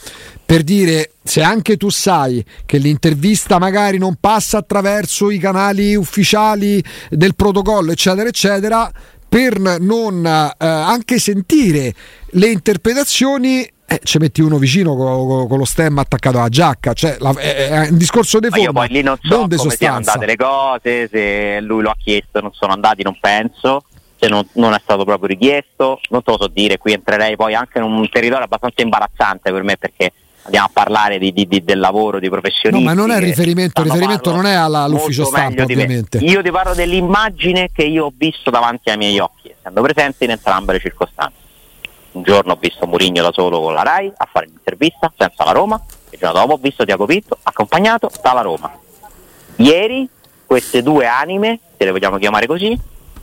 per 0.51 0.65
dire 0.65 1.13
se 1.23 1.43
anche 1.43 1.77
tu 1.77 1.91
sai 1.91 2.45
che 2.67 2.79
l'intervista 2.79 3.61
magari 3.61 3.99
non 3.99 4.17
passa 4.19 4.59
attraverso 4.59 5.31
i 5.31 5.39
canali 5.39 5.95
ufficiali 5.95 6.83
del 7.09 7.37
protocollo, 7.37 7.93
eccetera, 7.93 8.29
eccetera, 8.29 8.91
per 9.29 9.61
non 9.79 10.27
eh, 10.27 10.55
anche 10.59 11.21
sentire 11.21 11.95
le 12.31 12.49
interpretazioni 12.49 13.63
eh, 13.63 14.01
ci 14.03 14.19
metti 14.19 14.41
uno 14.41 14.59
vicino 14.59 14.97
con, 14.97 15.47
con, 15.47 15.57
lo 15.57 15.65
stemma 15.65 16.01
attaccato 16.01 16.39
alla 16.39 16.49
giacca, 16.49 16.95
cioè 16.95 17.17
la, 17.21 17.33
è, 17.39 17.69
è, 17.69 17.89
un 17.91 17.97
discorso 17.97 18.41
di 18.41 18.49
forma. 18.49 18.65
io 18.65 18.73
poi 18.73 18.89
lì 18.89 19.03
non 19.03 19.19
so 19.21 19.47
non 19.47 19.49
come 19.55 19.77
siano 19.77 19.97
andate 19.99 20.27
le 20.27 20.35
cose, 20.35 21.07
se 21.07 21.61
lui 21.61 21.83
lo 21.83 21.91
ha 21.91 21.97
chiesto 21.97 22.41
non 22.41 22.53
sono 22.55 22.73
andati, 22.73 23.05
non 23.05 23.17
penso. 23.21 23.85
Se 24.17 24.29
non, 24.29 24.45
non, 24.55 24.75
è 24.75 24.81
stato 24.83 25.05
proprio 25.05 25.29
richiesto, 25.29 26.01
non 26.11 26.23
te 26.23 26.33
lo 26.33 26.39
so 26.39 26.49
dire, 26.49 26.77
qui 26.77 26.93
entrerei 26.93 27.37
poi 27.37 27.55
anche 27.55 27.79
in 27.79 27.85
un 27.85 28.07
territorio 28.11 28.45
abbastanza 28.45 28.83
imbarazzante 28.83 29.51
per 29.51 29.63
me 29.63 29.79
perché 29.79 30.13
andiamo 30.43 30.67
a 30.67 30.71
parlare 30.73 31.19
di, 31.19 31.33
di, 31.33 31.47
di, 31.47 31.63
del 31.63 31.79
lavoro 31.79 32.19
di 32.19 32.29
professionisti. 32.29 32.85
No, 32.85 32.93
ma 32.93 32.99
non 32.99 33.11
è 33.11 33.19
riferimento, 33.19 33.83
riferimento 33.83 34.33
non 34.33 34.47
è 34.47 34.55
alla, 34.55 34.83
all'ufficio 34.83 35.25
stampa, 35.25 35.63
ovviamente. 35.63 36.19
Io 36.19 36.43
ti 36.43 36.51
parlo 36.51 36.75
dell'immagine 36.75 37.71
che 37.73 37.85
io 37.85 38.07
ho 38.07 38.13
visto 38.15 38.51
davanti 38.51 38.91
ai 38.91 38.97
miei 38.97 39.19
occhi, 39.19 39.55
essendo 39.57 39.83
presente 39.83 40.25
in 40.25 40.31
entrambe 40.31 40.73
le 40.73 40.81
circostanze. 40.81 41.39
Un 42.13 42.23
giorno 42.23 42.53
ho 42.53 42.59
visto 42.59 42.87
Murigno 42.87 43.23
da 43.23 43.31
solo 43.33 43.61
con 43.61 43.73
la 43.73 43.83
RAI 43.83 44.13
a 44.17 44.29
fare 44.31 44.47
un'intervista 44.47 45.13
senza 45.17 45.45
la 45.45 45.53
Roma, 45.53 45.81
il 46.11 46.19
giorno 46.19 46.41
dopo 46.41 46.55
ho 46.55 46.59
visto 46.61 46.85
Tiago 46.85 47.07
Pinto 47.07 47.39
accompagnato 47.43 48.11
dalla 48.21 48.41
Roma. 48.41 48.77
Ieri 49.57 50.09
queste 50.45 50.83
due 50.83 51.07
anime, 51.07 51.61
se 51.79 51.85
le 51.85 51.93
vogliamo 51.93 52.19
chiamare 52.19 52.47
così, 52.49 52.77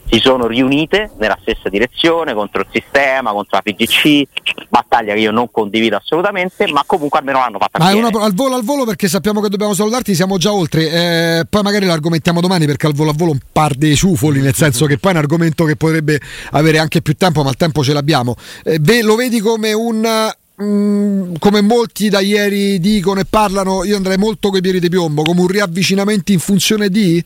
si 0.10 0.20
sono 0.20 0.48
riunite 0.48 1.12
nella 1.18 1.38
stessa 1.42 1.70
direzione 1.70 2.34
contro 2.34 2.62
il 2.62 2.68
sistema, 2.72 3.32
contro 3.32 3.58
la 3.58 3.62
PGC, 3.62 4.24
battaglia 4.70 5.14
che 5.14 5.20
io 5.20 5.32
non 5.32 5.52
condivido 5.52 5.98
assolutamente, 5.98 6.68
ma 6.72 6.84
comunque 6.86 7.20
almeno 7.20 7.40
l'hanno 7.40 7.60
fatta. 7.60 7.80
Ma 7.80 7.94
una, 7.94 8.10
al 8.24 8.34
volo 8.34 8.56
al 8.56 8.64
volo 8.64 8.86
perché 8.86 9.08
sappiamo 9.08 9.42
che 9.42 9.50
dobbiamo 9.50 9.74
salutarti, 9.74 10.16
siamo 10.16 10.38
già 10.38 10.54
oltre, 10.54 10.90
eh, 10.90 11.46
poi 11.50 11.62
magari 11.62 11.86
l'argomentiamo 11.86 12.40
domani 12.40 12.66
perché 12.66 12.88
al 12.88 12.94
volo 12.94 13.10
al 13.10 13.16
volo 13.16 13.32
un 13.32 13.40
par 13.52 13.76
dei 13.76 13.96
ciufoli, 13.96 14.40
nel 14.40 14.56
senso 14.56 14.86
che 14.86 14.98
poi 14.98 15.12
è 15.12 15.16
un 15.16 15.22
argomento 15.22 15.66
che 15.66 15.76
potrebbe 15.76 16.20
avere 16.52 16.80
anche 16.80 17.02
più 17.02 17.16
tempo, 17.16 17.44
ma 17.44 17.50
il 17.50 17.58
tempo 17.58 17.84
ce 17.84 17.94
l'abbiamo. 17.94 18.36
Eh, 18.64 18.80
beh, 18.80 19.02
lo 19.02 19.16
vedi 19.16 19.40
come 19.40 19.74
un... 19.74 20.34
Mm, 20.60 21.36
come 21.38 21.62
molti 21.62 22.10
da 22.10 22.20
ieri 22.20 22.80
dicono 22.80 23.20
e 23.20 23.26
parlano, 23.30 23.84
io 23.84 23.96
andrei 23.96 24.18
molto 24.18 24.50
coi 24.50 24.60
piedi 24.60 24.80
di 24.80 24.90
piombo, 24.90 25.22
come 25.22 25.42
un 25.42 25.48
riavvicinamento 25.48 26.32
in 26.32 26.40
funzione 26.40 26.90
di 26.90 27.24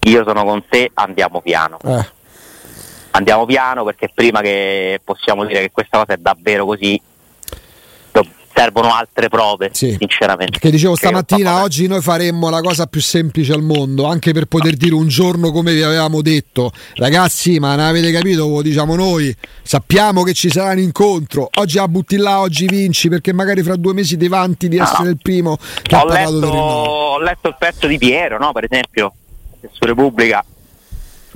io 0.00 0.24
sono 0.24 0.44
con 0.44 0.64
te, 0.68 0.90
andiamo 0.94 1.40
piano. 1.40 1.78
Eh. 1.84 2.16
Andiamo 3.12 3.46
piano 3.46 3.84
perché 3.84 4.10
prima 4.14 4.40
che 4.40 5.00
possiamo 5.02 5.44
dire 5.44 5.60
che 5.60 5.70
questa 5.70 5.98
cosa 5.98 6.12
è 6.12 6.16
davvero 6.18 6.66
così, 6.66 7.00
servono 8.58 8.92
altre 8.92 9.28
prove, 9.28 9.70
sì. 9.72 9.94
sinceramente. 9.96 10.58
Che 10.58 10.70
dicevo 10.70 10.96
stamattina, 10.96 11.62
oggi 11.62 11.86
noi 11.86 12.00
faremmo 12.00 12.50
la 12.50 12.60
cosa 12.60 12.86
più 12.86 13.00
semplice 13.00 13.52
al 13.52 13.62
mondo, 13.62 14.06
anche 14.06 14.32
per 14.32 14.46
poter 14.46 14.74
dire 14.74 14.94
un 14.94 15.06
giorno 15.06 15.52
come 15.52 15.72
vi 15.72 15.82
avevamo 15.82 16.22
detto, 16.22 16.72
ragazzi, 16.96 17.60
ma 17.60 17.76
non 17.76 17.86
avete 17.86 18.10
capito, 18.10 18.48
lo 18.48 18.62
diciamo 18.62 18.96
noi, 18.96 19.34
sappiamo 19.62 20.24
che 20.24 20.34
ci 20.34 20.50
sarà 20.50 20.72
un 20.72 20.78
incontro, 20.78 21.48
oggi 21.54 21.76
la 21.76 21.86
butti 21.86 22.16
là, 22.16 22.40
oggi 22.40 22.66
vinci, 22.66 23.08
perché 23.08 23.32
magari 23.32 23.62
fra 23.62 23.76
due 23.76 23.92
mesi 23.92 24.16
ti 24.16 24.26
vanti 24.26 24.68
di 24.68 24.76
essere 24.76 25.04
no. 25.04 25.10
il 25.10 25.18
primo 25.22 25.56
che 25.82 25.94
ho 25.94 26.00
ha 26.00 26.12
letto, 26.12 26.46
ho 26.48 27.20
letto 27.20 27.48
il 27.48 27.56
pezzo 27.56 27.86
di 27.86 27.96
Piero, 27.96 28.38
no, 28.38 28.50
per 28.50 28.64
esempio, 28.68 29.12
su 29.70 29.84
Repubblica 29.84 30.44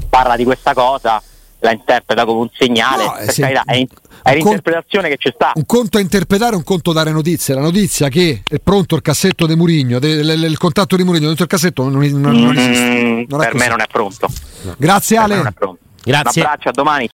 parla 0.09 0.37
di 0.37 0.45
questa 0.45 0.75
cosa, 0.75 1.23
la 1.61 1.73
interpreta 1.73 2.25
come 2.25 2.41
un 2.41 2.51
segnale, 2.53 3.05
no, 3.05 3.15
per 3.25 3.35
carità, 3.35 3.63
è, 3.65 3.77
in, 3.77 3.87
è 4.23 4.35
l'interpretazione 4.35 5.09
che 5.09 5.17
ci 5.17 5.31
sta. 5.35 5.53
Un 5.55 5.65
conto 5.65 5.99
è 5.99 6.01
interpretare, 6.01 6.57
un 6.57 6.65
conto 6.65 6.93
dare 6.93 7.11
notizie. 7.13 7.55
La 7.55 7.61
notizia 7.61 8.09
che 8.09 8.43
è 8.49 8.59
pronto 8.59 8.97
il 8.97 9.03
cassetto 9.03 9.47
di 9.47 9.55
Murigno, 9.55 9.99
il 9.99 10.59
contatto 10.59 10.97
di 10.97 11.05
Murigno 11.05 11.27
dentro 11.27 11.45
il 11.45 11.51
cassetto 11.51 11.89
non, 11.89 11.93
non, 11.93 12.21
non 12.21 12.57
esiste. 12.57 12.85
Mm, 12.85 13.23
non 13.29 13.39
per 13.39 13.55
me 13.55 13.69
non 13.69 13.81
è 13.81 13.87
pronto. 13.91 14.29
Grazie 14.77 15.17
Ale. 15.17 15.43
Grazie. 16.05 16.43
Un 16.43 16.49
abbraccio, 16.49 16.69
a 16.69 16.73
domani. 16.73 17.09